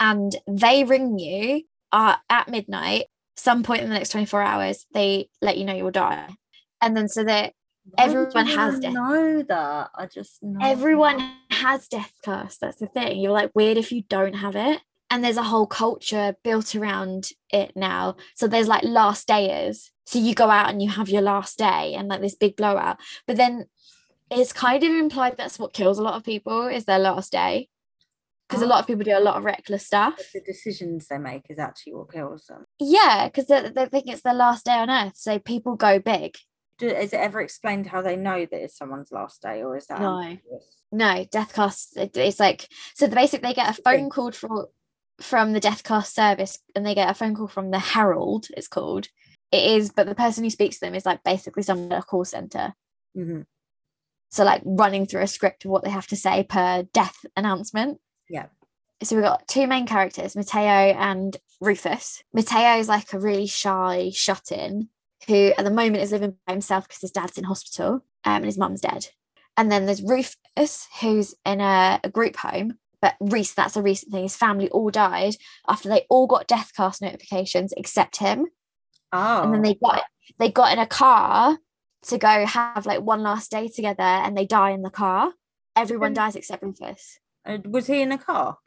[0.00, 3.06] and they ring you uh, at midnight,
[3.36, 6.28] some point in the next 24 hours, they let you know you'll die.
[6.80, 7.52] And then so that
[7.96, 8.92] Everyone has death.
[8.92, 12.58] know that i just know everyone has Deathcast.
[12.60, 13.20] That's the thing.
[13.20, 14.80] You're like weird if you don't have it.
[15.10, 18.16] And there's a whole culture built around it now.
[18.34, 19.90] So there's like last dayers.
[20.06, 22.98] So you go out and you have your last day and like this big blowout.
[23.26, 23.66] But then
[24.30, 27.68] it's kind of implied that's what kills a lot of people is their last day.
[28.48, 28.68] because a oh.
[28.68, 30.14] lot of people do a lot of reckless stuff.
[30.16, 32.64] But the decisions they make is actually what kills them.
[32.78, 35.16] Yeah, because they, they think it's their last day on earth.
[35.16, 36.36] So people go big.
[36.78, 39.86] Do, is it ever explained how they know that it's someone's last day, or is
[39.88, 40.20] that No.
[40.20, 40.64] ambiguous?
[40.92, 41.96] No, death cast.
[41.96, 43.06] it- It's like so.
[43.06, 44.66] The basic they get a phone call from
[45.20, 48.46] from the death cast service, and they get a phone call from the Herald.
[48.56, 49.08] It's called.
[49.50, 52.06] It is, but the person who speaks to them is like basically someone at a
[52.06, 52.74] call center.
[53.16, 53.46] Mhm.
[54.30, 58.00] So like running through a script of what they have to say per death announcement.
[58.28, 58.46] Yeah.
[59.02, 60.60] So we've got two main characters, Mateo
[60.96, 62.22] and Rufus.
[62.32, 64.90] Mateo is like a really shy shut-in
[65.26, 68.44] who at the moment is living by himself because his dad's in hospital um, and
[68.44, 69.08] his mum's dead.
[69.56, 72.74] And then there's Rufus, who's in a, a group home.
[73.00, 74.22] But Reese, that's a recent thing.
[74.24, 75.34] His family all died
[75.68, 78.46] after they all got death cast notifications except him
[79.12, 80.02] Oh, and then they got
[80.38, 81.58] they got in a car
[82.02, 85.32] to go have like one last day together and they die in the car
[85.74, 88.58] everyone dies except rufus Uh, was he in a car?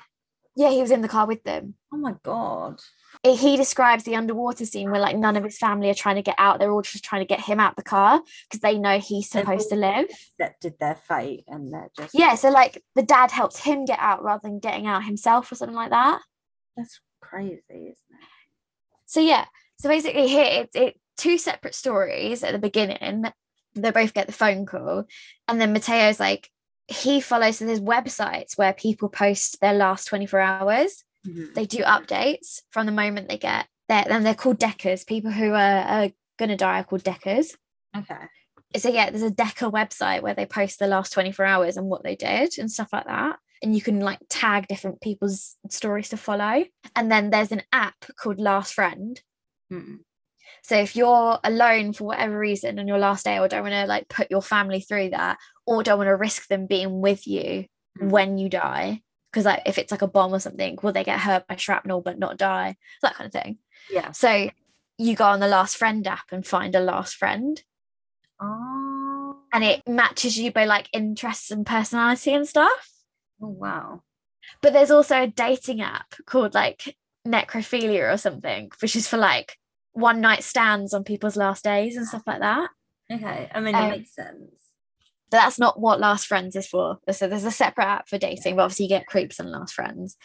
[0.56, 2.80] yeah he was in the car with them Oh my god.
[3.24, 6.36] He describes the underwater scene where like none of his family are trying to get
[6.40, 6.58] out.
[6.58, 9.70] They're all just trying to get him out the car because they know he's supposed
[9.70, 10.06] to live.
[10.40, 14.24] Accepted their fate, and they're just yeah so like the dad helps him get out
[14.24, 16.20] rather than getting out himself or something like that.
[16.76, 18.28] That's crazy, isn't it?
[19.06, 19.46] so yeah.
[19.78, 23.26] So basically here it's it two separate stories at the beginning.
[23.76, 25.06] They both get the phone call.
[25.48, 26.50] And then mateo's like
[26.88, 31.54] he follows so there's websites where people post their last 24 hours Mhm.
[31.54, 35.52] they do updates from the moment they get there and they're called deckers people who
[35.52, 36.10] are, are
[36.40, 37.56] gonna die are called deckers
[37.96, 38.16] Okay.
[38.78, 42.04] so yeah there's a decker website where they post the last 24 hours and what
[42.04, 46.18] they did and stuff like that and you can like tag different people's stories to
[46.18, 46.66] follow
[46.96, 49.22] and then there's an app called last friend
[49.72, 50.00] Mm.
[50.64, 53.86] so if you're alone for whatever reason on your last day or don't want to
[53.86, 57.66] like put your family through that or don't want to risk them being with you
[58.00, 58.10] Mm.
[58.10, 59.02] when you die
[59.32, 62.02] because like if it's like a bomb or something will they get hurt by shrapnel
[62.02, 63.58] but not die that kind of thing
[63.90, 64.12] Yeah.
[64.12, 64.50] so
[64.98, 67.62] you go on the last friend app and find a last friend
[68.40, 69.38] Oh.
[69.54, 72.90] and it matches you by like interests and personality and stuff
[73.42, 74.02] Oh wow.
[74.62, 76.96] but there's also a dating app called like
[77.28, 79.58] necrophilia or something which is for like
[79.94, 82.70] one night stands on people's last days and stuff like that
[83.12, 83.50] Okay.
[83.54, 84.56] I mean, it Um, makes sense.
[85.32, 87.00] But that's not what last friends is for.
[87.12, 90.18] So there's a separate app for dating but obviously you get creeps on last friends.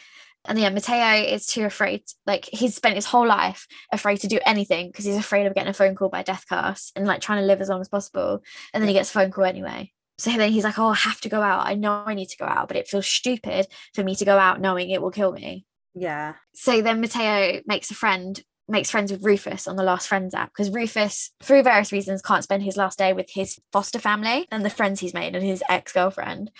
[0.45, 4.39] And yeah mateo is too afraid like he's spent his whole life afraid to do
[4.45, 7.47] anything because he's afraid of getting a phone call by deathcast and like trying to
[7.47, 8.43] live as long as possible.
[8.73, 9.91] And then he gets a phone call anyway.
[10.19, 11.65] So then he's like oh i have to go out.
[11.65, 14.37] I know i need to go out but it feels stupid for me to go
[14.37, 15.65] out knowing it will kill me.
[15.99, 16.35] Yeah.
[16.53, 20.51] so then Mateo makes a friend, makes friends with Rufus on the Last Friends app
[20.51, 24.63] because Rufus, through various reasons, can't spend his last day with his foster family and
[24.65, 26.51] the friends he's made and his ex girlfriend.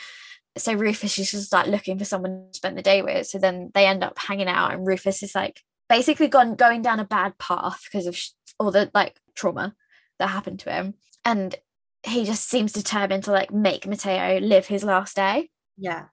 [0.58, 3.28] So Rufus is just like looking for someone to spend the day with.
[3.28, 7.00] So then they end up hanging out, and Rufus is like basically gone going down
[7.00, 9.76] a bad path because of sh- all the like trauma
[10.20, 11.56] that happened to him, and
[12.04, 16.06] he just seems determined to like make Mateo live his last day Yeah.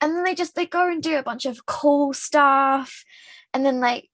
[0.00, 3.04] and then they just they go and do a bunch of cool stuff
[3.52, 4.08] and then like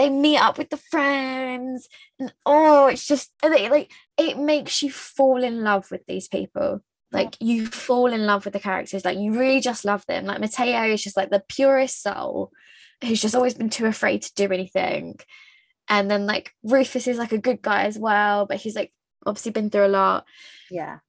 [0.00, 1.86] they meet up with the friends
[2.18, 6.80] and oh it's just they, like it makes you fall in love with these people.
[7.12, 10.24] Like you fall in love with the characters like you really just love them.
[10.24, 12.50] Like mateo is just like the purest soul
[13.04, 15.18] who's just always been too afraid to do anything.
[15.88, 18.94] And then like rufus is like a good guy as well but he's like
[19.26, 20.24] obviously been through a lot.
[20.70, 21.00] Yeah.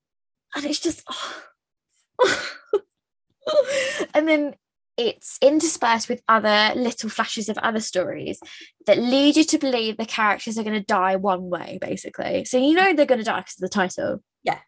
[0.53, 1.07] and it's just
[4.13, 4.55] and then
[4.97, 8.39] it's interspersed with other little flashes of other stories
[8.85, 12.45] that lead you to believe the characters are going to die one way basically.
[12.45, 14.21] So you know they're going to die because of the title.
[14.43, 14.59] Yeah.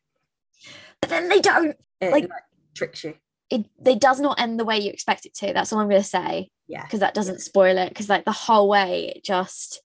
[1.01, 1.75] but then they don't.
[1.99, 2.41] It Like- like,
[2.75, 3.15] tricks you.
[3.49, 5.53] it they does not end the way you expect it to.
[5.53, 6.49] That's all i'm going to say.
[6.67, 6.83] Yeah.
[6.83, 9.81] because that doesn't spoil it because like the whole way it just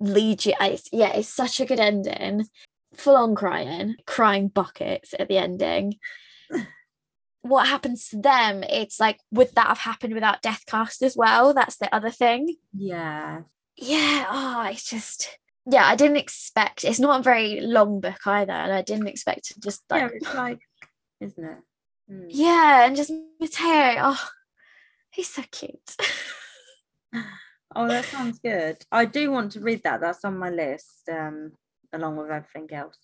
[0.00, 2.44] leads you it's, yeah it's such a good ending.
[2.96, 5.94] Full on crying crying buckets at the ending
[7.48, 11.76] what happens to them it's like would that have happened without deathcast as well that's
[11.76, 13.42] the other thing Yeah.
[13.76, 15.38] yeah oh it's just
[15.70, 19.46] yeah i didn't expect it's not a very long book either and i didn't expect
[19.46, 20.08] to just like yeah.
[20.14, 20.60] It's like,
[21.20, 21.58] isn't it?
[22.10, 22.26] Mm.
[22.28, 24.28] yeah and just mateo oh
[25.10, 25.96] he's so cute
[27.74, 28.78] Oh, that sounds good.
[28.90, 30.00] I do want to read that.
[30.00, 31.52] That's on my list, um,
[31.92, 32.96] along with everything else.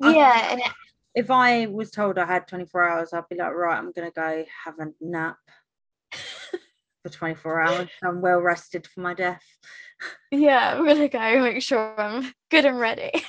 [0.00, 0.70] Yeah and it,
[1.14, 4.44] If I was told I had 24 hours, I'd be like, right, I'm gonna go
[4.64, 5.36] have a nap
[7.02, 7.88] for 24 hours.
[8.02, 9.42] I'm well rested for my death.
[10.30, 13.10] Yeah, I'm gonna go make sure I'm good and ready.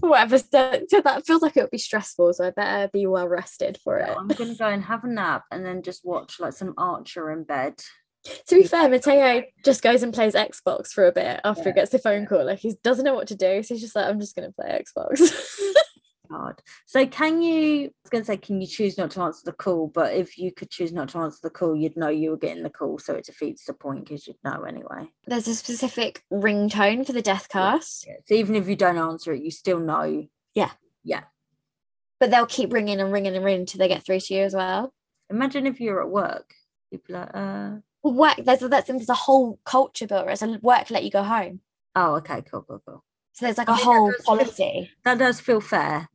[0.00, 0.38] Whatever.
[0.38, 2.32] So, so that feels like it would be stressful.
[2.32, 4.16] So I better be well rested for it.
[4.18, 7.44] I'm gonna go and have a nap and then just watch like some Archer in
[7.44, 7.74] bed.
[8.48, 11.72] To be fair, Mateo just goes and plays Xbox for a bit after Yeah, he
[11.72, 12.46] gets the phone call.
[12.46, 13.62] Like he doesn't know what to do.
[13.62, 15.30] So he's just like, I'm just gonna play Xbox.
[16.30, 16.62] Hard.
[16.86, 17.84] So can you?
[17.84, 19.88] I was gonna say, can you choose not to answer the call?
[19.88, 22.62] But if you could choose not to answer the call, you'd know you were getting
[22.62, 25.10] the call, so it defeats the point because you'd know anyway.
[25.26, 28.14] There's a specific ringtone for the death cast, Yeah.
[28.24, 30.26] So even if you don't answer it, you still know.
[30.54, 30.70] Yeah.
[31.04, 31.24] Yeah.
[32.20, 34.54] But they'll keep ringing and ringing and ringing until they get through to you as
[34.54, 34.94] well.
[35.28, 36.54] Imagine if you're at work,
[36.90, 37.72] you'd be like, uh,
[38.04, 40.28] Work there's a, that's, there's a whole culture built.
[40.28, 41.60] It's a work let you go home.
[41.96, 43.04] oh, okay, cool, cool, cool.
[43.32, 44.24] So there's like I a that whole fit.
[44.24, 44.90] policy.
[45.04, 46.08] That does feel fair.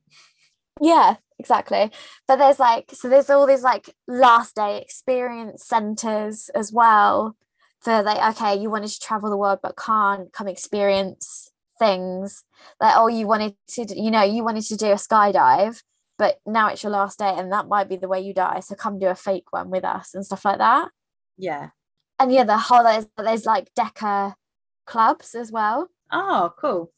[0.80, 1.92] Yeah, exactly.
[2.28, 7.36] But there's like so there's all these like last day experience centers as well
[7.82, 12.44] for like okay, you wanted to travel the world but can't come experience things.
[12.80, 15.82] Like oh, you wanted to you know you wanted to do a skydive,
[16.18, 18.60] but now it's your last day and that might be the way you die.
[18.62, 20.90] So come do a fake one with us and stuff like that.
[21.38, 21.70] Yeah.
[22.20, 24.36] And yeah, the whole there's there's like Decker
[24.86, 25.90] clubs as well.
[26.12, 26.92] Oh, cool.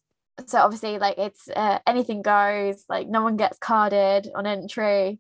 [0.48, 5.20] so obviously like it's uh, anything goes like no one gets carded on entry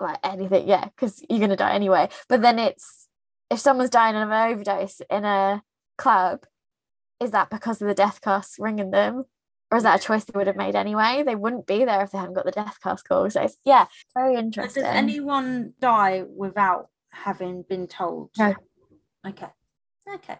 [0.00, 3.08] like anything yeah because you're gonna die anyway but then it's
[3.50, 5.62] if someone's dying of an overdose in a
[5.96, 6.44] club
[7.20, 9.24] is that because of the death cast ringing them
[9.70, 12.10] or is that a choice they would have made anyway they wouldn't be there if
[12.10, 16.24] they hadn't got the death cast call so yeah very But interesting Does anyone die
[16.28, 18.30] without having been told?
[18.38, 18.54] No.
[19.26, 19.48] Okay.
[20.14, 20.36] Okay.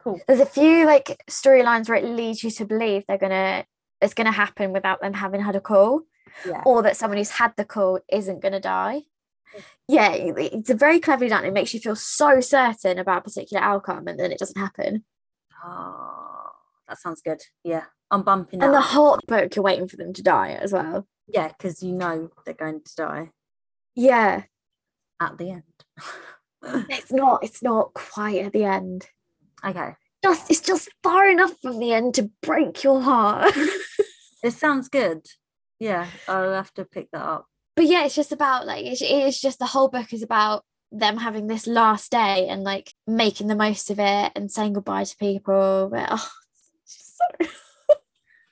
[0.00, 0.20] Cool.
[0.28, 3.64] there's a few like storylines where it leads you to believe they're gonna
[4.00, 6.02] it's gonna happen without them having had a call
[6.46, 6.62] Yeah.
[6.64, 9.02] or that someone who's had the call isn't going to die.
[9.88, 11.44] Yeah, it's a very cleverly done.
[11.44, 15.04] It makes you feel so certain about a particular outcome, and then it doesn't happen.
[15.64, 16.50] Oh,
[16.86, 17.40] that sounds good.
[17.64, 17.84] Yeah.
[18.10, 18.82] I'm bumping And the that.
[18.82, 21.06] whole book, you're waiting for them to die as well.
[21.26, 23.30] yeah, because you know they're going to die
[23.96, 24.44] Yeah,
[25.20, 25.62] at the end.
[26.62, 27.44] it's not.
[27.44, 29.06] It's not quite at the end.
[29.64, 29.94] okay.
[30.22, 33.54] Just it's just far enough from the end to break your heart.
[34.40, 35.26] It sounds good.
[35.80, 37.46] Yeah, I'll have to pick that up.
[37.74, 41.16] but yeah, it's just about like it's, it's just the whole book is about them
[41.16, 45.16] having this last day and like making the most of it and saying goodbye to
[45.16, 45.88] people.
[45.90, 46.30] But, oh,
[46.84, 47.24] so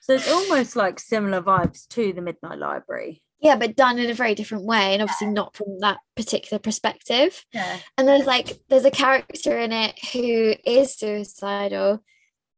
[0.01, 3.21] So it's almost like similar vibes to the Midnight Library.
[3.39, 7.45] Yeah but done in a very different way and obviously not from that particular perspective.
[7.53, 7.77] Yeah.
[7.97, 12.03] and there's like there's a character in it who is suicidal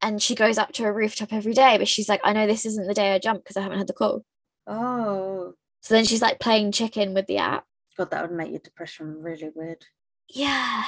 [0.01, 2.65] and she goes up to a rooftop every day but she's like i know this
[2.65, 4.23] isn't the day i jump because i haven't had the call.
[4.67, 7.65] Oh, so then she's like playing chicken with the app.
[7.97, 9.85] God, that would make your depression really weird.
[10.29, 10.83] yeah.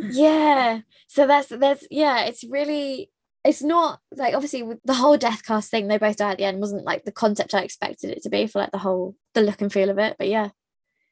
[0.00, 0.08] Hmm.
[0.12, 0.80] Yeah.
[1.08, 3.10] So that's that's yeah it's really
[3.44, 6.44] it's not like obviously with the whole death cast thing they both die at the
[6.44, 9.42] end wasn't like the concept i expected it to be for like the whole the
[9.42, 10.48] look and feel of it but yeah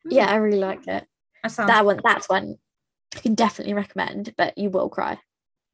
[0.04, 0.12] hmm.
[0.12, 1.06] yeah i really liked it
[1.42, 2.56] That that one that's one
[3.16, 5.18] I can definitely recommend, but you will cry.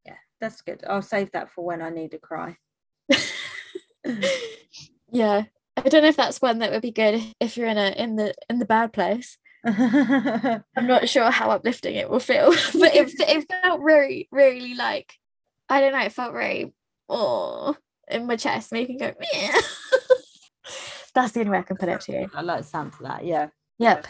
[0.05, 0.83] Yeah, that's good.
[0.89, 2.57] I'll save that for when I need a cry.
[5.13, 5.45] yeah.
[5.77, 8.17] I don't know if that's one that would be good if you're in a in
[8.17, 9.37] the in the bad place.
[9.67, 15.13] I'm not sure how uplifting it will feel, but it, it felt really, really like
[15.69, 16.01] I don't know.
[16.01, 16.75] It felt very
[17.09, 17.77] oh
[18.09, 19.13] in my chest, making go.
[19.19, 19.61] "Meh."
[21.15, 22.31] That's the only way I can put it to you.
[22.35, 23.25] I like the sound of that.
[23.25, 23.49] Yeah.
[23.79, 24.07] Yep.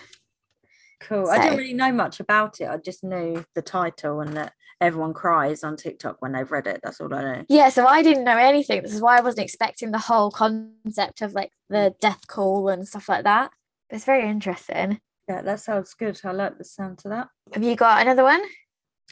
[1.00, 1.28] Cool.
[1.28, 2.68] I didn't really know much about it.
[2.68, 6.80] I just knew the title and that everyone cries on TikTok when they've read it.
[6.82, 7.44] That's all I know.
[7.48, 8.82] Yeah, so I didn't know anything.
[8.82, 12.00] This is why I wasn't expecting the whole concept of like the mm.
[12.00, 13.50] death call and stuff like that.
[13.88, 15.00] But it's very interesting.
[15.28, 16.20] Yeah, that sounds good.
[16.24, 17.28] I like the sound to that.
[17.52, 18.42] Have you got another one?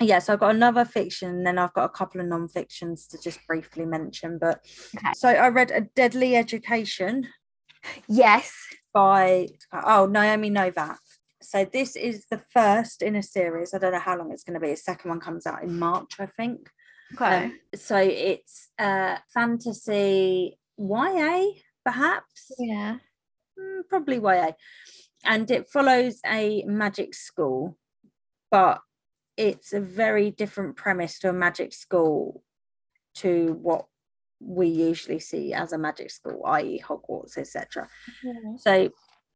[0.01, 3.18] Yeah, so I've got another fiction, and then I've got a couple of non-fictions to
[3.20, 4.38] just briefly mention.
[4.40, 4.64] But
[4.97, 5.12] Okay.
[5.14, 7.28] so I read A Deadly Education
[8.09, 8.53] Yes.
[8.92, 10.97] by oh Naomi Novik.
[11.42, 13.74] So this is the first in a series.
[13.74, 14.72] I don't know how long it's going to be.
[14.72, 16.70] A second one comes out in March, I think.
[17.14, 17.45] Okay.
[17.45, 21.45] Um, so it's uh fantasy YA,
[21.84, 22.51] perhaps.
[22.59, 22.97] yeah.
[23.59, 24.53] Mm, probably YA.
[25.24, 27.76] And it follows a magic school,
[28.51, 28.80] but
[29.37, 32.43] it's a very different premise to a magic school
[33.16, 33.87] to what
[34.41, 37.89] we usually see as a magic school, i.e., Hogwarts, etc.
[38.59, 38.91] So,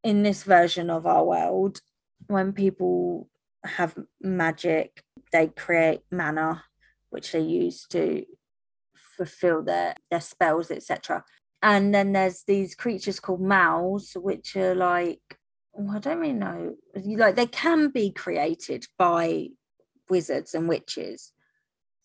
[0.05, 1.81] in this version of our world,
[2.27, 3.29] when people
[3.65, 6.65] have magic, they create mana,
[7.11, 8.25] which they use to
[8.95, 11.25] fulfill their, their spells, etc.
[11.63, 15.21] And then there's these creatures called mouths, which are like,
[15.73, 19.49] well, I don't really know, like they can be created by
[20.11, 21.33] wizards and witches,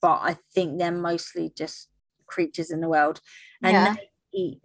[0.01, 1.89] but I think they're mostly just
[2.26, 3.22] creatures in the world.
[3.62, 3.93] And Yeah.
[3.93, 4.62] they eat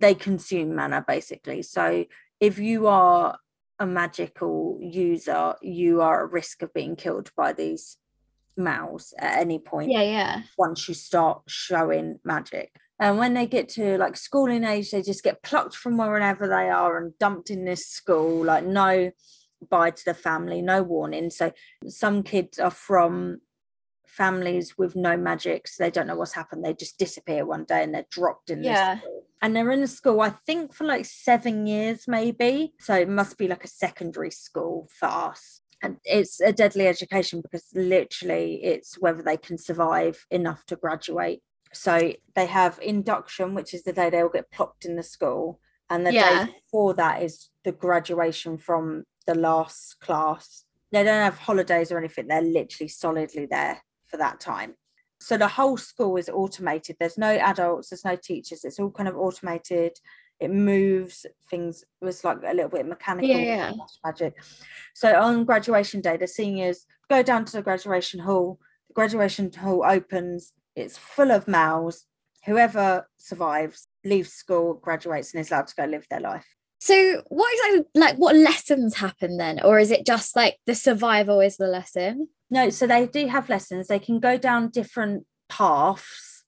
[0.00, 1.62] they consume mana basically.
[1.62, 2.04] So
[2.40, 3.38] if you are
[3.78, 7.96] a magical user, you are at risk of being killed by these
[8.56, 10.42] mouse at any point Yeah, yeah.
[10.58, 12.74] once you start showing magic.
[12.98, 16.68] And when they get to like schooling age, they just get plucked from wherever they
[16.68, 19.10] are and dumped in this school, like no
[19.68, 21.30] bye to the family, no warning.
[21.30, 21.52] So
[21.88, 23.40] some kids are from
[24.06, 26.64] families with no magic, so they don't know what's happened.
[26.64, 28.94] They just disappear one day and they're dropped in Yeah.
[28.94, 29.24] this school.
[29.40, 32.74] And they're in the school, I think, for like seven years, maybe.
[32.78, 35.60] So it must be like a secondary school for us.
[35.82, 41.42] And it's a deadly education because literally it's whether they can survive enough to graduate.
[41.72, 45.58] So they have induction, which is the day they all get plopped in the school.
[45.90, 46.44] And the Yeah.
[46.44, 50.64] day before that is the graduation from the last class.
[50.90, 54.74] They don't have holidays or anything, they're literally solidly there for that time.
[55.20, 56.96] So the whole school is automated.
[56.98, 59.92] There's no adults, there's no teachers, it's all kind of automated.
[60.40, 63.72] It moves things, it was like a little bit mechanical Yeah, yeah.
[64.04, 64.34] magic.
[64.94, 68.58] So on graduation day, the seniors go down to the graduation hall.
[68.88, 72.06] The graduation hall opens, it's full of mouths.
[72.44, 76.56] Whoever survives leaves school, graduates, and is allowed to go live their life.
[76.82, 79.60] So what exactly like what lessons happen then?
[79.62, 82.26] Or is it just like the survival is the lesson?
[82.50, 83.86] No, so they do have lessons.
[83.86, 86.42] They can go down different paths.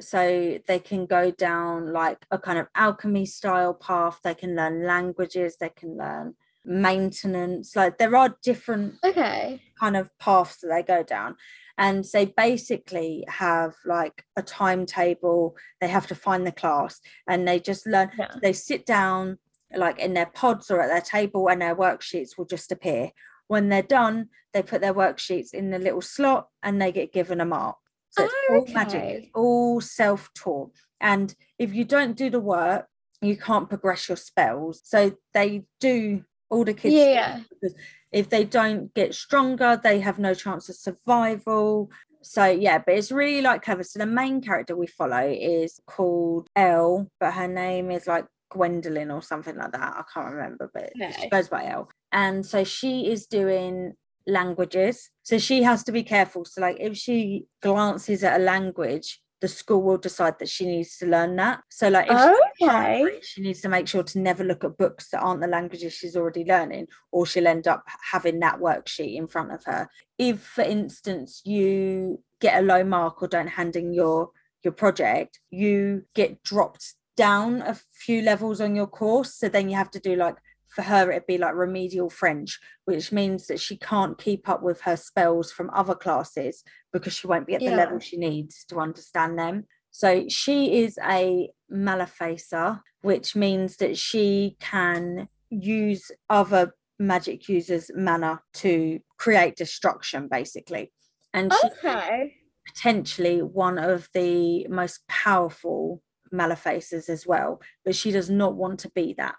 [0.00, 4.18] So they can go down like a kind of alchemy style path.
[4.24, 5.58] They can learn languages.
[5.60, 7.76] They can learn maintenance.
[7.76, 9.60] Like there are different Okay.
[9.78, 11.36] kind of paths that they go down.
[11.76, 15.54] And they basically have like a timetable.
[15.82, 16.98] They have to find the class
[17.28, 18.10] and they just learn.
[18.18, 18.36] Yeah.
[18.40, 19.36] They sit down
[19.74, 23.10] like in their pods or at their table and their worksheets will just appear.
[23.48, 27.40] When they're done, they put their worksheets in the little slot and they get given
[27.40, 27.76] a mark.
[28.10, 30.72] So it's Oh, all magic, it's all self taught.
[31.00, 32.86] And if you don't do the work,
[33.20, 34.80] you can't progress your spells.
[34.84, 37.40] So they do all the kids Yeah, yeah.
[37.50, 37.74] because
[38.12, 41.90] if they don't get stronger, they have no chance of survival.
[42.22, 43.84] So yeah, but it's really like clever.
[43.84, 49.10] So the main character we follow is called Elle, but her name is like Gwendolyn
[49.10, 49.94] or something like that.
[49.96, 51.88] I can't remember, but she goes by Elle.
[52.12, 53.94] And so she is doing
[54.26, 55.10] languages.
[55.22, 56.44] So she has to be careful.
[56.44, 60.96] So like if she glances at a language, the school will decide that she needs
[60.98, 61.60] to learn that.
[61.70, 62.18] So like if
[62.58, 63.20] she Okay.
[63.22, 66.16] she needs to make sure to never look at books that aren't the languages she's
[66.16, 69.88] already learning, or she'll end up having that worksheet in front of her.
[70.18, 74.30] If, for instance, you get a low mark or don't hand in your
[74.64, 79.34] your project, you get dropped down a few levels on your course.
[79.34, 80.36] So then you have to do like
[80.68, 84.82] for her it'd be like remedial French, which means that she can't keep up with
[84.82, 86.62] her spells from other classes
[86.92, 87.76] because she won't be at the Yeah.
[87.76, 89.66] level she needs to understand them.
[89.90, 98.42] So she is a maleficer, which means that she can use other magic users' mana
[98.54, 100.92] to create destruction, basically.
[101.32, 102.34] And she's Okay.
[102.66, 106.02] potentially one of the most powerful
[106.36, 109.36] maleficers as well, but she does not want to be that.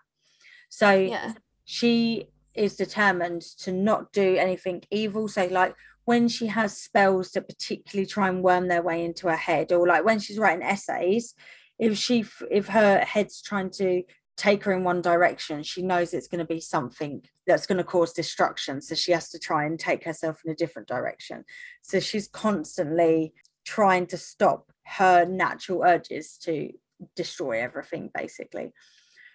[0.69, 1.33] So Yeah.
[1.65, 5.27] she is determined to not do anything evil.
[5.27, 5.75] So, like
[6.05, 9.87] when she has spells that particularly try and worm their way into her head, or
[9.87, 11.35] like when she's writing essays,
[11.79, 14.03] if she if her head's trying to
[14.37, 17.83] take her in one direction, she knows it's going to be something that's going to
[17.83, 18.81] cause destruction.
[18.81, 21.43] So she has to try and take herself in a different direction.
[21.81, 23.33] So she's constantly
[23.65, 26.71] trying to stop her natural urges to
[27.15, 28.73] destroy everything, basically.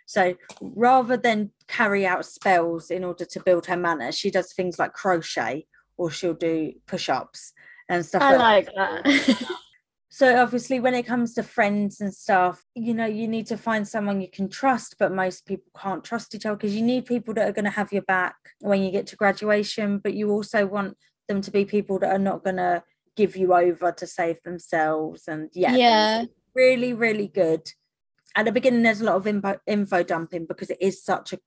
[0.07, 4.79] So rather than carry out spells in order to build her mana, she does things
[4.79, 7.53] like crochet or she'll do push ups
[7.89, 9.45] and stuff I like like that.
[10.09, 13.87] so obviously when it comes to friends and stuff you know you need to find
[13.87, 17.33] someone you can trust but most people can't trust each other because you need people
[17.35, 20.67] that are going to have your back when you get to graduation but you also
[20.67, 20.97] want
[21.29, 22.83] them to be people that are not going to
[23.17, 26.25] give you over to save themselves and yeah Yeah.
[26.55, 27.63] Really really good
[28.37, 31.39] at the beginning there's a lot of info, info dumping because it is such a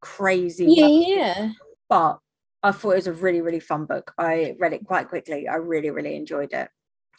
[0.00, 1.50] crazy Yeah, world yeah.
[1.88, 2.18] but
[2.62, 4.14] I thought it was a really, really fun book.
[4.16, 5.46] I read it quite quickly.
[5.46, 6.70] I really, really enjoyed it.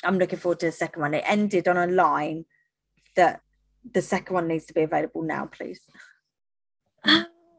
[0.04, 1.14] I'm looking forward to the second one.
[1.14, 2.46] It ended on a line
[3.16, 3.42] that
[3.94, 5.82] the second one needs to be available now, please.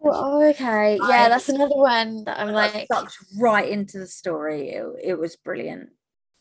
[0.08, 0.98] Oh, okay.
[1.08, 4.70] Yeah, that's another one that I'm like, sucked right into the story.
[4.70, 5.90] It, it was brilliant.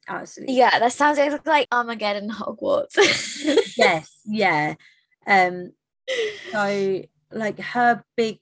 [0.07, 0.55] Absolutely.
[0.55, 2.95] yeah, that sounds like Armageddon Hogwarts.
[3.77, 4.75] yes, yeah.
[5.25, 5.71] Um,
[6.51, 7.01] so
[7.31, 8.39] like her big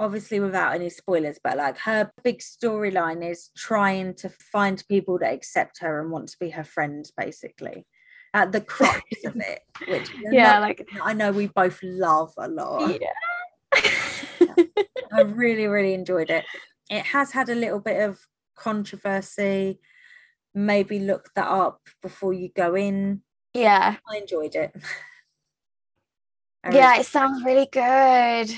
[0.00, 5.32] obviously without any spoilers but like her big storyline is trying to find people that
[5.32, 7.86] accept her and want to be her friends basically
[8.34, 13.00] at the crux of it, which yeah, like I know we both love a lot.
[13.00, 13.12] yeah.
[15.12, 16.44] I really, really enjoyed it.
[16.90, 18.18] It has had a little bit of
[18.56, 19.78] controversy.
[20.54, 23.22] Maybe look that up before you go in.
[23.52, 23.96] yeah.
[24.08, 24.72] I enjoyed it.
[26.62, 28.50] I really- Yeah, it sounds really good.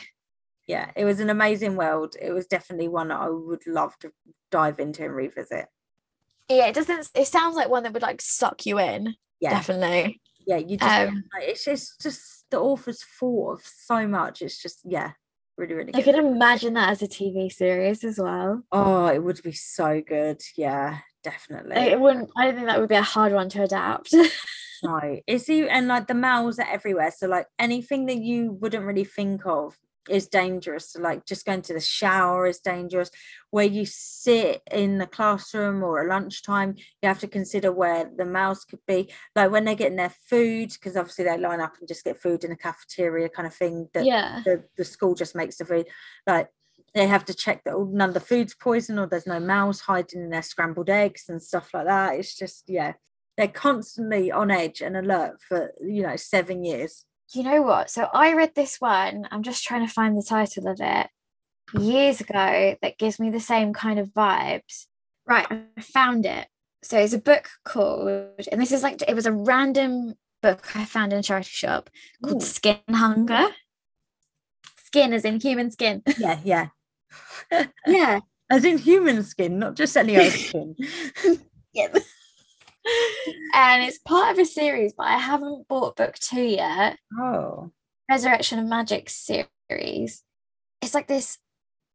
[0.67, 2.17] yeah, it was an amazing world.
[2.21, 4.13] It was definitely one that I would love to
[4.51, 5.67] dive into and revisit.
[6.49, 9.15] Yeah, it doesn't it sounds like one that would like suck you in.
[9.41, 10.21] Yeah, Definitely.
[10.47, 14.43] yeah, you just Um like, it's just just the author's thought of so much.
[14.43, 15.13] It's just yeah,
[15.57, 16.15] really, really I good.
[16.15, 18.63] could imagine that as a TV series as well.
[18.71, 20.41] Oh, it would be so good.
[20.57, 21.77] Yeah, definitely.
[21.77, 24.15] It wouldn't I don't think that would be a hard one to adapt.
[24.83, 27.11] No, it's you and like the mouths are everywhere.
[27.11, 29.75] So like anything that you wouldn't really think of
[30.09, 30.93] is dangerous.
[30.93, 33.11] So like just going to the shower is dangerous.
[33.51, 38.27] Where you sit in the classroom or at lunchtime, you have to consider where the
[38.27, 39.11] mouths could be.
[39.35, 42.45] Like when they're getting their food, because obviously they line up and just get food
[42.45, 44.43] in the cafeteria kind of thing that yeah.
[44.45, 45.87] the, the school just makes the food.
[46.27, 46.51] Like
[46.97, 49.81] they have to check that all- none of the food's poison or there's no mouse
[49.81, 52.15] hiding in their scrambled eggs and stuff like that.
[52.15, 52.95] It's just yeah,
[53.37, 57.05] they're constantly on edge and alert for you know seven years.
[57.35, 57.91] You know what?
[57.91, 59.29] So I read this one.
[59.31, 61.09] I'm just trying to find the title of it
[61.79, 64.87] years ago that gives me the same kind of vibes.
[65.27, 66.47] Right, I found it.
[66.83, 70.85] So it's a book called, and this is like it was a random book I
[70.85, 71.91] found in a charity shop
[72.25, 72.47] called Ooh.
[72.47, 73.49] Skin Hunger.
[74.85, 76.03] Skin as in human skin.
[76.19, 76.69] Yeah, yeah.
[77.87, 78.21] Yeah.
[78.51, 80.77] As in human skin, not just any other skin.
[81.73, 81.89] Yeah.
[83.55, 86.99] and it's part of a series, but I haven't bought book two yet.
[87.19, 87.73] Oh,
[88.11, 90.23] Resurrection of Magic series.
[90.81, 91.39] It's like this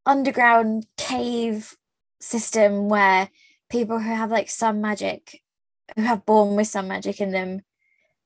[0.06, 1.76] underground cave
[2.20, 3.30] system where
[3.70, 5.42] people who have like some magic,
[5.96, 7.62] who have born with some magic in them,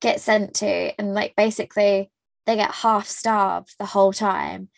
[0.00, 0.66] get sent to,
[1.00, 2.10] and like basically
[2.46, 4.68] they get half starved the whole time.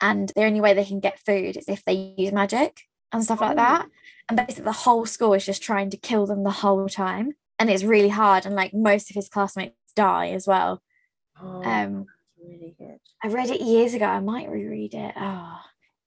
[0.00, 2.82] And the only way they can get food is if they use magic
[3.12, 3.56] and stuff like Oh.
[3.56, 3.88] that.
[4.28, 7.34] And basically, the whole school is just trying to kill them the whole time.
[7.58, 8.46] And it's really hard.
[8.46, 10.80] And like most of his classmates die as well.
[11.40, 12.06] oh Um,
[12.40, 12.98] really good.
[13.22, 14.06] I read it years ago.
[14.06, 15.14] I might reread it.
[15.16, 15.58] Oh,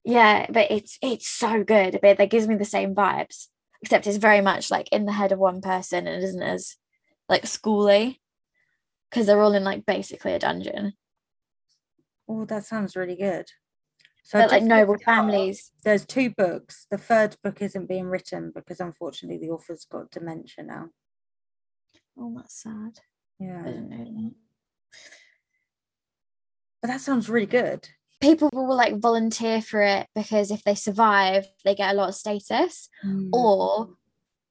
[0.04, 2.00] yeah, but it's it's so good.
[2.02, 3.48] But that gives me the same vibes,
[3.84, 6.76] except it's very much like in the head of one person and it isn't as
[7.30, 8.20] like schooly
[9.10, 10.94] because they're all in like basically a dungeon.
[12.28, 13.46] Oh, that sounds really good.
[14.26, 15.02] So But like noble up.
[15.04, 15.72] families.
[15.84, 16.88] There's two books.
[16.90, 20.90] The third book isn't being written because unfortunately the author's got dementia now.
[22.18, 23.00] Oh, that's sad.
[23.42, 24.34] I Yeah, didn't know that.
[26.82, 27.90] but that sounds really good.
[28.22, 32.16] People will like volunteer for it because if they survive, they get a lot of
[32.16, 32.90] status.
[33.06, 33.30] Mm.
[33.34, 33.90] Or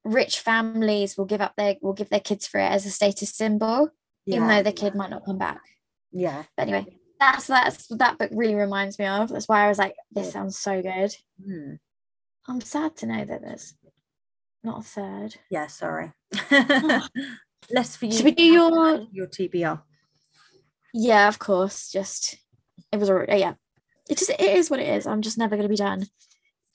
[0.04, 3.30] rich families will give up their will give their kids for it as a status
[3.34, 3.88] symbol,
[4.26, 5.60] even though the kid might not come back.
[6.10, 6.42] yeah.
[6.56, 9.28] But anyway, that's that's that book really reminds me of.
[9.28, 11.14] That's why I was like, this sounds so good.
[11.44, 11.74] Hmm.
[12.48, 13.74] I'm sad to know that there's
[14.64, 15.36] not a third.
[15.50, 16.12] Yeah, sorry.
[17.70, 18.12] Less for you.
[18.12, 19.80] Should we do your- your TBR?
[20.92, 21.90] Yeah, of course.
[21.90, 22.36] Just
[22.90, 23.54] it was already yeah.
[24.10, 25.06] It just it is what it is.
[25.06, 26.06] I'm just never gonna be done.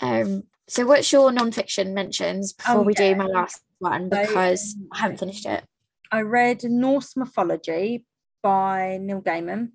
[0.01, 0.43] Um.
[0.69, 3.13] So what's your non-fiction mentions before Oh, we yeah.
[3.13, 5.63] do my last one So, because um, I haven't finished it.
[6.11, 8.05] I read Norse Mythology
[8.43, 9.71] by Neil Gaiman.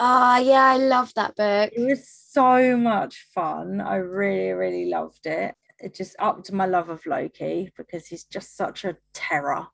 [0.00, 1.70] Ah, yeah, I love that book.
[1.76, 3.80] It was so much fun.
[3.82, 5.54] I really, really loved it.
[5.78, 9.66] It just upped my love of Loki because he's just such a terror.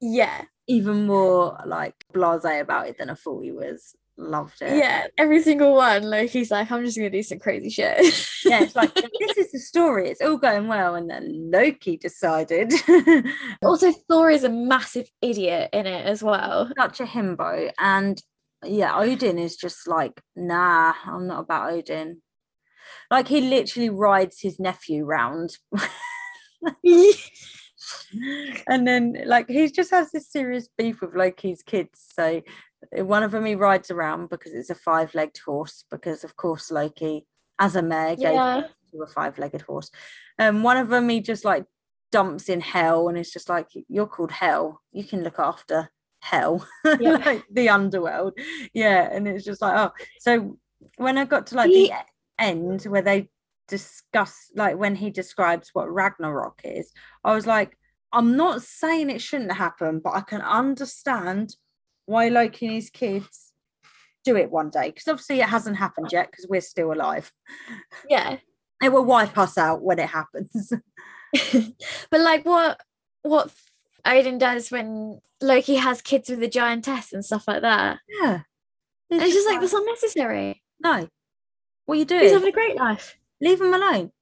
[0.00, 3.94] Yeah, Even more like blase about it than I thought he was.
[4.18, 4.76] Loved it.
[4.76, 5.06] yeah.
[5.16, 7.98] Every single one, Loki's like, I'm just gonna do some crazy shit.
[8.44, 10.10] Yeah, it's like this is the story.
[10.10, 12.72] It's all going well, and then Loki decided
[13.62, 16.70] also, Thor is a massive idiot in it as well.
[16.78, 17.70] such a himbo.
[17.78, 18.20] And
[18.64, 22.22] yeah, Odin is just like, nah, I'm not about Odin.
[23.10, 25.56] Like he literally rides his nephew round.
[28.66, 32.04] and then like he just has this serious beef with Loki's kids.
[32.14, 32.42] So
[32.92, 37.26] one of them he rides around because it's a five-legged horse, because of course Loki,
[37.58, 38.62] as a mare, gave Yeah.
[38.92, 39.90] to a five-legged horse.
[40.38, 41.64] Um, one of them he just like
[42.10, 44.82] dumps in hell and it's just like you're called hell.
[44.92, 45.90] You can look after
[46.22, 46.66] hell,
[47.00, 47.16] Yeah.
[47.16, 48.38] like the underworld.
[48.72, 50.58] Yeah, and it's just like oh, so
[50.96, 51.94] when I got to like He- the
[52.38, 53.28] end where they
[53.68, 56.92] discuss like when he describes what Ragnarok is,
[57.24, 57.76] I was like,
[58.12, 61.56] I'm not saying it shouldn't happen, but I can understand
[62.06, 63.52] why Loki and his kids
[64.24, 67.32] do it one day because obviously it hasn't happened yet because we're still alive.
[68.08, 68.36] Yeah.
[68.82, 70.72] It will wipe us out when it happens.
[72.10, 72.80] but like what
[73.22, 73.50] what
[74.04, 77.98] Odin does when Loki has kids with a giantess and stuff like that.
[78.20, 78.40] Yeah.
[79.10, 80.62] And it's just like that's unnecessary.
[80.80, 81.08] no.
[81.84, 82.22] What are you doing?
[82.22, 83.16] He's having a great life.
[83.40, 84.12] Leave him alone.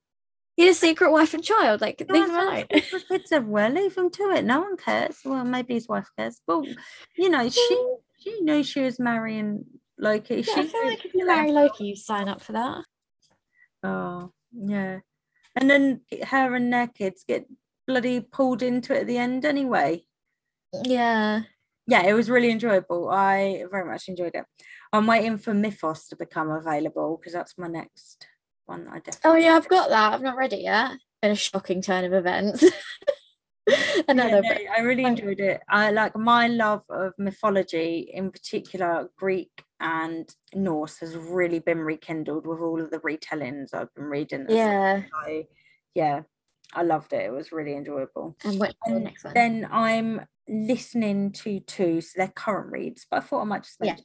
[0.57, 1.81] He had a secret wife and child.
[1.81, 2.67] Like leave him alone.
[2.71, 3.71] kids everywhere.
[3.71, 4.45] Leave him to it.
[4.45, 5.19] No one cares.
[5.25, 6.41] Well, maybe his wife cares.
[6.47, 6.65] But
[7.17, 7.87] you know, she
[8.19, 9.65] she knew she was marrying
[9.99, 10.37] Loki.
[10.37, 12.85] Yeah, she I feel like if you marry Loki, you sign up for that.
[13.83, 15.01] Oh, yeah.
[15.57, 17.47] And then her and their kids get
[17.91, 20.05] bloody pulled into it at the end anyway.
[20.85, 21.43] Yeah.
[21.89, 23.11] Yeah, it was really enjoyable.
[23.11, 24.45] I very much enjoyed it.
[24.93, 28.29] I'm waiting for Mythos to become available because that's my next
[28.67, 30.13] one that I definitely Oh yeah, I've got that.
[30.13, 30.93] I've not read it yet.
[31.21, 32.63] Been a shocking turn of events.
[34.09, 35.61] Another Yeah, no, I really enjoyed it.
[35.69, 42.47] I like my love of mythology, in particular Greek and Norse, has really been rekindled
[42.47, 44.47] with all of the retellings I've been reading.
[44.49, 45.03] Yeah.
[45.25, 45.43] So,
[45.95, 46.23] yeah,
[46.73, 47.27] I loved it.
[47.27, 48.37] It was really enjoyable.
[48.45, 49.35] And what's the next one?
[49.35, 53.79] Then I'm listening to two, so they're current reads, but I thought I might just
[53.83, 53.97] Yeah.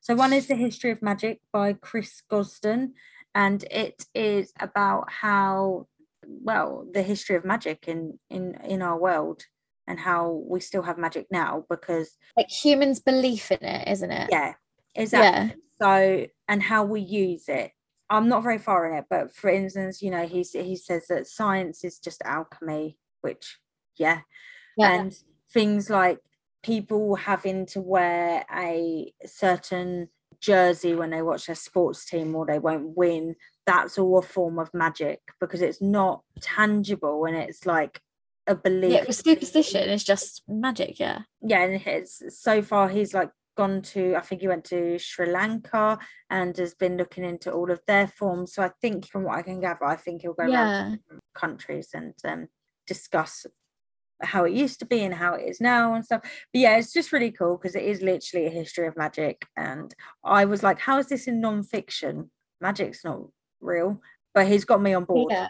[0.00, 2.92] So one is The History of Magic by Chris Gosden,
[3.34, 5.88] and it is about how
[6.22, 9.44] well the history of magic in in in our world
[9.86, 14.28] and how we still have magic now because like humans' belief in it, isn't it?
[14.30, 14.54] yeah
[14.94, 15.62] exactly Yeah.
[15.80, 17.70] so and how we use it
[18.10, 21.26] i'm not very far in it but for instance you know he's he says that
[21.26, 23.58] science is just alchemy which
[23.98, 24.20] yeah
[24.76, 24.94] Yeah.
[25.00, 25.16] and
[25.52, 26.18] things like
[26.62, 30.08] people having to wear a certain
[30.40, 33.34] jersey when they watch their sports team or they won't win
[33.64, 38.00] that's all a form of magic because it's not tangible and it's like
[38.46, 41.20] a belief Yeah, superstition is just magic, yeah.
[41.42, 45.26] yeah and it's so far he's like gone to i think he went to sri
[45.26, 45.98] lanka
[46.30, 49.42] and has been looking into all of their forms so i think from what i
[49.42, 50.84] can gather i think he'll go around Yeah.
[50.96, 52.48] different countries and um,
[52.86, 53.46] discuss
[54.22, 56.92] how it used to be and how it is now and stuff but yeah it's
[56.92, 60.78] just really cool because it is literally a history of magic and i was like
[60.78, 62.30] how is this in non-fiction
[62.60, 63.20] magic's not
[63.60, 64.00] real
[64.34, 65.48] but he's got me on board Yeah.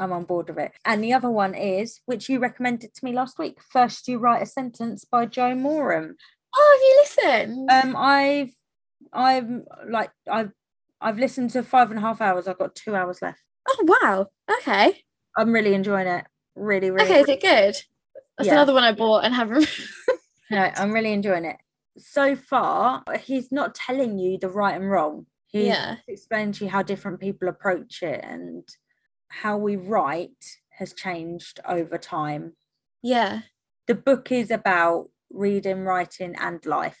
[0.00, 0.70] I'm on board with it.
[0.84, 4.40] And the other one is, which you recommended to me last week, First You Write
[4.40, 6.14] a Sentence by Joe Moran.
[6.56, 7.70] Oh, have you listened?
[7.70, 8.50] Um, I've
[9.12, 10.52] I'm like I've
[11.00, 12.48] I've listened to five and a half hours.
[12.48, 13.42] I've got two hours left.
[13.68, 14.26] oh wow.
[14.58, 15.02] Okay.
[15.36, 16.24] I'm really enjoying it.
[16.56, 17.04] Really, really.
[17.08, 17.76] Okay, is it good?
[18.36, 18.54] That's Yeah.
[18.54, 19.68] another one I bought and haven't
[20.50, 21.56] No, I'm really enjoying it.
[21.98, 25.26] So far, he's not telling you the right and wrong.
[25.48, 25.96] He's Yeah.
[26.08, 28.66] explaining to you how different people approach it and
[29.28, 32.54] how we write has changed over time.
[33.02, 33.40] Yeah.
[33.86, 36.98] The book is about reading, writing, and life.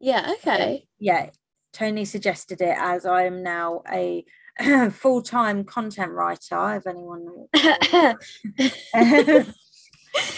[0.00, 0.74] Yeah, okay.
[0.74, 1.30] Um, yeah,
[1.72, 4.24] Tony suggested it as I am now a
[4.90, 6.76] full-time content writer.
[6.76, 7.46] If anyone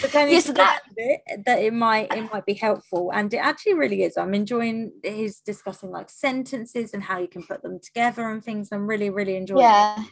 [0.01, 3.75] but Tony Yeah, that- it, that it might it might be helpful, and it actually
[3.75, 4.17] really is.
[4.17, 8.69] I'm enjoying his discussing like sentences and how you can put them together and things.
[8.71, 9.59] I'm really really enjoying.
[9.59, 9.63] it.
[9.69, 10.03] yeah.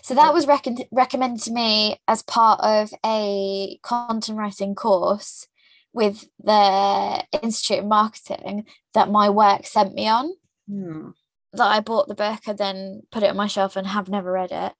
[0.00, 5.46] So that was recon- recommended to me as part of a content writing course
[5.94, 10.32] with the Institute of Marketing that my work sent me on.
[10.68, 11.10] Hmm.
[11.52, 14.32] that I bought the book and then put it on my shelf and have never
[14.32, 14.72] read it.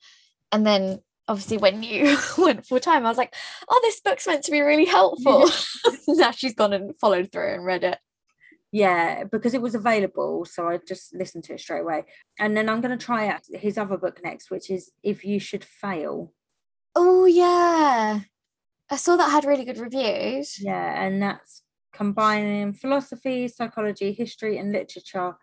[0.50, 3.34] And then obviously when you went full time, I was like,
[3.68, 5.50] oh, this book's meant to be really helpful.
[6.08, 7.98] now she's gone and followed through and read it.
[8.72, 12.06] Yeah, because it was available, so I just listened to it straight away.
[12.40, 15.38] And then I'm going to try out his other book next, which is If You
[15.38, 16.32] Should Fail.
[16.96, 18.20] Oh yeah.
[18.90, 20.60] I saw that had really good reviews.
[20.60, 21.62] Yeah, and that's
[21.92, 25.34] combining philosophy, psychology, history, and literature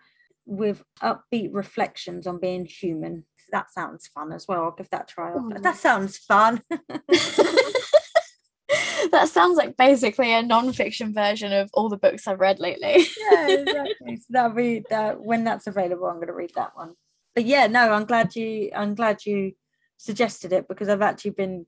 [0.45, 3.25] with upbeat reflections on being human.
[3.51, 4.63] That sounds fun as well.
[4.63, 5.33] I'll give that a try.
[5.33, 5.51] Ooh.
[5.61, 6.61] That sounds fun.
[9.11, 13.05] that sounds like basically a non-fiction version of all the books I've read lately.
[13.31, 14.17] yeah, exactly.
[14.17, 16.93] So that'll be that when that's available, I'm going to read that one.
[17.35, 18.71] But yeah, no, I'm glad you.
[18.75, 19.53] I'm glad you
[19.97, 21.65] suggested it because I've actually been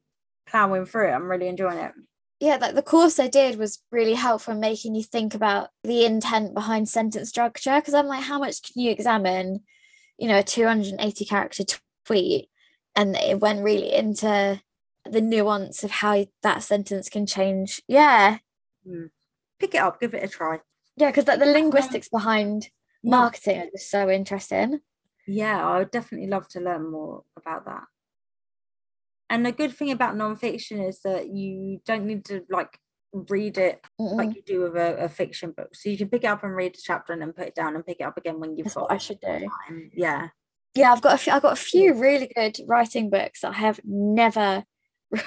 [0.47, 1.13] plowing through it.
[1.13, 1.91] I'm really enjoying it.
[2.39, 6.05] yeah, like the course I did was really helpful in making you think about the
[6.05, 7.75] intent behind sentence structure.
[7.79, 9.61] Because I'm like, how much can you examine,
[10.17, 11.63] you know, a 280 character
[12.05, 12.49] tweet?
[12.95, 14.61] And it went really into
[15.09, 17.81] the nuance of how that sentence can change.
[17.87, 18.37] Yeah.
[18.87, 19.09] Mm.
[19.59, 20.59] Pick it up, give it a try.
[20.95, 22.69] Yeah, because like the linguistics behind
[23.03, 24.79] marketing just so interesting.
[25.25, 27.83] Yeah, I would definitely love to learn more about that.
[29.29, 32.77] And the good thing about nonfiction is that you don't need to like
[33.13, 34.15] read it Mm-mm.
[34.15, 35.75] like you do with a, a fiction book.
[35.75, 37.75] So you can pick it up and read a chapter and then put it down
[37.75, 39.27] and pick it up again when you've That's got what I should do.
[39.67, 39.91] time.
[39.93, 40.29] Yeah.
[40.75, 43.57] Yeah, I've got a few, I've got a few really good writing books that I
[43.57, 44.63] have never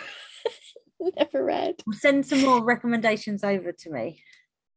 [1.16, 1.76] Never read.
[1.92, 4.22] Send some more recommendations over to me.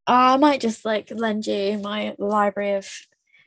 [0.07, 2.89] Uh, I might just like lend you my library of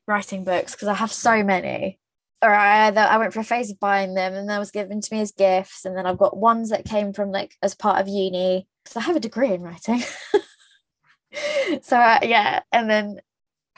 [0.07, 1.99] writing books because I have so many.
[2.43, 5.01] Or I either I went for a phase of buying them and that was given
[5.01, 8.01] to me as gifts, and then I've got ones that came from like as part
[8.01, 10.03] of uni because I have a degree in writing.
[11.83, 13.21] so uh, yeah, and then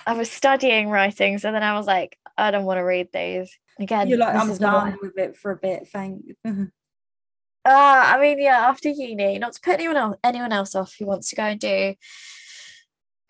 [0.06, 3.56] I was studying writing, so then I was like, I don't want to read these
[3.78, 4.08] again.
[4.08, 5.88] You're like, I'm done with it for a bit.
[5.88, 6.24] Thank
[7.66, 11.06] Ah, I mean, yeah, after uni, not to put anyone else anyone else off who
[11.06, 11.94] wants to go and do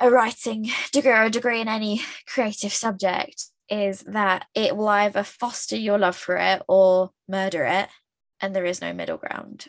[0.00, 5.22] a writing degree or a degree in any creative subject, is that it will either
[5.22, 7.88] foster your love for it or murder it,
[8.40, 9.66] and there is no middle ground.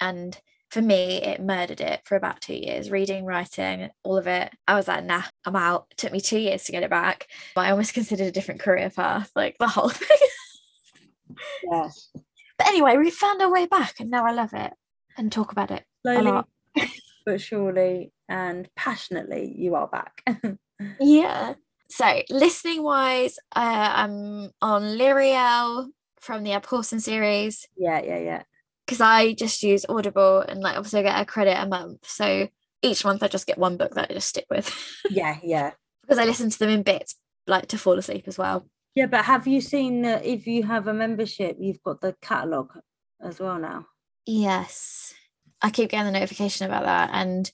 [0.00, 0.38] And
[0.70, 4.52] for me, it murdered it for about two years, reading, writing, all of it.
[4.66, 5.86] I was like, nah, I'm out.
[5.92, 7.28] It took me two years to get it back.
[7.54, 10.18] But I almost considered a different career path, like the whole thing.
[11.70, 11.88] Yeah.
[12.58, 14.72] But anyway, we found our way back and now I love it
[15.16, 15.84] and talk about it.
[16.02, 16.48] Slowly lot.
[17.24, 20.22] but surely and passionately, you are back.
[21.00, 21.54] Yeah.
[21.94, 25.90] So listening wise, uh, I'm on Lirael
[26.20, 28.42] from the Abhorsen series yeah, yeah, yeah.
[28.84, 32.04] because I just use Audible and like obviously I get a credit a month.
[32.08, 32.48] So
[32.82, 34.74] each month I just get one book that I just stick with
[35.08, 35.70] Yeah, yeah.
[36.02, 37.14] because I listen to them in bits
[37.46, 38.66] like to fall asleep as well.
[38.96, 42.72] Yeah, but have you seen that if you have a membership, you've got the catalogue
[43.22, 43.86] as well now?
[44.26, 45.14] Yes.
[45.62, 47.48] I keep getting the notification about that and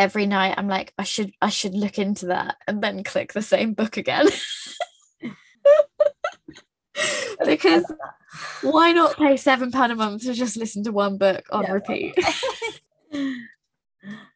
[0.00, 3.42] every night I'm like I should I should look into that and then click the
[3.42, 4.26] same book again.
[7.46, 7.84] because
[8.62, 11.72] why not pay seven pound a month to just listen to one book on Yeah.
[11.72, 12.16] repeat?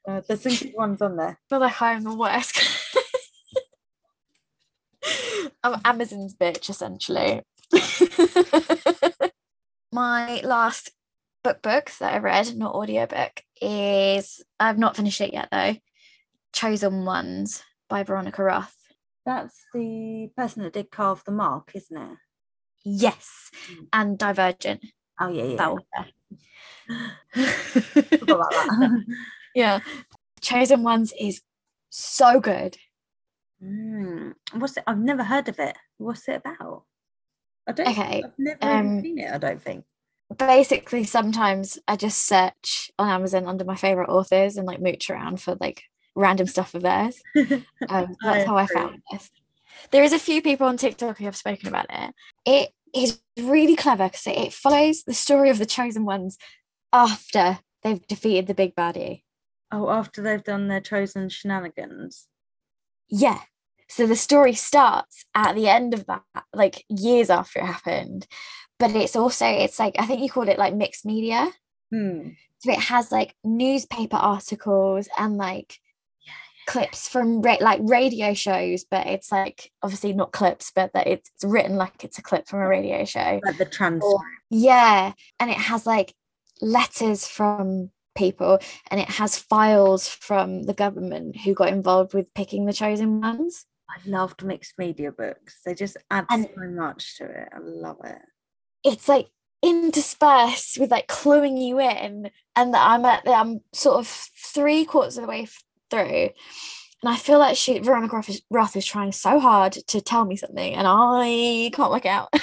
[0.07, 1.39] Uh, there's some good ones on there.
[1.49, 2.61] feel like I'm the worst.
[5.62, 7.41] I'm Amazon's bitch essentially.
[9.91, 10.91] My last
[11.45, 15.77] book book that I read, not audiobook, is I've not finished it yet though.
[16.53, 18.77] Chosen Ones by Veronica Roth.
[19.27, 22.19] That's the person that did carve the mark, isn't it?
[22.85, 23.87] Yes, Mm.
[23.93, 24.85] and Divergent.
[25.21, 25.57] Oh yeah, yeah.
[25.57, 26.05] That yeah.
[27.39, 28.19] author.
[28.23, 29.05] About that.
[29.55, 29.81] yeah,
[30.41, 31.41] Chosen Ones is
[31.91, 32.77] so good.
[33.62, 34.85] Mm, What's it?
[34.87, 35.77] I've never heard of it.
[35.99, 36.85] What's it about?
[37.66, 37.89] I don't.
[37.89, 39.33] Okay, I've never um, seen it.
[39.33, 39.85] I don't think.
[40.36, 45.40] Basically sometimes I just search on Amazon under my favorite authors and like mooch around
[45.40, 45.84] for like
[46.14, 47.22] random stuff of theirs.
[47.88, 49.30] Um, I that's how I found this.
[49.90, 52.14] There is a few people on TikTok who have spoken about it.
[52.46, 56.38] It is really clever because it follows the story of the chosen ones
[56.92, 59.22] after they've defeated the big baddie.
[59.70, 62.28] Oh, after they've done their chosen shenanigans.
[63.09, 63.40] Yeah.
[63.88, 66.22] So the story starts at the end of that,
[66.55, 68.26] like years after it happened.
[68.78, 71.48] But it's also, it's like, I think you called it like mixed media.
[71.92, 72.30] Hmm.
[72.59, 75.78] so it has like newspaper articles and like
[76.66, 81.30] clips from ra- like radio shows but it's like obviously not clips but that it's
[81.44, 84.18] written like it's a clip from a radio show Like the transcript.
[84.48, 86.14] yeah and it has like
[86.62, 88.59] letters from people
[88.90, 93.66] and it has files from the government who got involved with picking the chosen ones
[93.90, 95.60] I loved mixed media books.
[95.64, 97.48] They just add And- so much to it.
[97.55, 98.18] I love it.
[98.85, 99.28] It's like
[99.62, 104.85] interspersed with like cluing you in and that i'm at the, i'm sort of three
[104.85, 105.47] quarters of the way
[105.90, 106.28] through.
[107.02, 110.27] And i feel like she veronica roth is, roth is trying so hard to tell
[110.27, 112.28] me something and i can't work out.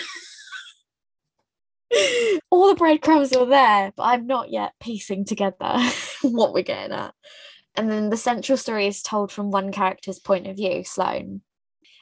[2.50, 5.78] All the breadcrumbs are there but i'm not yet piecing together
[6.24, 7.14] what we're getting at.
[7.76, 11.42] And then the central story is told from one character's point of view sloane.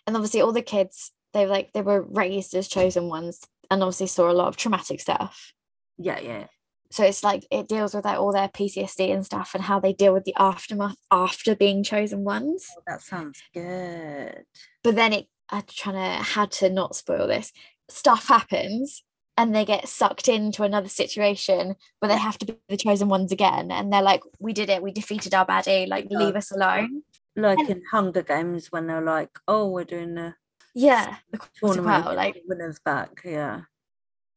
[0.08, 3.42] And obviously all the kids they like they were raised as chosen ones
[3.72, 5.54] and obviously saw a lot of traumatic stuff.
[5.98, 6.46] Yeah, yeah.
[6.92, 9.94] so it's like it deals with like all their ptsd and stuff and how they
[9.94, 12.66] deal with the aftermath after being chosen ones.
[12.78, 14.44] Oh, that sounds good.
[14.84, 17.52] but then it i'm trying to had to not spoil this.
[17.90, 19.04] Stuff happens
[19.38, 23.32] and they get sucked into another situation where they have to be the chosen ones
[23.32, 23.72] again.
[23.72, 24.82] And they're like we did it.
[24.84, 25.88] We defeated our baddie.
[25.88, 27.04] Like leave us alone.
[27.36, 30.36] Like And- in Hunger Games when they're like, "Oh, we're doing the
[30.76, 33.62] yeah the quarter tournament, quell, like winners back." Yeah,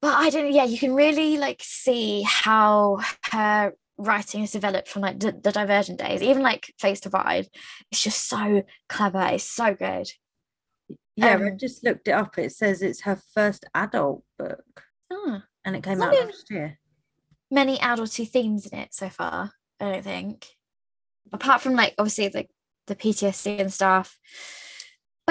[0.00, 2.98] but I don't yeah you can really like see how
[3.30, 7.46] her writing has developed from like the, the divergent days even like face divide
[7.90, 10.10] it's just so clever it's so good
[11.14, 11.26] yeah.
[11.26, 12.38] I Um, just looked it up.
[12.38, 14.82] It says it's her first adult book,
[15.12, 16.78] Ah, and it came out last year.
[17.50, 20.46] many adulty themes in it so far I don't think
[21.32, 22.48] apart from like obviously like
[22.86, 24.18] the PTSD and stuff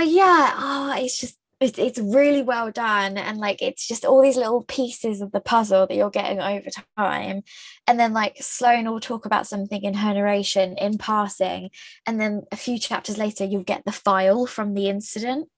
[0.01, 3.17] but yeah oh it's just it's, it's really well done.
[3.17, 6.69] And like it's just all these little pieces of the puzzle that you're getting over
[6.97, 7.43] time.
[7.87, 11.69] And then like sloane will talk about something in her narration in passing.
[12.07, 15.49] And then a few chapters later you'll get the file from the incident.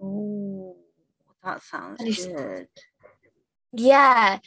[0.00, 0.74] Ooh,
[1.44, 2.66] that sounds good.
[3.72, 4.40] yeah.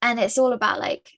[0.00, 1.10] And it's all about like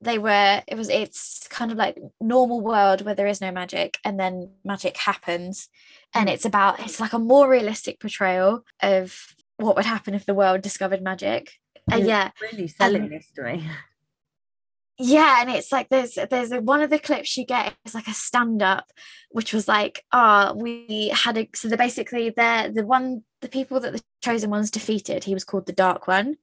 [0.00, 3.98] they were it was it's kind of like normal world where there is no magic
[4.04, 5.68] and then magic happens
[6.14, 10.34] and it's about it's like a more realistic portrayal of what would happen if the
[10.34, 11.52] world discovered magic
[11.90, 12.30] and Yeah.
[12.40, 13.68] Really selling Um, this to me.
[14.98, 18.08] yeah and it's like there's there's a, one of the clips you get is like
[18.08, 18.86] a stand up
[19.30, 23.78] which was like ah we had a so the basically they're the one the people
[23.80, 26.36] that the chosen ones defeated he was called the dark one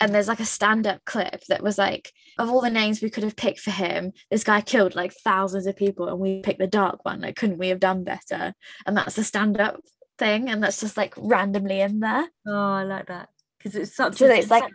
[0.00, 3.10] and there's like a stand up clip that was like of all the names we
[3.10, 6.58] could have picked for him this guy killed like thousands of people and we picked
[6.58, 8.52] the dark one like couldn't we have done better
[8.86, 9.80] and that's the stand up
[10.18, 13.28] thing and that's just like randomly in there Oh, I like that
[13.58, 14.72] because it's such So a it's like-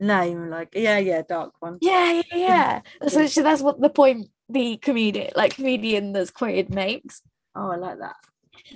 [0.00, 0.50] name.
[0.50, 1.78] Like, yeah, yeah, dark one.
[1.80, 6.68] yeah yeah yeah that's literally that's what the point the comedian like comedian that's quoted
[6.70, 7.22] makes
[7.56, 8.16] Oh, I like that.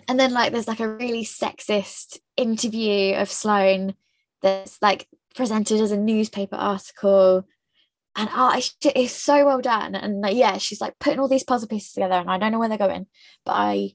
[0.09, 3.94] and then like there's like a really sexist interview of Sloane
[4.40, 5.09] that's like
[5.39, 7.47] presented as a newspaper article.
[8.16, 9.94] And oh it's, it's so well done.
[9.94, 12.59] And like, yeah she's like putting all these puzzle pieces together and I don't know
[12.59, 13.06] where they're going
[13.47, 13.90] but I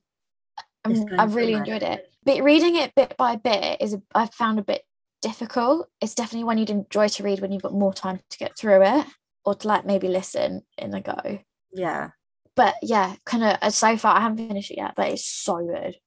[0.86, 2.10] um, going I've really enjoyed it.
[2.24, 4.82] But reading it bit by bit is I've found a bit
[5.22, 5.90] difficult.
[6.00, 8.82] It's definitely one you'd enjoy to read when you've got more time to get through
[8.84, 9.06] it
[9.46, 11.40] or to like maybe listen in a go.
[11.74, 12.12] Yeah,
[12.56, 15.98] but yeah kind of so far I haven't finished it yet but it's so good.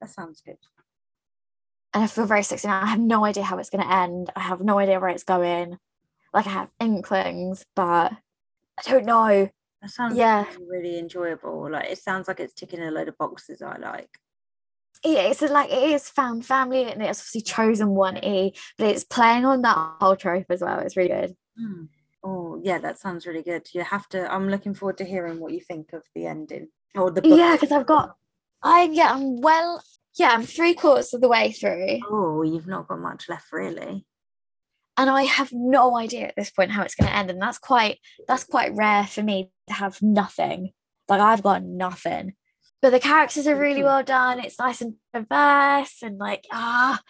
[0.00, 0.56] That sounds good.
[1.96, 2.82] And I feel very sexy now.
[2.82, 4.30] I have no idea how it's going to end.
[4.36, 5.78] I have no idea where it's going.
[6.34, 9.48] Like I have inklings, but I don't know.
[9.80, 10.44] That sounds Yeah.
[10.44, 11.70] really, really enjoyable.
[11.70, 14.10] Like, it sounds like it's ticking a load of boxes I like.
[15.02, 19.04] Yeah, it's like it is found family, and it's obviously chosen one E, but it's
[19.04, 20.80] playing on that whole trope as well.
[20.80, 21.34] It's really good.
[21.58, 21.88] Mm.
[22.24, 23.68] Oh, yeah, that sounds really good.
[23.72, 24.30] You have to.
[24.30, 27.38] I'm looking forward to hearing what you think of the ending or the book.
[27.38, 28.16] Yeah, because I've got,
[28.62, 29.82] I yeah, I'm well,
[30.18, 34.04] yeah, I'm three quarters of the way through, Oh, you've not got much left, really.
[34.96, 37.58] and I have no idea at this point how it's going to end, and that's
[37.58, 40.72] quite that's quite rare for me to have nothing.
[41.08, 42.34] Like I've got nothing.
[42.82, 44.38] But the characters are really well done.
[44.40, 47.00] It's nice and diverse and like ah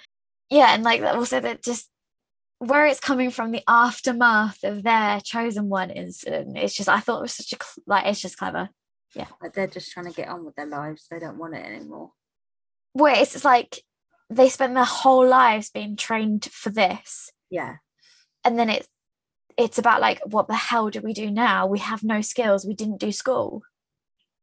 [0.51, 1.89] yeah, and like also that just
[2.59, 6.57] where it's coming from the aftermath of their chosen one incident.
[6.57, 8.69] It's just I thought it was such a like it's just clever.
[9.15, 11.07] Yeah like, they're just trying to get on with their lives.
[11.11, 12.13] They don't want it anymore.
[12.97, 13.83] Where it's like
[14.31, 17.31] they spend their whole lives being trained for this.
[17.51, 17.77] Yeah.
[18.45, 18.89] And then it's
[19.59, 21.67] it's about like what the hell do we do now?
[21.67, 22.65] We have no skills.
[22.67, 23.63] We didn't do school.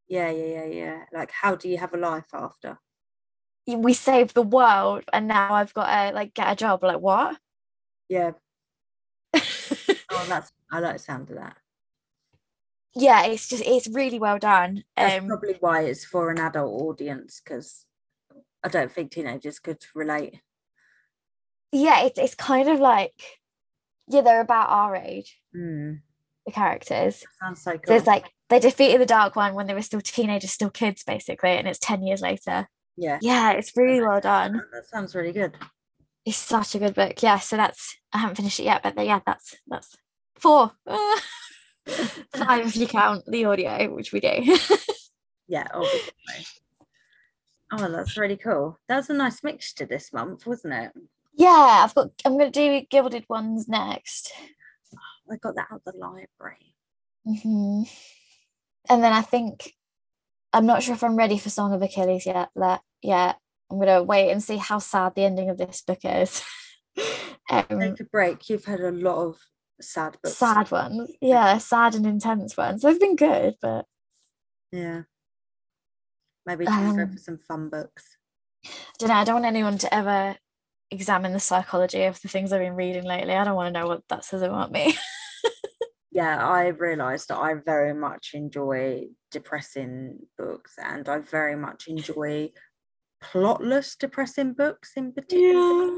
[0.08, 1.04] Yeah, yeah, yeah, yeah.
[1.14, 2.80] Like, how do you have a life after?
[3.66, 6.84] We saved the world and now I've got to like get a job.
[6.84, 7.38] Like what?
[8.10, 8.32] Yeah.
[10.16, 10.52] Oh, that's.
[10.72, 11.58] I like the sound of that.
[12.96, 14.84] yeah, it's just it's really well done.
[14.96, 17.86] That's Um, probably why it's for an adult audience because
[18.64, 20.40] I don't think teenagers could relate.
[21.72, 23.14] yeah, it's it's kind of like
[24.08, 26.02] yeah, they're about our age, Mm,
[26.46, 27.24] the characters.
[27.40, 27.82] sounds so cool.
[27.88, 31.04] So it's like they defeated the dark one when they were still teenagers, still kids,
[31.04, 32.68] basically, and it's ten years later.
[32.98, 34.62] yeah, Yeah, it's really well done.
[34.74, 35.54] that sounds really good.
[36.26, 37.22] It's such a good book.
[37.24, 39.98] Yeah, so that's I haven't finished it yet, but yeah, that's that's
[40.40, 40.72] four.
[42.36, 44.58] Five if you count the audio, which we do.
[45.46, 46.12] Yeah, obviously.
[47.76, 48.78] Oh, that's really cool.
[48.88, 50.92] That was a nice mixture this month, wasn't it?
[51.36, 54.32] yeah, I've got I'm gonna do gilded ones next.
[55.32, 56.76] I got that out the library.
[57.26, 57.84] hmm
[58.90, 59.74] And then I think
[60.52, 62.50] I'm not sure if I'm ready for Song of Achilles yet.
[62.56, 63.38] Let yet
[63.72, 66.44] I'm gonna wait and see how sad the ending of this book is.
[67.50, 68.50] um, Take a break.
[68.50, 69.40] You've had a lot of
[69.82, 70.38] sad books.
[70.38, 72.84] sad ones, yeah, sad and intense ones.
[72.84, 73.86] They've been good, but
[74.72, 75.04] Yeah.
[76.46, 77.14] Maybe try go Um, Mm.
[77.14, 78.18] for some fun books.
[78.66, 79.16] I don't know.
[79.16, 80.38] I don't want anyone to ever
[80.92, 83.34] examine the psychology of the things I've been reading lately.
[83.34, 84.96] I don't want to know what that says about me.
[86.16, 92.52] Yeah, I realised that I very much enjoy depressing books and I very much enjoy
[93.20, 95.90] plotless depressing books in particular.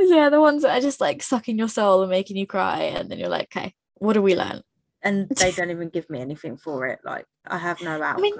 [0.00, 3.08] yeah, the ones that are just like sucking your soul and making you cry, and
[3.08, 4.62] then you're like, okay, what do we learn?
[5.02, 6.98] And they don't even give me anything for it.
[7.04, 8.20] Like I have no outcome.
[8.22, 8.34] mean,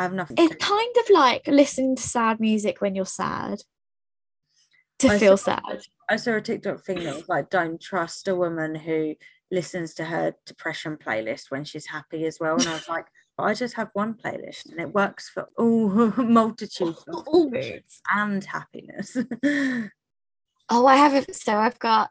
[0.00, 0.36] I have nothing.
[0.38, 3.60] It's kind of like listening to sad music when you're sad
[5.00, 5.82] to I feel saw- sad.
[6.08, 9.14] I saw a TikTok thing that was like, don't trust a woman who
[9.50, 12.54] listens to her depression playlist when she's happy as well.
[12.56, 13.04] And I was like,
[13.36, 18.00] but I just have one playlist and it works for all multitudes of All moods.
[18.10, 19.18] and happiness.
[20.72, 21.34] Oh, I have it.
[21.34, 22.10] So I've got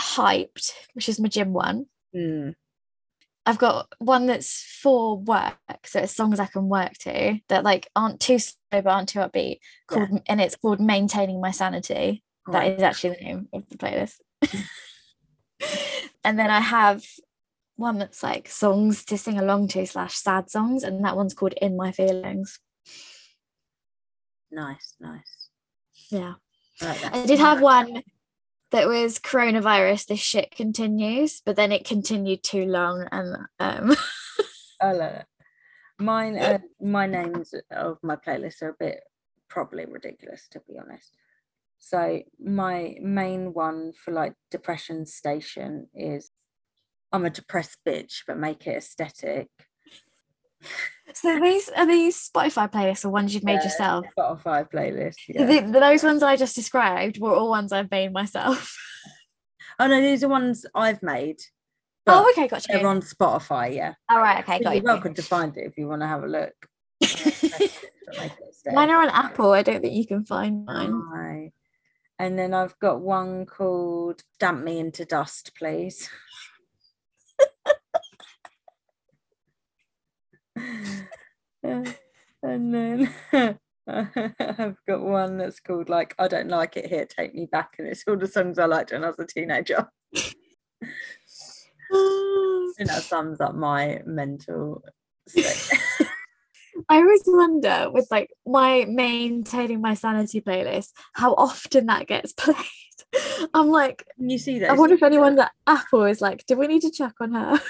[0.00, 1.84] hyped, which is my gym one.
[2.16, 2.54] Mm,
[3.46, 7.88] I've got one that's for work, so it's songs I can work to that like
[7.96, 9.58] aren't too slow but aren't too upbeat.
[9.86, 12.72] Called and it's called "Maintaining My Sanity." That right.
[12.72, 14.16] is actually the name of the playlist.
[16.24, 17.04] and then I have
[17.76, 21.54] one that's like songs to sing along to slash sad songs, and that one's called
[21.60, 22.58] "In My Feelings."
[24.50, 25.48] Nice, nice.
[26.10, 26.34] Yeah,
[26.82, 27.14] I, like.
[27.14, 28.02] I did have one
[28.70, 30.06] that was coronavirus.
[30.06, 33.96] This shit continues, but then it continued too long, and um,
[34.80, 35.26] I like that.
[35.98, 39.02] Mine, uh, my names of my playlist are a bit
[39.48, 41.16] probably ridiculous to be honest.
[41.78, 46.30] So my main one for like depression station is
[47.12, 49.48] I'm a depressed bitch, but make it aesthetic.
[51.14, 54.06] So these are these Spotify playlists or ones you've made Yeah, yourself.
[54.18, 55.16] Spotify playlist.
[55.28, 55.44] Yeah.
[55.60, 58.76] the- those ones I just described were all ones I've made myself.
[59.78, 61.40] Oh no, these are ones I've made.
[62.06, 63.94] Oh, okay, got they're on Spotify, yeah.
[64.10, 64.86] All right, okay, got You're you.
[64.88, 66.54] welcome to find it if you want to have a look.
[68.72, 69.52] Mine are on Apple.
[69.52, 70.92] I don't think you can find mine.
[70.92, 71.52] Right.
[72.18, 76.10] And then I've got one called Damp Me into Dust, Please.
[82.42, 83.14] And then
[83.86, 87.86] I've got one that's called like I don't like it here, take me back, and
[87.86, 89.88] it's all the songs I liked when I was a teenager.
[91.92, 94.82] And that sums up my mental
[95.28, 95.78] state.
[96.88, 102.56] I always wonder with like my maintaining my sanity playlist how often that gets played.
[103.54, 104.70] I'm like, Can you see that?
[104.70, 107.60] I wonder if anyone at Apple is like, do we need to check on her?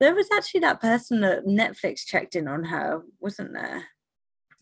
[0.00, 3.84] There was actually that person that Netflix checked in on her, wasn't there?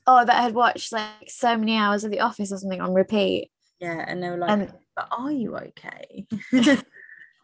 [0.06, 3.50] Oh, that had watched like so many hours of The Office or something on repeat.
[3.80, 6.26] Yeah, and they were like, "But are you okay?"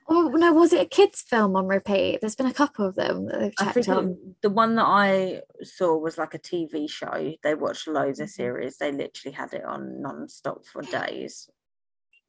[0.09, 2.20] oh no, was it a kids' film on repeat?
[2.20, 4.16] There's been a couple of them that they've I checked it- on.
[4.43, 7.35] the one that I saw was like a TV show.
[7.43, 8.24] They watched loads Mm-hmm.
[8.24, 8.77] of series.
[8.78, 11.48] They literally had it on non-stop for days.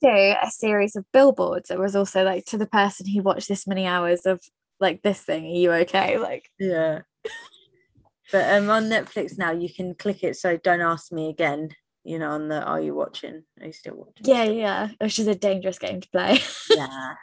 [0.02, 1.70] do a series of billboards.
[1.70, 4.42] It was also like to the person who watched this many hours of
[4.80, 5.46] like this thing.
[5.46, 6.18] Are you okay?
[6.18, 7.02] Like, Yeah.
[8.32, 10.36] but um, on Netflix now, you can click it.
[10.38, 11.70] So don't ask me again.
[12.04, 14.26] You know, on the "Are you watching?" Are you still watching?
[14.26, 14.90] yeah, yeah.
[15.02, 16.40] Which is a dangerous game to play.
[16.76, 17.14] yeah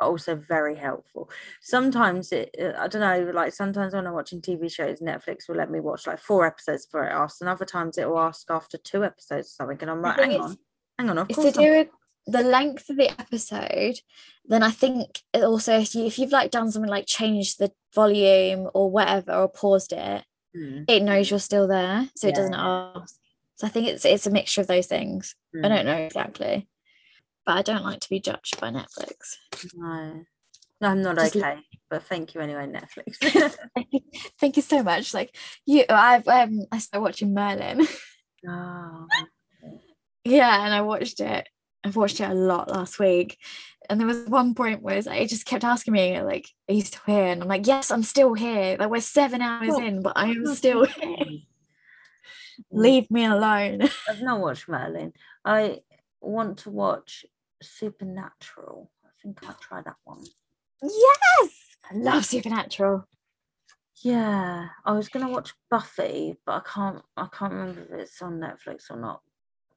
[0.00, 1.30] also very helpful
[1.62, 5.54] sometimes it uh, i don't know like sometimes when i'm watching tv shows netflix will
[5.54, 8.44] let me watch like four episodes before it asks and other times it will ask
[8.50, 10.58] after two episodes or something and i'm like hang on
[10.98, 11.88] hang on of it's to do I'm- with
[12.26, 14.00] the length of the episode.
[14.46, 17.72] Then I think it also if, you, if you've like done something like changed the
[17.94, 20.24] volume or whatever or paused it,
[20.56, 23.16] Mm, it knows you're still there, so it doesn't ask.
[23.56, 25.34] So I think it's it's a mixture of those things.
[25.54, 26.68] I mm, don't know exactly,
[27.44, 29.36] but I don't like to be judged by Netflix.
[29.74, 30.24] no.
[30.80, 33.16] no i'm not Just okay but thank you anyway netflix
[33.74, 34.00] Thank you,
[34.40, 35.14] thank you so much.
[35.14, 35.36] Like
[35.66, 37.86] you, I've um, I started watching Merlin.
[38.48, 39.06] oh,
[40.24, 41.48] yeah, and I watched it.
[41.84, 43.38] I've watched it a lot last week,
[43.88, 47.02] and there was one point where it just kept asking me like, "Are you still
[47.06, 48.76] here?" And I'm like, "Yes, I'm still here.
[48.78, 51.16] Like we're seven hours Oh, in, but I am oh, still here.
[52.70, 55.12] Leave me alone." i've not watched merlin
[55.44, 55.80] i
[56.20, 57.26] want to watch
[57.60, 60.24] supernatural i think i'll try that one
[60.84, 63.06] yes, I love Supernatural.
[64.02, 67.02] Yeah, I was gonna watch Buffy, but I can't.
[67.16, 69.22] I can't remember if it's on Netflix or not.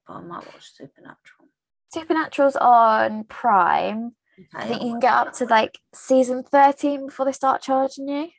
[0.08, 1.50] But I might watch Supernatural.
[1.94, 4.12] Supernatural's on Prime.
[4.54, 8.30] I think you can get up to like season 13 before they start charging you.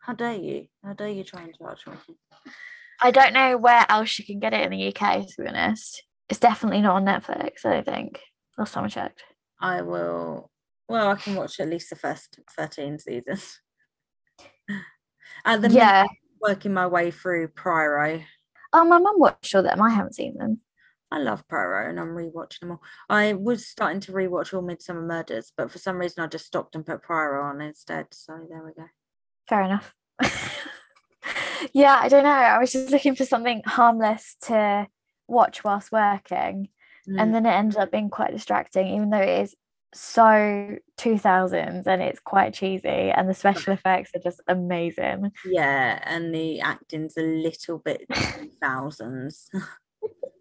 [0.00, 0.66] How dare you?
[0.84, 2.16] How dare you try and charge me?
[3.00, 6.02] I don't know where else you can get it in the UK, to be honest.
[6.28, 8.20] It's definitely not on Netflix, I don't think.
[8.58, 9.22] Last time I checked.
[9.60, 10.50] I will.
[10.88, 13.60] Well, I can watch at least the first thirteen seasons.
[15.44, 16.02] At the Yeah.
[16.02, 18.22] I'm working my way through Poirot.
[18.72, 19.82] Oh, my mum watched all of them.
[19.82, 20.60] I haven't seen them.
[21.10, 22.82] I love Poirot, and I'm rewatching them all.
[23.08, 26.74] I was starting to rewatch all Midsomer Murders, but for some reason I just stopped
[26.74, 28.06] and put Poirot on instead.
[28.10, 28.88] So there we go.
[29.48, 29.94] Fair enough.
[31.72, 32.30] yeah, I don't know.
[32.30, 34.88] I was just looking for something harmless to
[35.28, 36.68] watch whilst working.
[37.08, 37.22] Mm.
[37.22, 39.54] And then it ended up being quite distracting, even though it is
[39.94, 45.30] so 2000s and it's quite cheesy and the special effects are just amazing.
[45.44, 48.02] Yeah, and the acting's a little bit
[48.60, 49.48] thousands.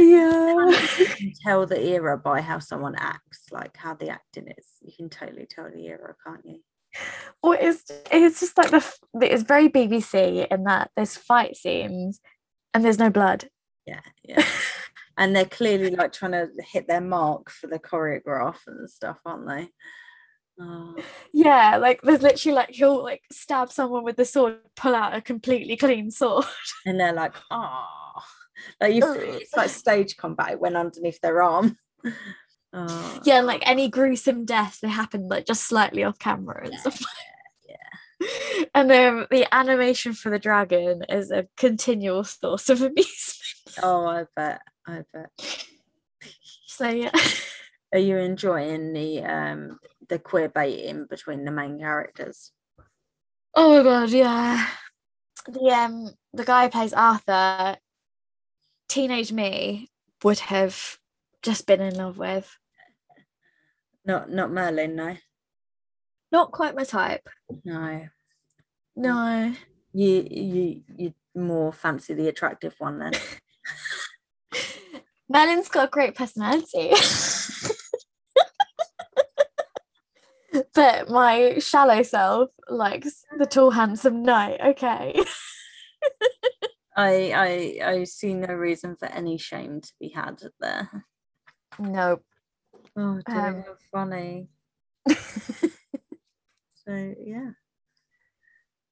[0.00, 0.68] Yeah.
[0.98, 4.66] you can tell the era by how someone acts, like how the acting is.
[4.82, 6.60] You can totally tell the era, can't you?
[7.42, 8.84] or it's it's just like the
[9.20, 12.20] it's very BBC in that there's fight scenes
[12.74, 13.48] and there's no blood.
[13.86, 14.44] Yeah, yeah.
[15.16, 19.48] and they're clearly like trying to hit their mark for the choreograph and stuff, aren't
[19.48, 19.68] they?
[20.60, 20.96] Oh,
[21.32, 25.20] Yeah, like there's literally like he'll like stab someone with the sword, pull out a
[25.20, 26.44] completely clean sword.
[26.86, 27.84] and they're like, oh,
[28.80, 29.04] like you.
[29.06, 30.52] It's like stage combat.
[30.52, 31.78] It went underneath their arm.
[32.72, 36.80] Oh, Yeah, like any gruesome deaths, they happen like just slightly off camera and Yeah,
[36.80, 37.02] stuff.
[38.74, 43.38] And then the animation for the dragon is a continual source of amusement.
[43.82, 44.60] oh, I bet.
[44.86, 45.30] I bet.
[46.66, 47.10] So yeah.
[47.92, 49.78] Are you enjoying the um
[50.08, 52.52] the queer baiting between the main characters?
[53.54, 54.66] Oh my god, yeah.
[55.48, 57.78] The um the guy who plays Arthur,
[58.90, 59.88] teenage me
[60.22, 60.98] would have
[61.42, 62.58] just been in love with.
[64.04, 65.16] Not not Merlin, no.
[66.32, 67.28] Not quite my type.
[67.64, 68.06] No.
[68.96, 69.54] No.
[69.92, 73.12] You you you more fancy the attractive one then.
[75.28, 76.92] Merlin's got a great personality.
[80.74, 84.60] but my shallow self likes the tall, handsome knight.
[84.60, 85.22] Okay.
[86.96, 91.04] I I I see no reason for any shame to be had there.
[91.78, 92.20] No.
[92.96, 94.48] Oh dear, Um, how funny.
[96.86, 97.50] So yeah.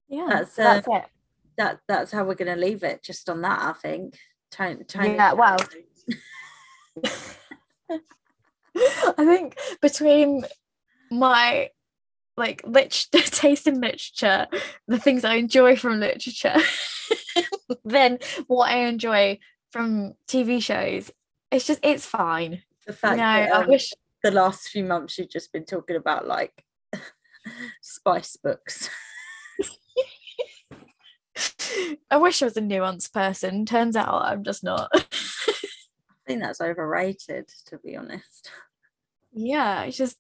[0.09, 0.27] Yeah.
[0.29, 1.05] That's, That's, uh, it.
[1.57, 4.17] That that's how we're gonna leave it, just on that, I think.
[4.51, 5.57] Tony, Tony Yeah, wow.
[8.77, 10.45] I think between
[11.11, 11.71] my
[12.37, 14.47] like lit- taste in literature,
[14.87, 16.57] the things I enjoy from literature,
[17.85, 19.39] then what I enjoy
[19.71, 21.11] from TV shows,
[21.51, 22.63] it's just it's fine.
[22.87, 25.97] the fact know, that I um, wish the last few months you've just been talking
[25.97, 26.65] about like
[27.83, 28.91] spice books.
[32.11, 33.65] I wish I was a nuanced person.
[33.65, 34.91] Turns out I'm just not.
[34.95, 35.05] I
[36.27, 38.51] think that's overrated, to be honest.
[39.33, 40.17] yeah, it's just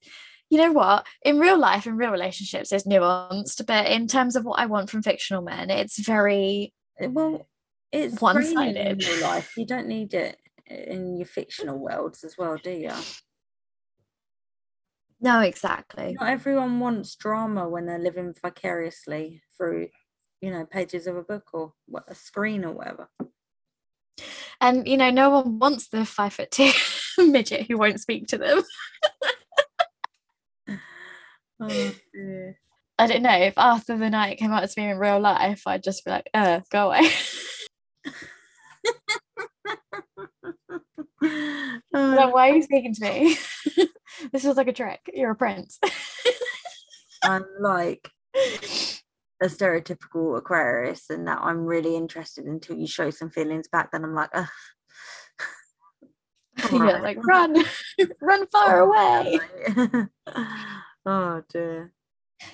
[0.51, 1.07] you know what?
[1.23, 4.89] In real life, in real relationships, it's nuanced, but in terms of what I want
[4.89, 7.47] from fictional men, it's very Well,
[7.93, 8.77] it's One-sided.
[8.77, 9.53] in real life.
[9.57, 12.93] You don't need it in your fictional worlds as well, do you?
[15.21, 16.17] no, exactly.
[16.19, 19.89] Not everyone wants drama when they're living vicariously through,
[20.41, 23.09] you know, pages of a book or what, a screen or whatever.
[24.61, 26.71] And you know, no one wants the five foot two
[27.19, 28.63] midget who won't speak to them.
[31.61, 32.57] Oh, dear.
[32.99, 35.85] I don't know if Arthur the Knight came out to me in real life, I'd
[35.85, 37.09] just be like, uh, go away.
[41.93, 43.37] Like, why are you speaking to me?
[44.33, 45.01] this feels like a trick.
[45.13, 45.79] You're a prince.
[47.23, 48.09] I'm like
[49.43, 53.91] a stereotypical Aquarius, and that I'm really interested until you show some feelings back.
[53.91, 54.47] Then I'm like, Ugh.
[56.73, 57.65] yeah, like run,
[58.21, 59.41] run far away.
[61.07, 61.93] oh dear.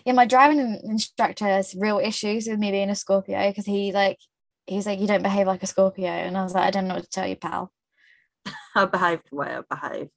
[0.05, 4.19] Yeah, my driving instructor has real issues with me being a Scorpio because he like
[4.67, 6.95] he's like, you don't behave like a Scorpio, and I was like, I don't know
[6.95, 7.73] what to tell you, pal.
[8.75, 10.09] I behaved the way I behave.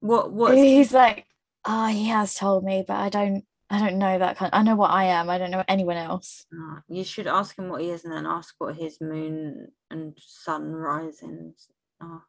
[0.00, 0.32] What?
[0.32, 0.54] What?
[0.56, 1.26] He's like,
[1.64, 4.50] oh, he has told me, but I don't, I don't know that kind.
[4.52, 5.30] I know what I am.
[5.30, 6.46] I don't know anyone else.
[6.54, 10.16] Oh, you should ask him what he is, and then ask what his moon and
[10.20, 11.68] sun risings
[12.00, 12.22] are.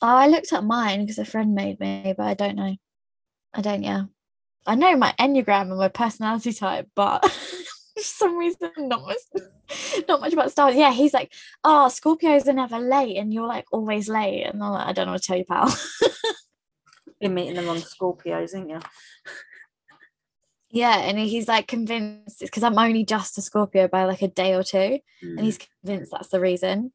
[0.00, 2.74] Oh, I looked up mine because a friend made me, but I don't know.
[3.54, 3.82] I don't.
[3.82, 4.04] Yeah,
[4.66, 9.42] I know my enneagram and my personality type, but for some reason, not much,
[10.08, 10.76] not much about stars.
[10.76, 11.32] Yeah, he's like,
[11.64, 15.06] oh, Scorpios are never late, and you're like always late, and I'm like, I don't
[15.06, 15.74] know what to tell you, pal.
[17.20, 18.80] You're meeting the wrong Scorpios, ain't you?
[20.70, 24.54] yeah, and he's like convinced because I'm only just a Scorpio by like a day
[24.54, 25.44] or two, and Mm.
[25.44, 26.92] he's convinced that's the reason.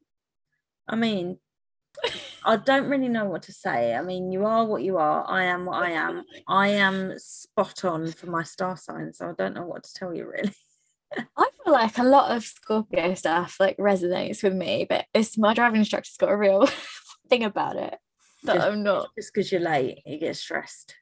[0.86, 1.38] I mean,
[2.44, 3.94] I don't really know what to say.
[3.94, 5.24] I mean, you are what you are.
[5.28, 6.24] I am what I am.
[6.46, 10.14] I am spot on for my star sign, so I don't know what to tell
[10.14, 10.52] you really.
[11.36, 15.54] I feel like a lot of Scorpio stuff like resonates with me, but it's my
[15.54, 16.68] driving instructor's got a real
[17.28, 17.96] thing about it
[18.44, 19.08] that Just- I'm not.
[19.16, 20.94] Just because you're late, you get stressed.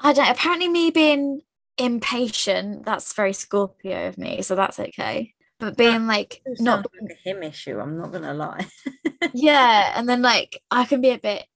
[0.00, 0.28] I don't.
[0.28, 1.42] Apparently, me being
[1.78, 5.34] impatient that's very Scorpio of me, so that's okay.
[5.62, 7.78] But being like not, sounds like a him issue.
[7.78, 8.66] I'm not gonna lie.
[9.32, 11.46] yeah, and then like I can be a bit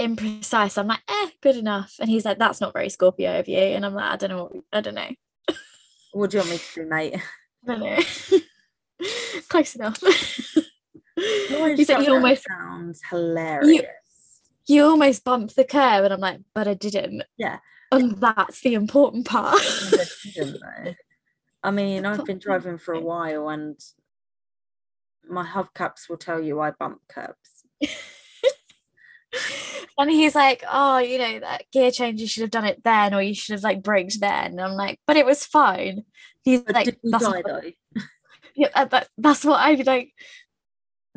[0.00, 0.78] imprecise.
[0.78, 3.84] I'm like, eh, good enough, and he's like, that's not very Scorpio of you, and
[3.84, 5.10] I'm like, I don't know, what, I don't know,
[6.12, 7.16] what do you want me to do, mate?
[7.68, 8.38] I don't know.
[9.50, 10.02] Close enough.
[10.02, 13.86] Your he said he instructor almost sounds hilarious.
[14.66, 17.24] you almost bumped the curb, and I'm like, but I didn't.
[17.36, 17.58] Yeah.
[17.92, 19.60] And that's the important part.
[21.62, 22.02] They didn't, though.
[22.02, 23.78] I mean, I've been driving for a while and
[25.28, 27.64] my hubcaps will tell you I bump curbs.
[29.98, 33.14] and he's like, Oh, you know, that gear change, you should have done it then,
[33.14, 34.52] or you should have like braked then.
[34.52, 36.04] And I'm like, But it was fine.
[36.42, 37.64] He's But like, that's die what,
[38.56, 40.12] yeah, uh, that, that's what I like.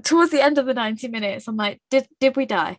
[0.04, 2.78] Towards the end of the 90 minutes, I'm like, Did did we die?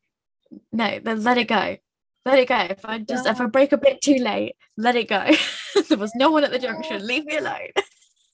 [0.72, 1.76] No, then let it go.
[2.24, 2.56] Let it go.
[2.56, 5.30] If I just if I brake a bit too late, let it go.
[5.88, 7.06] there was no one at the junction.
[7.06, 7.70] Leave me alone.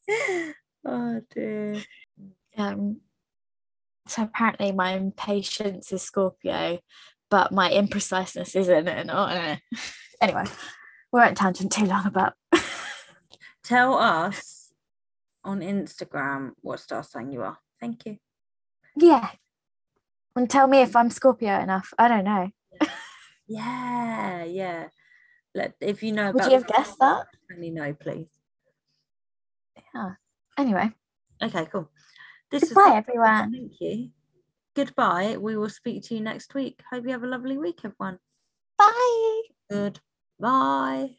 [0.87, 1.83] oh dear.
[2.57, 3.01] um
[4.07, 6.81] so apparently my impatience is Scorpio,
[7.31, 8.89] but my impreciseness isn't.
[8.89, 9.57] And oh, no.
[10.21, 10.45] anyway,
[11.12, 12.33] we won't tangent too long about.
[13.62, 14.73] Tell us
[15.45, 17.59] on Instagram what star sign you are.
[17.81, 18.19] Thank you.
[18.97, 19.31] yeah,
[20.37, 21.95] and tell me if I'm Scorpio enough.
[21.99, 22.51] I don't know.
[23.47, 24.89] Yeah, yeah.
[25.55, 27.27] Let if you know Would about you have guessed that?
[27.48, 28.31] Let me know, please.
[29.94, 30.12] Yeah.
[30.59, 30.93] Anyway,
[31.43, 31.90] Okay, cool.
[32.51, 33.52] This goodbye, is everyone.
[33.52, 34.10] thank you.
[34.74, 35.36] Goodbye.
[35.39, 36.82] We will speak to you next week.
[36.90, 38.18] Hope you have a lovely week, everyone.
[38.78, 39.43] Bye.
[39.70, 41.16] Goodbye.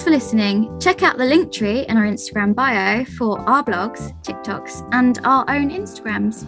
[0.00, 0.80] Thanks for listening.
[0.80, 5.68] Check out the Linktree in our Instagram bio for our blogs, TikToks, and our own
[5.68, 6.46] Instagrams.